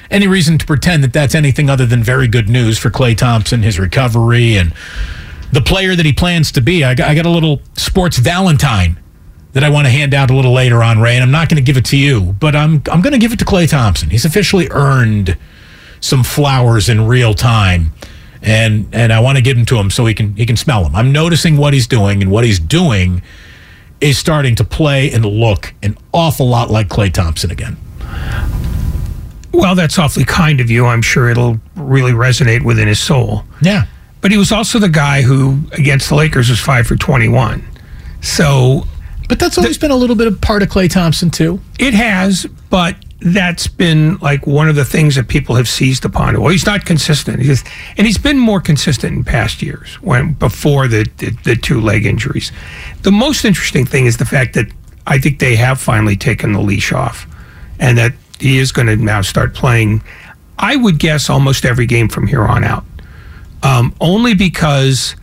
any 0.10 0.28
reason 0.28 0.58
to 0.58 0.66
pretend 0.66 1.04
that 1.06 1.14
that's 1.14 1.34
anything 1.34 1.70
other 1.70 1.86
than 1.86 2.04
very 2.04 2.28
good 2.28 2.50
news 2.50 2.78
for 2.78 2.90
Klay 2.90 3.18
Thompson, 3.18 3.64
his 3.64 3.80
recovery, 3.80 4.58
and 4.58 4.74
the 5.54 5.62
player 5.62 5.96
that 5.96 6.06
he 6.06 6.12
plans 6.12 6.52
to 6.52 6.62
be. 6.62 6.84
I 6.84 6.96
got, 6.96 7.10
I 7.10 7.16
got 7.16 7.26
a 7.26 7.30
little 7.30 7.62
sports 7.76 8.18
Valentine 8.18 9.00
that 9.54 9.64
I 9.64 9.70
want 9.70 9.86
to 9.86 9.92
hand 9.92 10.14
out 10.14 10.30
a 10.30 10.36
little 10.36 10.54
later 10.54 10.82
on, 10.82 11.00
Ray, 11.00 11.16
and 11.16 11.24
I'm 11.24 11.32
not 11.32 11.50
going 11.50 11.58
to 11.58 11.64
give 11.64 11.78
it 11.78 11.86
to 11.86 11.98
you, 11.98 12.34
but 12.40 12.56
I'm 12.56 12.82
I'm 12.92 13.02
going 13.02 13.14
to 13.14 13.20
give 13.20 13.34
it 13.34 13.40
to 13.40 13.46
Klay 13.46 13.70
Thompson. 13.70 14.10
He's 14.10 14.26
officially 14.26 14.68
earned 14.72 15.38
some 16.00 16.24
flowers 16.24 16.90
in 16.90 17.06
real 17.06 17.34
time, 17.34 17.94
and 18.42 18.88
and 18.94 19.12
I 19.12 19.20
want 19.20 19.38
to 19.38 19.42
give 19.42 19.58
them 19.58 19.66
to 19.68 19.78
him 19.78 19.90
so 19.90 20.06
he 20.06 20.14
can 20.14 20.36
he 20.36 20.46
can 20.46 20.58
smell 20.58 20.84
them. 20.84 20.96
I'm 20.96 21.12
noticing 21.12 21.58
what 21.58 21.74
he's 21.74 21.88
doing, 21.88 22.22
and 22.22 22.32
what 22.32 22.44
he's 22.44 22.60
doing 22.60 23.22
is 24.00 24.18
starting 24.18 24.56
to 24.56 24.64
play 24.64 25.12
and 25.12 25.24
look 25.26 25.74
an 25.84 25.98
awful 26.14 26.48
lot 26.48 26.72
like 26.72 26.88
Klay 26.88 27.14
Thompson 27.14 27.52
again. 27.52 27.78
Well, 29.54 29.76
that's 29.76 30.00
awfully 30.00 30.26
kind 30.26 30.60
of 30.60 30.72
you. 30.72 30.86
I'm 30.86 31.02
sure 31.02 31.30
it'll 31.30 31.60
really 31.76 32.14
resonate 32.14 32.64
within 32.64 32.88
his 32.88 33.00
soul. 33.00 33.44
Yeah. 33.62 33.86
But 34.22 34.32
he 34.32 34.38
was 34.38 34.52
also 34.52 34.80
the 34.80 34.90
guy 34.90 35.22
who, 35.24 35.60
against 35.74 36.10
the 36.10 36.16
Lakers, 36.16 36.50
was 36.50 36.60
five 36.60 36.88
for 36.88 36.96
21. 36.96 37.64
So 38.22 38.88
but 39.32 39.40
that's 39.40 39.58
always 39.58 39.78
been 39.78 39.92
a 39.92 39.96
little 39.96 40.18
bit 40.18 40.28
of 40.28 40.42
part 40.42 40.62
of 40.62 40.68
Klay 40.68 40.90
Thompson 40.90 41.30
too. 41.30 41.62
It 41.80 41.94
has, 41.94 42.46
but 42.70 42.98
that's 43.22 43.66
been 43.66 44.18
like 44.18 44.46
one 44.46 44.68
of 44.68 44.76
the 44.76 44.84
things 44.84 45.16
that 45.16 45.30
people 45.30 45.56
have 45.56 45.70
seized 45.70 46.04
upon. 46.04 46.38
Well, 46.38 46.52
he's 46.52 46.66
not 46.66 46.86
consistent. 46.86 47.42
He's, 47.42 47.64
and 47.96 48.06
he's 48.06 48.18
been 48.18 48.38
more 48.38 48.60
consistent 48.60 49.16
in 49.16 49.24
past 49.24 49.62
years 49.62 49.94
when 50.02 50.34
before 50.34 50.90
the, 50.90 51.10
the, 51.20 51.30
the 51.46 51.56
two 51.56 51.80
leg 51.80 52.06
injuries. 52.06 52.52
The 53.04 53.14
most 53.14 53.46
interesting 53.46 53.86
thing 53.86 54.06
is 54.06 54.18
the 54.18 54.26
fact 54.26 54.54
that 54.56 54.66
I 55.08 55.18
think 55.18 55.40
they 55.40 55.56
have 55.56 55.80
finally 55.80 56.18
taken 56.18 56.52
the 56.52 56.60
leash 56.60 56.92
off, 56.92 57.26
and 57.80 57.98
that 57.98 58.12
he 58.38 58.58
is 58.58 58.74
going 58.74 58.88
to 58.88 58.98
now 58.98 59.22
start 59.22 59.54
playing. 59.54 60.04
I 60.60 60.76
would 60.76 61.00
guess 61.00 61.30
almost 61.30 61.64
every 61.64 61.86
game 61.86 62.10
from 62.10 62.28
here 62.28 62.44
on 62.44 62.66
out, 62.66 62.84
um, 63.64 63.96
only 64.02 64.34
because 64.34 65.16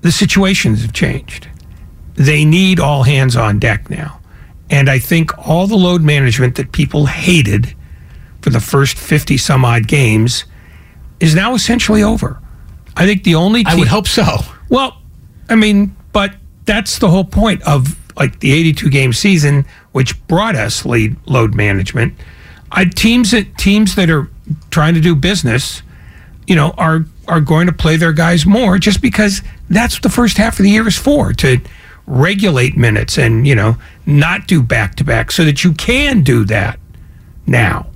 the 0.00 0.10
situations 0.10 0.82
have 0.82 0.92
changed 0.92 1.46
they 2.14 2.44
need 2.44 2.80
all 2.80 3.02
hands 3.02 3.36
on 3.36 3.58
deck 3.58 3.90
now. 3.90 4.20
And 4.70 4.88
I 4.88 4.98
think 4.98 5.36
all 5.48 5.66
the 5.66 5.76
load 5.76 6.02
management 6.02 6.54
that 6.56 6.72
people 6.72 7.06
hated 7.06 7.74
for 8.42 8.50
the 8.50 8.60
first 8.60 8.98
50 8.98 9.36
some 9.36 9.64
odd 9.64 9.88
games 9.88 10.44
is 11.18 11.34
now 11.34 11.54
essentially 11.54 12.02
over. 12.02 12.40
I 12.96 13.06
think 13.06 13.24
the 13.24 13.34
only 13.34 13.64
I 13.66 13.74
would 13.74 13.88
hope 13.88 14.06
so. 14.06 14.38
Well, 14.68 14.98
I 15.48 15.56
mean, 15.56 15.96
but 16.12 16.34
that's 16.64 16.98
the 16.98 17.08
whole 17.08 17.24
point 17.24 17.62
of 17.62 17.96
like 18.16 18.40
the 18.40 18.52
82 18.52 18.90
game 18.90 19.12
season, 19.12 19.66
which 19.92 20.26
brought 20.26 20.54
us 20.54 20.84
lead 20.84 21.16
load 21.26 21.54
management. 21.54 22.14
I, 22.72 22.84
teams 22.84 23.32
that 23.32 23.58
teams 23.58 23.94
that 23.96 24.10
are 24.10 24.30
trying 24.70 24.94
to 24.94 25.00
do 25.00 25.14
business, 25.14 25.82
you 26.46 26.54
know, 26.54 26.74
are 26.78 27.04
are 27.26 27.40
going 27.40 27.66
to 27.66 27.72
play 27.72 27.96
their 27.96 28.12
guys 28.12 28.44
more 28.44 28.78
just 28.78 29.00
because 29.00 29.42
that's 29.68 29.96
what 29.96 30.02
the 30.02 30.10
first 30.10 30.36
half 30.36 30.58
of 30.58 30.64
the 30.64 30.70
year 30.70 30.86
is 30.86 30.96
for 30.96 31.32
to 31.32 31.60
regulate 32.10 32.76
minutes 32.76 33.16
and 33.16 33.46
you 33.46 33.54
know 33.54 33.76
not 34.04 34.48
do 34.48 34.62
back 34.62 34.96
to 34.96 35.04
back 35.04 35.30
so 35.30 35.44
that 35.44 35.62
you 35.62 35.72
can 35.72 36.22
do 36.22 36.44
that 36.44 36.78
now. 37.46 37.86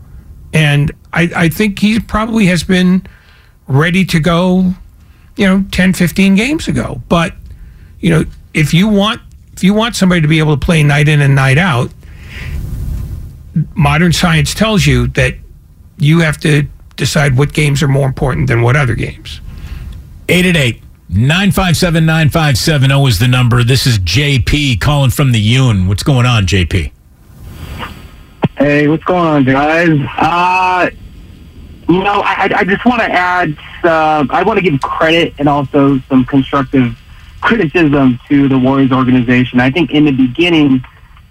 And 0.53 0.93
I, 1.13 1.31
I 1.35 1.49
think 1.49 1.81
he 1.81 1.99
probably 1.99 2.47
has 2.47 2.63
been 2.63 3.05
ready 3.67 4.05
to 4.05 4.21
go 4.21 4.73
you 5.37 5.47
know 5.47 5.65
10 5.73 5.95
15 5.95 6.37
games 6.37 6.69
ago. 6.69 7.03
But 7.09 7.35
you 7.99 8.11
know 8.11 8.25
if 8.55 8.73
you 8.73 8.89
want 8.89 9.21
if 9.53 9.65
you 9.65 9.75
want 9.75 9.97
somebody 9.97 10.21
to 10.21 10.29
be 10.29 10.39
able 10.39 10.57
to 10.57 10.65
play 10.65 10.83
night 10.83 11.09
in 11.09 11.21
and 11.21 11.35
night 11.35 11.59
out 11.59 11.91
modern 13.75 14.13
science 14.13 14.55
tells 14.55 14.87
you 14.87 15.09
that 15.09 15.35
you 15.99 16.21
have 16.21 16.39
to 16.39 16.65
decide 16.97 17.37
what 17.37 17.53
games 17.53 17.83
are 17.83 17.89
more 17.89 18.07
important 18.07 18.49
than 18.49 18.63
what 18.63 18.77
other 18.77 18.95
games. 18.95 19.41
888 20.29 20.84
957 21.11 22.07
9570 22.07 23.09
is 23.09 23.19
the 23.19 23.29
number. 23.29 23.63
This 23.63 23.87
is 23.87 23.99
JP 23.99 24.81
calling 24.81 25.11
from 25.11 25.33
the 25.33 25.39
Yun. 25.39 25.87
What's 25.87 26.03
going 26.03 26.25
on, 26.25 26.47
JP? 26.47 26.91
Hey, 28.57 28.89
what's 28.89 29.05
going 29.05 29.27
on, 29.27 29.45
guys? 29.45 29.99
Uh, 30.17 30.91
you 31.89 32.03
know, 32.03 32.23
I, 32.25 32.51
I 32.57 32.65
just 32.65 32.87
want 32.87 33.03
to 33.03 33.13
add, 33.13 33.55
uh, 33.85 34.25
I 34.31 34.43
want 34.45 34.59
to 34.59 34.63
give 34.63 34.81
credit 34.81 35.35
and 35.39 35.47
also 35.47 35.99
some 36.09 36.25
constructive 36.25 36.97
criticism 37.43 38.19
to 38.29 38.49
the 38.49 38.59
Warriors 38.59 38.91
organization. 38.91 39.61
I 39.61 39.71
think 39.71 39.91
in 39.91 40.07
the 40.07 40.13
beginning, 40.13 40.83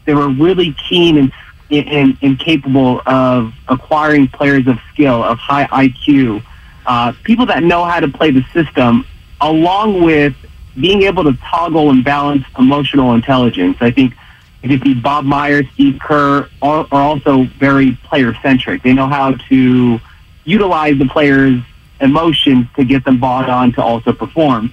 they 0.05 0.13
were 0.13 0.29
really 0.29 0.75
keen 0.87 1.17
and, 1.17 1.33
and, 1.71 2.15
and 2.21 2.39
capable 2.39 3.01
of 3.07 3.51
acquiring 3.67 4.27
players 4.27 4.67
of 4.67 4.77
skill, 4.93 5.23
of 5.23 5.39
high 5.39 5.65
IQ, 5.65 6.43
uh, 6.85 7.13
people 7.23 7.47
that 7.47 7.63
know 7.63 7.83
how 7.85 7.99
to 7.99 8.07
play 8.07 8.29
the 8.29 8.43
system 8.53 9.07
along 9.43 10.01
with 10.01 10.33
being 10.79 11.03
able 11.03 11.23
to 11.23 11.33
toggle 11.33 11.91
and 11.91 12.03
balance 12.03 12.43
emotional 12.57 13.13
intelligence. 13.13 13.77
I 13.81 13.91
think 13.91 14.15
it 14.63 14.69
could 14.69 14.81
be 14.81 14.93
Bob 14.93 15.25
Myers, 15.25 15.65
Steve 15.73 15.99
Kerr 16.01 16.49
are, 16.61 16.87
are 16.91 17.01
also 17.01 17.43
very 17.59 17.91
player 18.05 18.33
centric. 18.41 18.81
They 18.81 18.93
know 18.93 19.07
how 19.07 19.33
to 19.49 19.99
utilize 20.45 20.97
the 20.97 21.05
players' 21.05 21.61
emotions 21.99 22.67
to 22.77 22.85
get 22.85 23.03
them 23.05 23.19
bought 23.19 23.49
on 23.49 23.73
to 23.73 23.83
also 23.83 24.13
perform. 24.13 24.71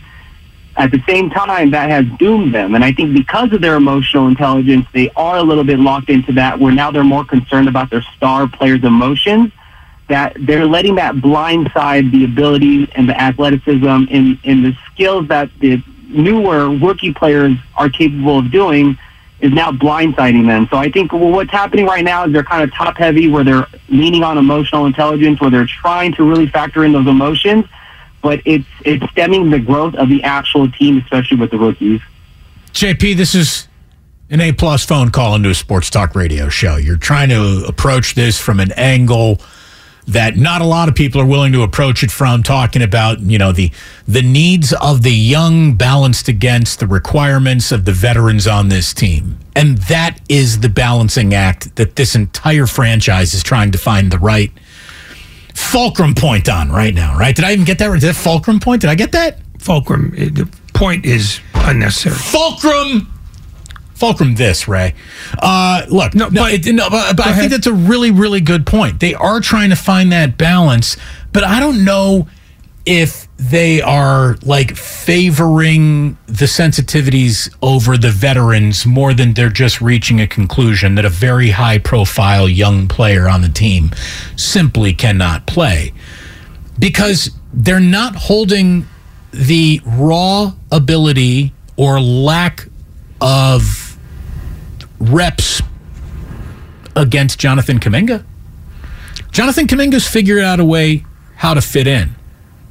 At 0.76 0.92
the 0.92 1.02
same 1.06 1.28
time, 1.28 1.72
that 1.72 1.90
has 1.90 2.06
doomed 2.18 2.54
them. 2.54 2.74
And 2.76 2.84
I 2.84 2.92
think 2.92 3.12
because 3.12 3.52
of 3.52 3.60
their 3.60 3.74
emotional 3.74 4.28
intelligence, 4.28 4.86
they 4.94 5.10
are 5.10 5.36
a 5.36 5.42
little 5.42 5.64
bit 5.64 5.80
locked 5.80 6.08
into 6.08 6.32
that 6.34 6.58
where 6.58 6.72
now 6.72 6.92
they're 6.92 7.04
more 7.04 7.24
concerned 7.24 7.68
about 7.68 7.90
their 7.90 8.02
star 8.16 8.48
players' 8.48 8.84
emotions 8.84 9.52
that 10.10 10.36
they're 10.40 10.66
letting 10.66 10.96
that 10.96 11.14
blindside 11.14 12.10
the 12.10 12.24
ability 12.24 12.90
and 12.96 13.08
the 13.08 13.18
athleticism 13.18 13.86
and, 13.86 14.38
and 14.44 14.64
the 14.64 14.76
skills 14.92 15.28
that 15.28 15.48
the 15.60 15.82
newer 16.08 16.68
rookie 16.68 17.14
players 17.14 17.56
are 17.76 17.88
capable 17.88 18.40
of 18.40 18.50
doing 18.50 18.98
is 19.40 19.52
now 19.52 19.70
blindsiding 19.70 20.46
them. 20.46 20.66
So 20.68 20.76
I 20.76 20.90
think 20.90 21.12
well, 21.12 21.30
what's 21.30 21.52
happening 21.52 21.86
right 21.86 22.04
now 22.04 22.26
is 22.26 22.32
they're 22.32 22.42
kind 22.42 22.64
of 22.64 22.74
top 22.74 22.96
heavy 22.96 23.28
where 23.28 23.44
they're 23.44 23.66
leaning 23.88 24.24
on 24.24 24.36
emotional 24.36 24.84
intelligence, 24.84 25.40
where 25.40 25.48
they're 25.48 25.64
trying 25.64 26.12
to 26.14 26.28
really 26.28 26.48
factor 26.48 26.84
in 26.84 26.92
those 26.92 27.06
emotions, 27.06 27.64
but 28.20 28.42
it's 28.44 28.66
it's 28.84 29.08
stemming 29.12 29.48
the 29.50 29.60
growth 29.60 29.94
of 29.94 30.08
the 30.08 30.24
actual 30.24 30.70
team, 30.72 30.98
especially 30.98 31.38
with 31.38 31.52
the 31.52 31.58
rookies. 31.58 32.00
JP, 32.72 33.16
this 33.16 33.36
is 33.36 33.68
an 34.28 34.40
A 34.40 34.52
plus 34.52 34.84
phone 34.84 35.10
call 35.10 35.36
into 35.36 35.50
a 35.50 35.54
sports 35.54 35.88
talk 35.88 36.16
radio 36.16 36.48
show. 36.48 36.76
You're 36.76 36.96
trying 36.96 37.28
to 37.28 37.64
approach 37.66 38.16
this 38.16 38.40
from 38.40 38.58
an 38.58 38.72
angle 38.72 39.40
that 40.12 40.36
not 40.36 40.60
a 40.60 40.64
lot 40.64 40.88
of 40.88 40.94
people 40.94 41.20
are 41.20 41.26
willing 41.26 41.52
to 41.52 41.62
approach 41.62 42.02
it 42.02 42.10
from 42.10 42.42
talking 42.42 42.82
about 42.82 43.20
you 43.20 43.38
know 43.38 43.52
the 43.52 43.70
the 44.06 44.22
needs 44.22 44.72
of 44.74 45.02
the 45.02 45.12
young 45.12 45.74
balanced 45.74 46.28
against 46.28 46.80
the 46.80 46.86
requirements 46.86 47.72
of 47.72 47.84
the 47.84 47.92
veterans 47.92 48.46
on 48.46 48.68
this 48.68 48.92
team. 48.92 49.38
And 49.54 49.78
that 49.88 50.20
is 50.28 50.60
the 50.60 50.68
balancing 50.68 51.34
act 51.34 51.76
that 51.76 51.96
this 51.96 52.14
entire 52.14 52.66
franchise 52.66 53.34
is 53.34 53.42
trying 53.42 53.72
to 53.72 53.78
find 53.78 54.10
the 54.10 54.18
right 54.18 54.52
fulcrum 55.54 56.14
point 56.14 56.48
on 56.48 56.70
right 56.70 56.94
now 56.94 57.18
right? 57.18 57.34
Did 57.34 57.44
i 57.44 57.52
even 57.52 57.64
get 57.64 57.78
that 57.78 57.86
right? 57.86 58.00
Did 58.00 58.08
that 58.08 58.16
fulcrum 58.16 58.60
point? 58.60 58.80
Did 58.80 58.90
i 58.90 58.94
get 58.94 59.12
that? 59.12 59.38
Fulcrum 59.58 60.14
eh, 60.16 60.28
the 60.32 60.48
point 60.72 61.04
is 61.04 61.40
unnecessary. 61.54 62.16
Fulcrum 62.16 63.12
fulcrum 64.00 64.34
this 64.34 64.66
ray. 64.66 64.94
Uh, 65.38 65.84
look 65.88 66.14
no, 66.14 66.28
no, 66.28 66.46
it, 66.46 66.66
no 66.66 66.88
but, 66.90 67.16
but 67.16 67.26
i 67.26 67.34
think 67.34 67.52
that's 67.52 67.66
a 67.66 67.72
really 67.72 68.10
really 68.10 68.40
good 68.40 68.66
point. 68.66 68.98
They 68.98 69.14
are 69.14 69.40
trying 69.40 69.70
to 69.70 69.76
find 69.76 70.10
that 70.12 70.36
balance 70.36 70.96
but 71.32 71.44
i 71.44 71.60
don't 71.60 71.84
know 71.84 72.26
if 72.86 73.28
they 73.36 73.80
are 73.80 74.36
like 74.42 74.76
favoring 74.76 76.16
the 76.26 76.46
sensitivities 76.46 77.54
over 77.62 77.96
the 77.96 78.10
veterans 78.10 78.84
more 78.84 79.14
than 79.14 79.34
they're 79.34 79.48
just 79.48 79.80
reaching 79.80 80.20
a 80.20 80.26
conclusion 80.26 80.94
that 80.94 81.04
a 81.04 81.10
very 81.10 81.50
high 81.50 81.78
profile 81.78 82.48
young 82.48 82.88
player 82.88 83.28
on 83.28 83.42
the 83.42 83.48
team 83.48 83.90
simply 84.36 84.92
cannot 84.92 85.46
play. 85.46 85.92
Because 86.78 87.30
they're 87.52 87.80
not 87.80 88.16
holding 88.16 88.86
the 89.30 89.80
raw 89.84 90.52
ability 90.72 91.52
or 91.76 92.00
lack 92.00 92.66
of 93.20 93.89
reps 95.00 95.62
against 96.94 97.38
Jonathan 97.38 97.80
Kuminga. 97.80 98.24
Jonathan 99.32 99.66
Kuminga's 99.66 100.06
figured 100.06 100.42
out 100.42 100.60
a 100.60 100.64
way 100.64 101.04
how 101.36 101.54
to 101.54 101.60
fit 101.60 101.86
in. 101.86 102.14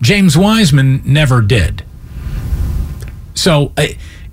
James 0.01 0.37
Wiseman 0.37 1.01
never 1.03 1.41
did. 1.41 1.83
So 3.33 3.73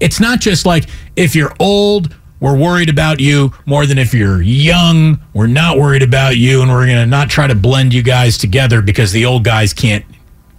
it's 0.00 0.20
not 0.20 0.40
just 0.40 0.66
like 0.66 0.88
if 1.16 1.34
you're 1.34 1.54
old, 1.58 2.14
we're 2.40 2.56
worried 2.56 2.88
about 2.88 3.20
you 3.20 3.52
more 3.64 3.86
than 3.86 3.98
if 3.98 4.12
you're 4.12 4.42
young, 4.42 5.20
we're 5.32 5.46
not 5.46 5.78
worried 5.78 6.02
about 6.02 6.36
you, 6.36 6.60
and 6.60 6.70
we're 6.70 6.86
going 6.86 6.98
to 6.98 7.06
not 7.06 7.30
try 7.30 7.46
to 7.46 7.54
blend 7.54 7.94
you 7.94 8.02
guys 8.02 8.36
together 8.36 8.82
because 8.82 9.12
the 9.12 9.24
old 9.24 9.44
guys 9.44 9.72
can't 9.72 10.04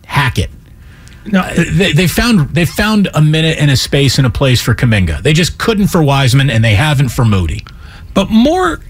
hack 0.06 0.40
it. 0.40 0.50
No, 1.32 1.48
they, 1.54 1.94
they 1.94 2.08
found 2.08 2.50
they 2.50 2.66
found 2.66 3.10
a 3.14 3.22
minute 3.22 3.58
and 3.60 3.70
a 3.72 3.78
space 3.78 4.18
and 4.18 4.28
a 4.28 4.30
place 4.30 4.62
for 4.62 4.74
Kuminga. 4.74 5.22
They 5.22 5.34
just 5.34 5.58
couldn't 5.58 5.88
for 5.88 6.04
Wiseman, 6.04 6.50
and 6.50 6.64
they 6.64 6.76
haven't 6.76 7.10
for 7.10 7.26
Moody. 7.26 7.66
But 8.14 8.30
more 8.30 8.82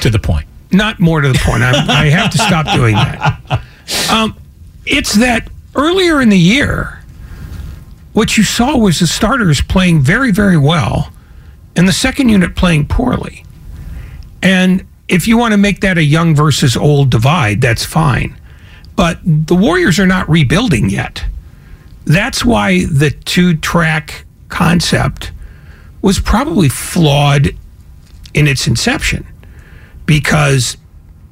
to 0.00 0.10
the 0.10 0.18
point. 0.18 0.46
Not 0.70 1.00
more 1.00 1.20
to 1.20 1.28
the 1.28 1.38
point. 1.38 1.62
I, 1.62 2.02
I 2.02 2.06
have 2.10 2.30
to 2.32 2.38
stop 2.38 2.66
doing 2.74 2.94
that. 2.94 3.62
Um, 4.10 4.36
it's 4.84 5.14
that 5.14 5.48
earlier 5.74 6.20
in 6.20 6.28
the 6.28 6.38
year, 6.38 7.02
what 8.12 8.36
you 8.36 8.42
saw 8.42 8.76
was 8.76 9.00
the 9.00 9.06
starters 9.06 9.60
playing 9.60 10.02
very, 10.02 10.30
very 10.30 10.58
well, 10.58 11.12
and 11.74 11.88
the 11.88 11.92
second 11.92 12.28
unit 12.28 12.54
playing 12.54 12.86
poorly. 12.86 13.44
And 14.42 14.86
if 15.08 15.26
you 15.26 15.38
want 15.38 15.52
to 15.52 15.58
make 15.58 15.80
that 15.80 15.98
a 15.98 16.02
young 16.02 16.34
versus 16.34 16.76
old 16.76 17.10
divide, 17.10 17.60
that's 17.60 17.84
fine. 17.84 18.38
But 18.98 19.20
the 19.22 19.54
Warriors 19.54 20.00
are 20.00 20.08
not 20.08 20.28
rebuilding 20.28 20.90
yet. 20.90 21.24
That's 22.04 22.44
why 22.44 22.84
the 22.86 23.12
two 23.12 23.56
track 23.56 24.26
concept 24.48 25.30
was 26.02 26.18
probably 26.18 26.68
flawed 26.68 27.54
in 28.34 28.48
its 28.48 28.66
inception 28.66 29.24
because, 30.04 30.76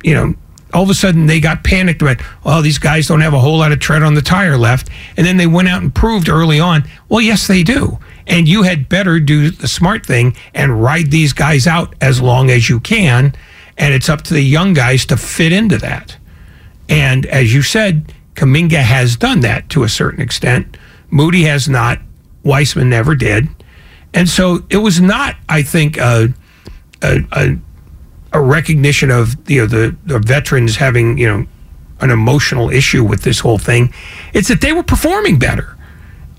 you 0.04 0.14
know, 0.14 0.34
all 0.72 0.84
of 0.84 0.90
a 0.90 0.94
sudden 0.94 1.26
they 1.26 1.40
got 1.40 1.64
panicked 1.64 2.02
about, 2.02 2.18
well, 2.44 2.62
these 2.62 2.78
guys 2.78 3.08
don't 3.08 3.20
have 3.20 3.34
a 3.34 3.40
whole 3.40 3.58
lot 3.58 3.72
of 3.72 3.80
tread 3.80 4.04
on 4.04 4.14
the 4.14 4.22
tire 4.22 4.56
left. 4.56 4.88
And 5.16 5.26
then 5.26 5.36
they 5.36 5.48
went 5.48 5.66
out 5.66 5.82
and 5.82 5.92
proved 5.92 6.28
early 6.28 6.60
on, 6.60 6.84
well, 7.08 7.20
yes, 7.20 7.48
they 7.48 7.64
do. 7.64 7.98
And 8.28 8.46
you 8.46 8.62
had 8.62 8.88
better 8.88 9.18
do 9.18 9.50
the 9.50 9.66
smart 9.66 10.06
thing 10.06 10.36
and 10.54 10.80
ride 10.80 11.10
these 11.10 11.32
guys 11.32 11.66
out 11.66 11.96
as 12.00 12.22
long 12.22 12.48
as 12.48 12.68
you 12.68 12.78
can. 12.78 13.34
And 13.76 13.92
it's 13.92 14.08
up 14.08 14.22
to 14.22 14.34
the 14.34 14.42
young 14.42 14.72
guys 14.72 15.04
to 15.06 15.16
fit 15.16 15.50
into 15.50 15.78
that. 15.78 16.16
And 16.88 17.26
as 17.26 17.52
you 17.52 17.62
said, 17.62 18.12
Kuminga 18.34 18.82
has 18.82 19.16
done 19.16 19.40
that 19.40 19.68
to 19.70 19.82
a 19.82 19.88
certain 19.88 20.20
extent. 20.20 20.76
Moody 21.10 21.44
has 21.44 21.68
not. 21.68 22.00
Wiseman 22.44 22.90
never 22.90 23.14
did. 23.14 23.48
And 24.14 24.28
so 24.28 24.64
it 24.70 24.78
was 24.78 25.00
not, 25.00 25.36
I 25.48 25.62
think, 25.62 25.98
a, 25.98 26.32
a, 27.02 27.18
a, 27.32 27.56
a 28.32 28.40
recognition 28.40 29.10
of 29.10 29.34
you 29.50 29.62
know, 29.62 29.66
the, 29.66 29.96
the 30.04 30.18
veterans 30.18 30.76
having 30.76 31.18
you 31.18 31.26
know 31.26 31.46
an 32.00 32.10
emotional 32.10 32.70
issue 32.70 33.02
with 33.02 33.22
this 33.22 33.40
whole 33.40 33.58
thing. 33.58 33.92
It's 34.32 34.48
that 34.48 34.60
they 34.60 34.72
were 34.72 34.82
performing 34.82 35.38
better. 35.38 35.76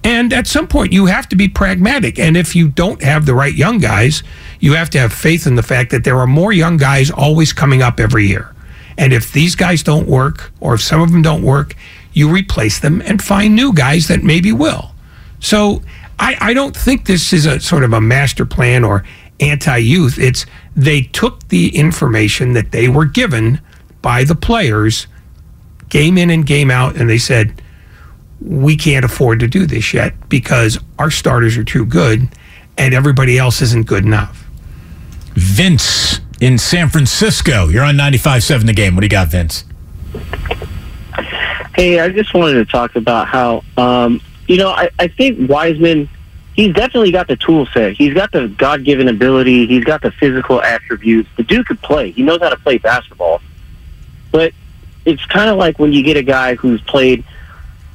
And 0.04 0.32
at 0.32 0.48
some 0.48 0.68
point, 0.68 0.94
you 0.94 1.08
have 1.08 1.28
to 1.30 1.36
be 1.36 1.48
pragmatic. 1.50 2.20
And 2.20 2.38
if 2.38 2.56
you 2.56 2.70
don't 2.70 3.02
have 3.02 3.26
the 3.26 3.34
right 3.34 3.54
young 3.54 3.80
guys, 3.80 4.24
you 4.60 4.74
have 4.74 4.90
to 4.92 5.00
have 5.00 5.12
faith 5.12 5.46
in 5.48 5.56
the 5.56 5.64
fact 5.64 5.92
that 5.92 6.04
there 6.04 6.18
are 6.20 6.28
more 6.28 6.54
young 6.54 6.78
guys 6.78 7.12
always 7.12 7.52
coming 7.52 7.82
up 7.82 8.00
every 8.00 8.26
year. 8.28 8.54
And 8.98 9.14
if 9.14 9.32
these 9.32 9.56
guys 9.56 9.84
don't 9.84 10.08
work, 10.08 10.52
or 10.60 10.74
if 10.74 10.82
some 10.82 11.02
of 11.02 11.12
them 11.12 11.22
don't 11.22 11.44
work, 11.44 11.76
you 12.14 12.30
replace 12.30 12.80
them 12.80 13.02
and 13.02 13.22
find 13.22 13.56
new 13.56 13.74
guys 13.74 14.08
that 14.08 14.24
maybe 14.24 14.52
will. 14.52 14.92
So 15.40 15.84
I, 16.20 16.36
I 16.40 16.54
don't 16.54 16.76
think 16.76 17.06
this 17.06 17.32
is 17.32 17.46
a 17.46 17.60
sort 17.60 17.84
of 17.84 17.94
a 17.94 18.02
master 18.02 18.46
plan 18.46 18.84
or 18.84 19.04
anti 19.40 19.78
youth. 19.78 20.18
It's 20.18 20.46
they 20.76 21.02
took 21.02 21.48
the 21.50 21.76
information 21.76 22.54
that 22.54 22.72
they 22.72 22.88
were 22.88 23.06
given 23.06 23.62
by 24.02 24.24
the 24.24 24.36
players 24.36 25.08
game 25.90 26.18
in 26.18 26.30
and 26.30 26.46
game 26.46 26.72
out, 26.72 26.96
and 26.98 27.10
they 27.10 27.18
said, 27.18 27.62
we 28.42 28.76
can't 28.76 29.06
afford 29.06 29.40
to 29.40 29.48
do 29.48 29.66
this 29.66 29.94
yet 29.94 30.30
because 30.30 30.80
our 31.00 31.10
starters 31.10 31.58
are 31.58 31.64
too 31.64 31.86
good 31.86 32.28
and 32.78 32.94
everybody 32.94 33.38
else 33.38 33.62
isn't 33.62 33.88
good 33.88 34.06
enough. 34.06 34.46
Vince 35.34 36.20
in 36.42 36.58
San 36.58 36.90
Francisco. 36.90 37.68
You're 37.68 37.84
on 37.84 37.96
95.7 37.96 38.66
the 38.66 38.74
game. 38.74 38.96
What 38.96 39.02
do 39.02 39.06
you 39.06 39.10
got, 39.10 39.30
Vince? 39.30 39.66
Hey, 41.76 42.00
I 42.00 42.10
just 42.10 42.34
wanted 42.34 42.56
to 42.56 42.66
talk 42.66 42.96
about 42.96 43.28
how, 43.28 43.64
um, 43.78 44.22
you 44.48 44.58
know, 44.58 44.70
I, 44.70 44.90
I 44.98 45.08
think 45.08 45.50
Wiseman, 45.50 46.10
he's 46.56 46.74
definitely 46.74 47.12
got 47.12 47.28
the 47.28 47.36
tool 47.36 47.68
set. 47.68 47.94
He's 47.94 48.14
got 48.14 48.32
the 48.32 48.48
God 48.48 48.84
given 48.84 49.08
ability. 49.08 49.68
He's 49.68 49.84
got 49.84 50.02
the 50.02 50.12
physical 50.12 50.62
attributes. 50.62 51.30
The 51.38 51.44
dude 51.44 51.68
could 51.68 51.82
play. 51.82 52.12
He 52.12 52.24
knows 52.24 52.42
how 52.42 52.50
to 52.50 52.58
play 52.58 52.78
basketball. 52.80 53.42
But 54.32 54.54
it's 55.06 55.26
kind 55.26 55.50
of 55.50 55.58
like 55.58 55.80
when 55.80 55.94
you 55.94 56.04
get 56.04 56.18
a 56.18 56.24
guy 56.24 56.56
who's 56.56 56.82
played 56.82 57.24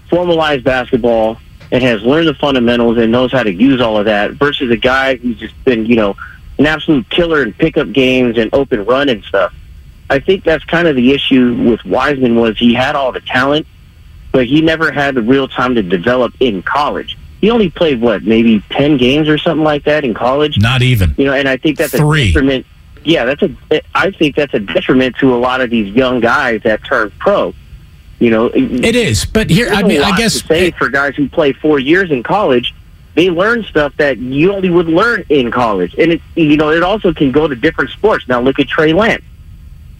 formalized 0.08 0.64
basketball 0.64 1.38
and 1.72 1.82
has 1.82 2.02
learned 2.02 2.28
the 2.28 2.34
fundamentals 2.34 2.98
and 2.98 3.10
knows 3.10 3.32
how 3.32 3.42
to 3.42 3.52
use 3.52 3.80
all 3.80 3.96
of 3.96 4.04
that 4.04 4.32
versus 4.32 4.70
a 4.70 4.76
guy 4.76 5.16
who's 5.16 5.38
just 5.38 5.64
been, 5.64 5.86
you 5.86 5.96
know, 5.96 6.16
an 6.62 6.66
absolute 6.66 7.10
killer 7.10 7.42
in 7.42 7.52
pickup 7.52 7.90
games 7.90 8.38
and 8.38 8.48
open 8.54 8.84
run 8.84 9.08
and 9.08 9.24
stuff. 9.24 9.52
I 10.08 10.20
think 10.20 10.44
that's 10.44 10.64
kind 10.64 10.86
of 10.86 10.94
the 10.94 11.12
issue 11.12 11.56
with 11.68 11.84
Wiseman 11.84 12.36
was 12.36 12.56
he 12.56 12.72
had 12.72 12.94
all 12.94 13.10
the 13.10 13.20
talent, 13.20 13.66
but 14.30 14.46
he 14.46 14.60
never 14.60 14.92
had 14.92 15.16
the 15.16 15.22
real 15.22 15.48
time 15.48 15.74
to 15.74 15.82
develop 15.82 16.34
in 16.38 16.62
college. 16.62 17.18
He 17.40 17.50
only 17.50 17.68
played 17.68 18.00
what, 18.00 18.22
maybe 18.22 18.62
ten 18.70 18.96
games 18.96 19.28
or 19.28 19.38
something 19.38 19.64
like 19.64 19.82
that 19.84 20.04
in 20.04 20.14
college. 20.14 20.56
Not 20.58 20.82
even. 20.82 21.16
You 21.18 21.24
know, 21.24 21.32
and 21.32 21.48
I 21.48 21.56
think 21.56 21.78
that's 21.78 21.96
Three. 21.96 22.22
a 22.22 22.26
detriment. 22.26 22.66
Yeah, 23.04 23.24
that's 23.24 23.42
a. 23.42 23.82
I 23.96 24.12
think 24.12 24.36
that's 24.36 24.54
a 24.54 24.60
detriment 24.60 25.16
to 25.16 25.34
a 25.34 25.38
lot 25.38 25.60
of 25.60 25.68
these 25.68 25.92
young 25.92 26.20
guys 26.20 26.62
that 26.62 26.84
turn 26.84 27.10
pro. 27.18 27.52
You 28.20 28.30
know, 28.30 28.50
it 28.54 28.94
is. 28.94 29.24
But 29.24 29.50
here, 29.50 29.70
I 29.70 29.82
mean, 29.82 30.00
I 30.00 30.16
guess 30.16 30.40
to 30.42 30.46
say 30.46 30.70
for 30.70 30.88
guys 30.88 31.16
who 31.16 31.28
play 31.28 31.52
four 31.52 31.80
years 31.80 32.12
in 32.12 32.22
college, 32.22 32.72
they 33.14 33.30
learn 33.30 33.62
stuff 33.64 33.94
that 33.96 34.18
you 34.18 34.52
only 34.52 34.70
would 34.70 34.86
learn 34.86 35.24
in 35.28 35.50
college, 35.50 35.94
and 35.98 36.12
it 36.12 36.22
you 36.34 36.56
know 36.56 36.70
it 36.70 36.82
also 36.82 37.12
can 37.12 37.32
go 37.32 37.46
to 37.46 37.54
different 37.54 37.90
sports. 37.90 38.26
Now 38.28 38.40
look 38.40 38.58
at 38.58 38.68
Trey 38.68 38.92
Lance. 38.92 39.24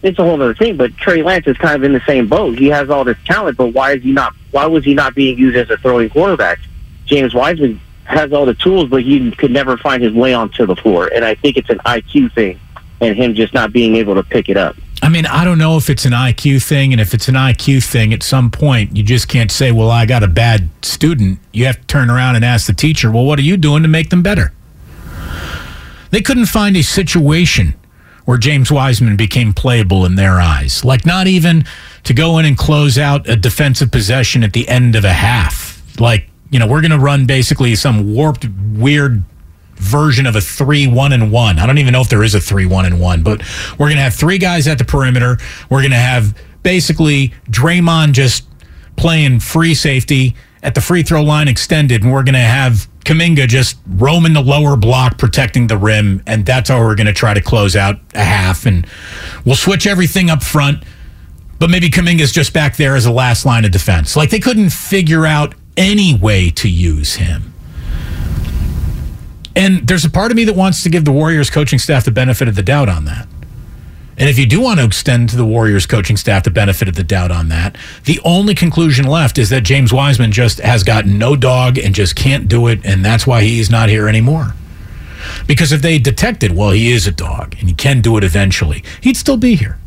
It's 0.01 0.19
a 0.19 0.23
whole 0.23 0.41
other 0.41 0.53
thing, 0.53 0.75
but 0.75 0.95
Trey 0.97 1.23
Lance 1.23 1.47
is 1.47 1.57
kind 1.57 1.75
of 1.75 1.83
in 1.83 1.93
the 1.93 2.01
same 2.05 2.27
boat. 2.27 2.57
He 2.57 2.67
has 2.67 2.89
all 2.89 3.05
this 3.05 3.17
talent, 3.25 3.55
but 3.57 3.67
why 3.67 3.93
is 3.93 4.03
he 4.03 4.11
not? 4.11 4.33
Why 4.51 4.65
was 4.65 4.83
he 4.83 4.93
not 4.93 5.15
being 5.15 5.37
used 5.37 5.55
as 5.55 5.69
a 5.69 5.77
throwing 5.77 6.09
quarterback? 6.09 6.59
James 7.05 7.33
Wiseman 7.33 7.79
has 8.05 8.33
all 8.33 8.45
the 8.45 8.53
tools, 8.55 8.89
but 8.89 9.03
he 9.03 9.31
could 9.31 9.51
never 9.51 9.77
find 9.77 10.03
his 10.03 10.13
way 10.13 10.33
onto 10.33 10.65
the 10.65 10.75
floor, 10.75 11.09
and 11.13 11.23
I 11.23 11.35
think 11.35 11.57
it's 11.57 11.69
an 11.69 11.79
IQ 11.79 12.33
thing, 12.33 12.59
and 12.99 13.15
him 13.15 13.33
just 13.33 13.53
not 13.53 13.71
being 13.71 13.95
able 13.95 14.15
to 14.15 14.23
pick 14.23 14.49
it 14.49 14.57
up. 14.57 14.75
I 15.13 15.15
mean, 15.15 15.27
I 15.27 15.45
don't 15.45 15.59
know 15.59 15.77
if 15.77 15.91
it's 15.91 16.05
an 16.05 16.11
IQ 16.11 16.63
thing, 16.63 16.91
and 16.91 16.99
if 16.99 17.13
it's 17.13 17.27
an 17.27 17.35
IQ 17.35 17.83
thing, 17.83 18.13
at 18.13 18.23
some 18.23 18.49
point 18.49 18.97
you 18.97 19.03
just 19.03 19.27
can't 19.27 19.51
say, 19.51 19.71
"Well, 19.71 19.91
I 19.91 20.07
got 20.07 20.23
a 20.23 20.27
bad 20.27 20.71
student." 20.81 21.37
You 21.51 21.67
have 21.67 21.79
to 21.79 21.85
turn 21.85 22.09
around 22.09 22.35
and 22.35 22.43
ask 22.43 22.65
the 22.65 22.73
teacher, 22.73 23.11
"Well, 23.11 23.23
what 23.23 23.37
are 23.37 23.43
you 23.43 23.55
doing 23.55 23.83
to 23.83 23.87
make 23.87 24.09
them 24.09 24.23
better?" 24.23 24.53
They 26.09 26.21
couldn't 26.21 26.47
find 26.47 26.75
a 26.75 26.81
situation 26.81 27.75
where 28.25 28.39
James 28.39 28.71
Wiseman 28.71 29.15
became 29.15 29.53
playable 29.53 30.03
in 30.03 30.15
their 30.15 30.41
eyes, 30.41 30.83
like 30.83 31.05
not 31.05 31.27
even 31.27 31.63
to 32.05 32.15
go 32.15 32.39
in 32.39 32.45
and 32.45 32.57
close 32.57 32.97
out 32.97 33.29
a 33.29 33.35
defensive 33.35 33.91
possession 33.91 34.43
at 34.43 34.53
the 34.53 34.67
end 34.67 34.95
of 34.95 35.05
a 35.05 35.13
half. 35.13 35.79
Like, 35.99 36.27
you 36.49 36.57
know, 36.57 36.65
we're 36.65 36.81
going 36.81 36.89
to 36.89 36.97
run 36.97 37.27
basically 37.27 37.75
some 37.75 38.15
warped, 38.15 38.47
weird 38.71 39.23
version 39.83 40.25
of 40.25 40.35
a 40.35 40.41
three 40.41 40.87
one 40.87 41.11
and 41.11 41.31
one. 41.31 41.59
I 41.59 41.67
don't 41.67 41.77
even 41.77 41.93
know 41.93 42.01
if 42.01 42.09
there 42.09 42.23
is 42.23 42.33
a 42.33 42.39
three 42.41 42.65
one 42.65 42.85
and 42.85 42.99
one, 42.99 43.21
but 43.21 43.41
we're 43.77 43.89
gonna 43.89 44.01
have 44.01 44.15
three 44.15 44.37
guys 44.37 44.67
at 44.67 44.77
the 44.77 44.85
perimeter. 44.85 45.37
We're 45.69 45.81
gonna 45.81 45.95
have 45.95 46.35
basically 46.63 47.33
Draymond 47.49 48.13
just 48.13 48.47
playing 48.95 49.39
free 49.41 49.75
safety 49.75 50.35
at 50.63 50.75
the 50.75 50.81
free 50.81 51.03
throw 51.03 51.21
line 51.21 51.47
extended, 51.47 52.03
and 52.03 52.11
we're 52.11 52.23
gonna 52.23 52.39
have 52.39 52.87
Kuminga 53.05 53.47
just 53.47 53.77
roaming 53.87 54.33
the 54.33 54.41
lower 54.41 54.77
block, 54.77 55.17
protecting 55.17 55.67
the 55.67 55.77
rim, 55.77 56.23
and 56.25 56.45
that's 56.45 56.69
how 56.69 56.79
we're 56.79 56.95
gonna 56.95 57.13
try 57.13 57.33
to 57.33 57.41
close 57.41 57.75
out 57.75 57.99
a 58.13 58.23
half. 58.23 58.65
And 58.65 58.87
we'll 59.45 59.55
switch 59.55 59.85
everything 59.85 60.29
up 60.29 60.41
front, 60.41 60.83
but 61.59 61.69
maybe 61.69 61.89
Kuminga's 61.89 62.31
just 62.31 62.53
back 62.53 62.77
there 62.77 62.95
as 62.95 63.05
a 63.05 63.11
last 63.11 63.45
line 63.45 63.65
of 63.65 63.71
defense. 63.71 64.15
Like 64.15 64.29
they 64.29 64.39
couldn't 64.39 64.69
figure 64.71 65.25
out 65.25 65.53
any 65.75 66.15
way 66.15 66.49
to 66.51 66.69
use 66.69 67.15
him. 67.15 67.52
And 69.55 69.87
there's 69.87 70.05
a 70.05 70.09
part 70.09 70.31
of 70.31 70.37
me 70.37 70.45
that 70.45 70.55
wants 70.55 70.81
to 70.83 70.89
give 70.89 71.05
the 71.05 71.11
Warriors 71.11 71.49
coaching 71.49 71.79
staff 71.79 72.05
the 72.05 72.11
benefit 72.11 72.47
of 72.47 72.55
the 72.55 72.63
doubt 72.63 72.89
on 72.89 73.05
that. 73.05 73.27
And 74.17 74.29
if 74.29 74.37
you 74.37 74.45
do 74.45 74.61
want 74.61 74.79
to 74.79 74.85
extend 74.85 75.29
to 75.29 75.37
the 75.37 75.45
Warriors 75.45 75.85
coaching 75.85 76.17
staff 76.17 76.43
the 76.43 76.51
benefit 76.51 76.87
of 76.87 76.95
the 76.95 77.03
doubt 77.03 77.31
on 77.31 77.49
that, 77.49 77.75
the 78.05 78.19
only 78.23 78.53
conclusion 78.53 79.05
left 79.05 79.37
is 79.37 79.49
that 79.49 79.61
James 79.61 79.91
Wiseman 79.91 80.31
just 80.31 80.59
has 80.59 80.83
got 80.83 81.05
no 81.07 81.35
dog 81.35 81.79
and 81.79 81.95
just 81.95 82.15
can't 82.15 82.47
do 82.47 82.67
it, 82.67 82.79
and 82.85 83.03
that's 83.03 83.25
why 83.25 83.41
he's 83.41 83.71
not 83.71 83.89
here 83.89 84.07
anymore. 84.07 84.53
Because 85.47 85.71
if 85.71 85.81
they 85.81 85.97
detected, 85.97 86.55
well, 86.55 86.71
he 86.71 86.91
is 86.91 87.07
a 87.07 87.11
dog 87.11 87.55
and 87.59 87.67
he 87.69 87.73
can 87.73 88.01
do 88.01 88.17
it 88.17 88.23
eventually, 88.23 88.83
he'd 89.01 89.17
still 89.17 89.37
be 89.37 89.55
here. 89.55 89.79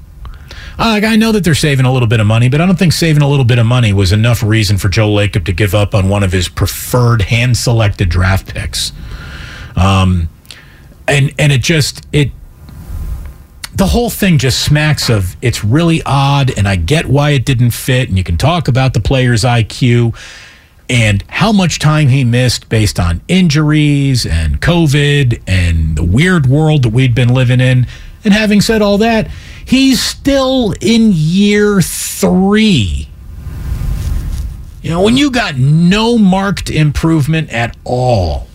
Uh, 0.78 1.00
I 1.02 1.16
know 1.16 1.32
that 1.32 1.44
they're 1.44 1.54
saving 1.54 1.86
a 1.86 1.92
little 1.92 2.08
bit 2.08 2.20
of 2.20 2.26
money, 2.26 2.48
but 2.48 2.60
I 2.60 2.66
don't 2.66 2.78
think 2.78 2.92
saving 2.92 3.22
a 3.22 3.28
little 3.28 3.44
bit 3.46 3.58
of 3.58 3.64
money 3.64 3.92
was 3.92 4.12
enough 4.12 4.42
reason 4.42 4.76
for 4.76 4.88
Joe 4.88 5.08
Lacob 5.08 5.46
to 5.46 5.52
give 5.52 5.74
up 5.74 5.94
on 5.94 6.08
one 6.08 6.22
of 6.22 6.32
his 6.32 6.48
preferred 6.48 7.22
hand 7.22 7.56
selected 7.56 8.08
draft 8.08 8.52
picks. 8.52 8.92
Um, 9.76 10.28
and 11.06 11.32
and 11.38 11.52
it 11.52 11.62
just 11.62 12.06
it 12.12 12.30
the 13.74 13.86
whole 13.86 14.08
thing 14.08 14.38
just 14.38 14.64
smacks 14.64 15.10
of 15.10 15.36
it's 15.42 15.62
really 15.62 16.02
odd, 16.06 16.56
and 16.56 16.66
I 16.66 16.76
get 16.76 17.06
why 17.06 17.30
it 17.30 17.44
didn't 17.44 17.72
fit, 17.72 18.08
and 18.08 18.16
you 18.16 18.24
can 18.24 18.38
talk 18.38 18.68
about 18.68 18.94
the 18.94 19.00
player's 19.00 19.44
IQ 19.44 20.16
and 20.88 21.22
how 21.28 21.52
much 21.52 21.78
time 21.78 22.08
he 22.08 22.24
missed 22.24 22.68
based 22.68 22.98
on 22.98 23.20
injuries 23.28 24.24
and 24.24 24.60
COVID 24.62 25.42
and 25.46 25.96
the 25.96 26.04
weird 26.04 26.46
world 26.46 26.84
that 26.84 26.90
we'd 26.90 27.14
been 27.14 27.28
living 27.28 27.60
in. 27.60 27.86
And 28.24 28.32
having 28.32 28.60
said 28.60 28.82
all 28.82 28.98
that, 28.98 29.28
he's 29.64 30.02
still 30.02 30.74
in 30.80 31.10
year 31.12 31.82
three. 31.82 33.08
You 34.80 34.90
know, 34.90 35.02
when 35.02 35.16
you 35.16 35.30
got 35.30 35.56
no 35.56 36.16
marked 36.16 36.70
improvement 36.70 37.50
at 37.50 37.76
all 37.84 38.45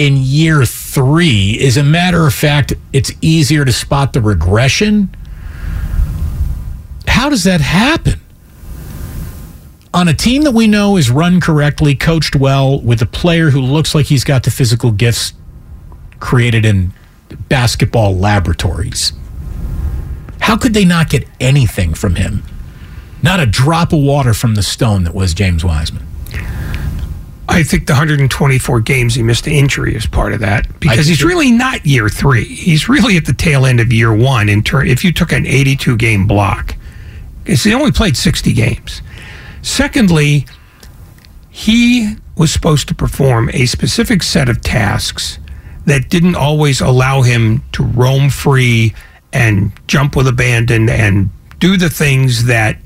in 0.00 0.16
year 0.16 0.64
three, 0.64 1.60
as 1.62 1.76
a 1.76 1.84
matter 1.84 2.26
of 2.26 2.32
fact, 2.32 2.72
it's 2.90 3.12
easier 3.20 3.66
to 3.66 3.72
spot 3.72 4.14
the 4.14 4.20
regression. 4.22 5.14
How 7.06 7.28
does 7.28 7.44
that 7.44 7.60
happen? 7.60 8.18
On 9.92 10.08
a 10.08 10.14
team 10.14 10.44
that 10.44 10.52
we 10.52 10.66
know 10.66 10.96
is 10.96 11.10
run 11.10 11.38
correctly, 11.38 11.94
coached 11.94 12.34
well, 12.34 12.80
with 12.80 13.02
a 13.02 13.06
player 13.06 13.50
who 13.50 13.60
looks 13.60 13.94
like 13.94 14.06
he's 14.06 14.24
got 14.24 14.44
the 14.44 14.50
physical 14.50 14.90
gifts 14.90 15.34
created 16.18 16.64
in 16.64 16.94
basketball 17.50 18.16
laboratories. 18.16 19.12
How 20.40 20.56
could 20.56 20.72
they 20.72 20.86
not 20.86 21.10
get 21.10 21.28
anything 21.40 21.92
from 21.92 22.14
him? 22.14 22.42
Not 23.22 23.38
a 23.38 23.44
drop 23.44 23.92
of 23.92 24.00
water 24.00 24.32
from 24.32 24.54
the 24.54 24.62
stone 24.62 25.04
that 25.04 25.14
was 25.14 25.34
James 25.34 25.62
Wiseman. 25.62 26.06
I 27.50 27.64
think 27.64 27.86
the 27.86 27.94
124 27.94 28.80
games 28.80 29.14
he 29.14 29.22
missed 29.22 29.44
the 29.44 29.58
injury 29.58 29.94
is 29.94 30.06
part 30.06 30.32
of 30.32 30.40
that 30.40 30.80
because 30.80 31.06
he's 31.06 31.24
really 31.24 31.50
not 31.50 31.84
year 31.84 32.08
three. 32.08 32.44
He's 32.44 32.88
really 32.88 33.16
at 33.16 33.26
the 33.26 33.32
tail 33.32 33.66
end 33.66 33.80
of 33.80 33.92
year 33.92 34.14
one. 34.14 34.48
In 34.48 34.62
turn, 34.62 34.86
if 34.86 35.04
you 35.04 35.12
took 35.12 35.32
an 35.32 35.46
82 35.46 35.96
game 35.96 36.26
block, 36.26 36.76
because 37.42 37.64
he 37.64 37.74
only 37.74 37.90
played 37.90 38.16
60 38.16 38.52
games. 38.52 39.02
Secondly, 39.62 40.46
he 41.50 42.14
was 42.36 42.52
supposed 42.52 42.88
to 42.88 42.94
perform 42.94 43.50
a 43.52 43.66
specific 43.66 44.22
set 44.22 44.48
of 44.48 44.60
tasks 44.62 45.38
that 45.86 46.08
didn't 46.08 46.36
always 46.36 46.80
allow 46.80 47.22
him 47.22 47.64
to 47.72 47.82
roam 47.82 48.30
free 48.30 48.94
and 49.32 49.72
jump 49.88 50.14
with 50.16 50.28
abandon 50.28 50.88
and 50.88 51.30
do 51.58 51.76
the 51.76 51.90
things 51.90 52.44
that 52.44 52.78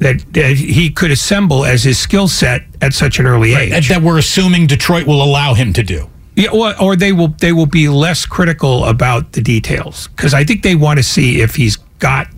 that, 0.00 0.24
that 0.32 0.56
he 0.56 0.90
could 0.90 1.10
assemble 1.10 1.64
as 1.64 1.84
his 1.84 1.98
skill 1.98 2.26
set 2.26 2.62
at 2.80 2.92
such 2.94 3.18
an 3.18 3.26
early 3.26 3.54
age. 3.54 3.88
That, 3.88 4.00
that 4.00 4.02
we're 4.02 4.18
assuming 4.18 4.66
Detroit 4.66 5.06
will 5.06 5.22
allow 5.22 5.54
him 5.54 5.72
to 5.74 5.82
do. 5.82 6.08
Yeah, 6.36 6.50
or, 6.50 6.80
or 6.80 6.96
they 6.96 7.12
will 7.12 7.28
they 7.28 7.52
will 7.52 7.66
be 7.66 7.88
less 7.88 8.24
critical 8.24 8.84
about 8.84 9.32
the 9.32 9.42
details 9.42 10.08
because 10.08 10.32
I 10.32 10.44
think 10.44 10.62
they 10.62 10.74
want 10.74 10.98
to 10.98 11.02
see 11.02 11.42
if 11.42 11.56
he's 11.56 11.76
got 11.98 12.28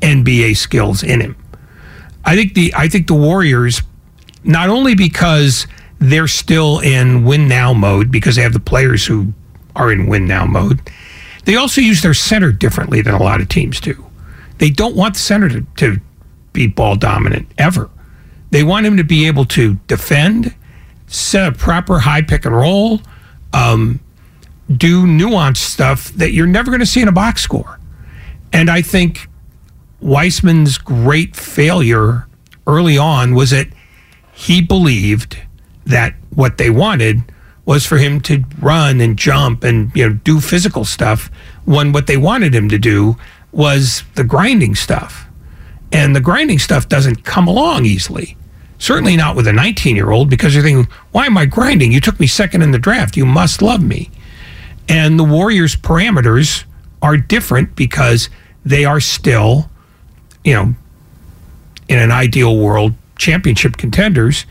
NBA 0.00 0.56
skills 0.56 1.02
in 1.02 1.20
him. 1.20 1.36
I 2.24 2.34
think 2.34 2.54
the 2.54 2.72
I 2.74 2.88
think 2.88 3.06
the 3.06 3.14
Warriors 3.14 3.82
not 4.42 4.70
only 4.70 4.94
because 4.94 5.66
they're 6.00 6.26
still 6.26 6.80
in 6.80 7.24
win 7.24 7.46
now 7.48 7.72
mode 7.72 8.10
because 8.10 8.36
they 8.36 8.42
have 8.42 8.52
the 8.52 8.60
players 8.60 9.06
who 9.06 9.32
are 9.76 9.92
in 9.92 10.06
win 10.06 10.26
now 10.26 10.44
mode. 10.44 10.80
They 11.44 11.54
also 11.54 11.80
use 11.80 12.02
their 12.02 12.14
center 12.14 12.50
differently 12.50 13.02
than 13.02 13.14
a 13.14 13.22
lot 13.22 13.40
of 13.40 13.48
teams 13.48 13.80
do. 13.80 14.04
They 14.58 14.70
don't 14.70 14.96
want 14.96 15.14
the 15.14 15.20
center 15.20 15.48
to, 15.48 15.60
to 15.76 16.00
be 16.56 16.66
ball 16.66 16.96
dominant 16.96 17.46
ever. 17.58 17.88
They 18.50 18.62
want 18.62 18.86
him 18.86 18.96
to 18.96 19.04
be 19.04 19.26
able 19.26 19.44
to 19.46 19.74
defend, 19.86 20.54
set 21.06 21.46
a 21.46 21.52
proper 21.52 22.00
high 22.00 22.22
pick 22.22 22.44
and 22.46 22.56
roll, 22.56 23.00
um, 23.52 24.00
do 24.74 25.04
nuanced 25.04 25.58
stuff 25.58 26.08
that 26.14 26.32
you're 26.32 26.46
never 26.46 26.70
going 26.70 26.80
to 26.80 26.86
see 26.86 27.02
in 27.02 27.08
a 27.08 27.12
box 27.12 27.42
score. 27.42 27.78
And 28.52 28.70
I 28.70 28.82
think 28.82 29.28
Wiseman's 30.00 30.78
great 30.78 31.36
failure 31.36 32.26
early 32.66 32.96
on 32.96 33.34
was 33.34 33.50
that 33.50 33.68
he 34.32 34.62
believed 34.62 35.38
that 35.84 36.14
what 36.34 36.58
they 36.58 36.70
wanted 36.70 37.22
was 37.64 37.84
for 37.84 37.98
him 37.98 38.20
to 38.22 38.44
run 38.60 39.00
and 39.00 39.18
jump 39.18 39.62
and 39.64 39.94
you 39.94 40.08
know 40.08 40.14
do 40.24 40.40
physical 40.40 40.84
stuff 40.84 41.30
when 41.64 41.92
what 41.92 42.06
they 42.06 42.16
wanted 42.16 42.54
him 42.54 42.68
to 42.68 42.78
do 42.78 43.16
was 43.52 44.04
the 44.14 44.24
grinding 44.24 44.74
stuff. 44.74 45.25
And 45.96 46.14
the 46.14 46.20
grinding 46.20 46.58
stuff 46.58 46.90
doesn't 46.90 47.24
come 47.24 47.48
along 47.48 47.86
easily. 47.86 48.36
Certainly 48.78 49.16
not 49.16 49.34
with 49.34 49.46
a 49.46 49.52
19 49.52 49.96
year 49.96 50.10
old 50.10 50.28
because 50.28 50.54
you're 50.54 50.62
thinking, 50.62 50.92
why 51.12 51.24
am 51.24 51.38
I 51.38 51.46
grinding? 51.46 51.90
You 51.90 52.02
took 52.02 52.20
me 52.20 52.26
second 52.26 52.60
in 52.60 52.70
the 52.70 52.78
draft. 52.78 53.16
You 53.16 53.24
must 53.24 53.62
love 53.62 53.82
me. 53.82 54.10
And 54.90 55.18
the 55.18 55.24
Warriors' 55.24 55.74
parameters 55.74 56.64
are 57.00 57.16
different 57.16 57.74
because 57.76 58.28
they 58.62 58.84
are 58.84 59.00
still, 59.00 59.70
you 60.44 60.52
know, 60.52 60.74
in 61.88 61.98
an 61.98 62.12
ideal 62.12 62.58
world, 62.58 62.92
championship 63.16 63.78
contenders. 63.78 64.44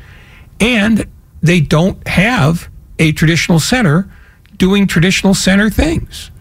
And 0.60 1.08
they 1.44 1.62
don't 1.62 2.08
have 2.08 2.70
a 2.98 3.12
traditional 3.12 3.60
center 3.60 4.10
doing 4.58 4.88
traditional 4.88 5.36
center 5.36 5.70
things. 5.70 6.32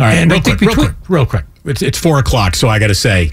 All 0.00 0.06
right, 0.06 0.14
and 0.14 0.32
real 0.32 0.40
I 0.40 0.42
think 0.42 0.58
quick, 0.58 0.68
real 0.68 0.86
quick, 0.86 0.96
real 1.08 1.26
quick. 1.26 1.44
It's, 1.64 1.82
it's 1.82 1.98
four 1.98 2.18
o'clock, 2.18 2.56
so 2.56 2.68
I 2.68 2.80
got 2.80 2.88
to 2.88 2.94
say, 2.94 3.32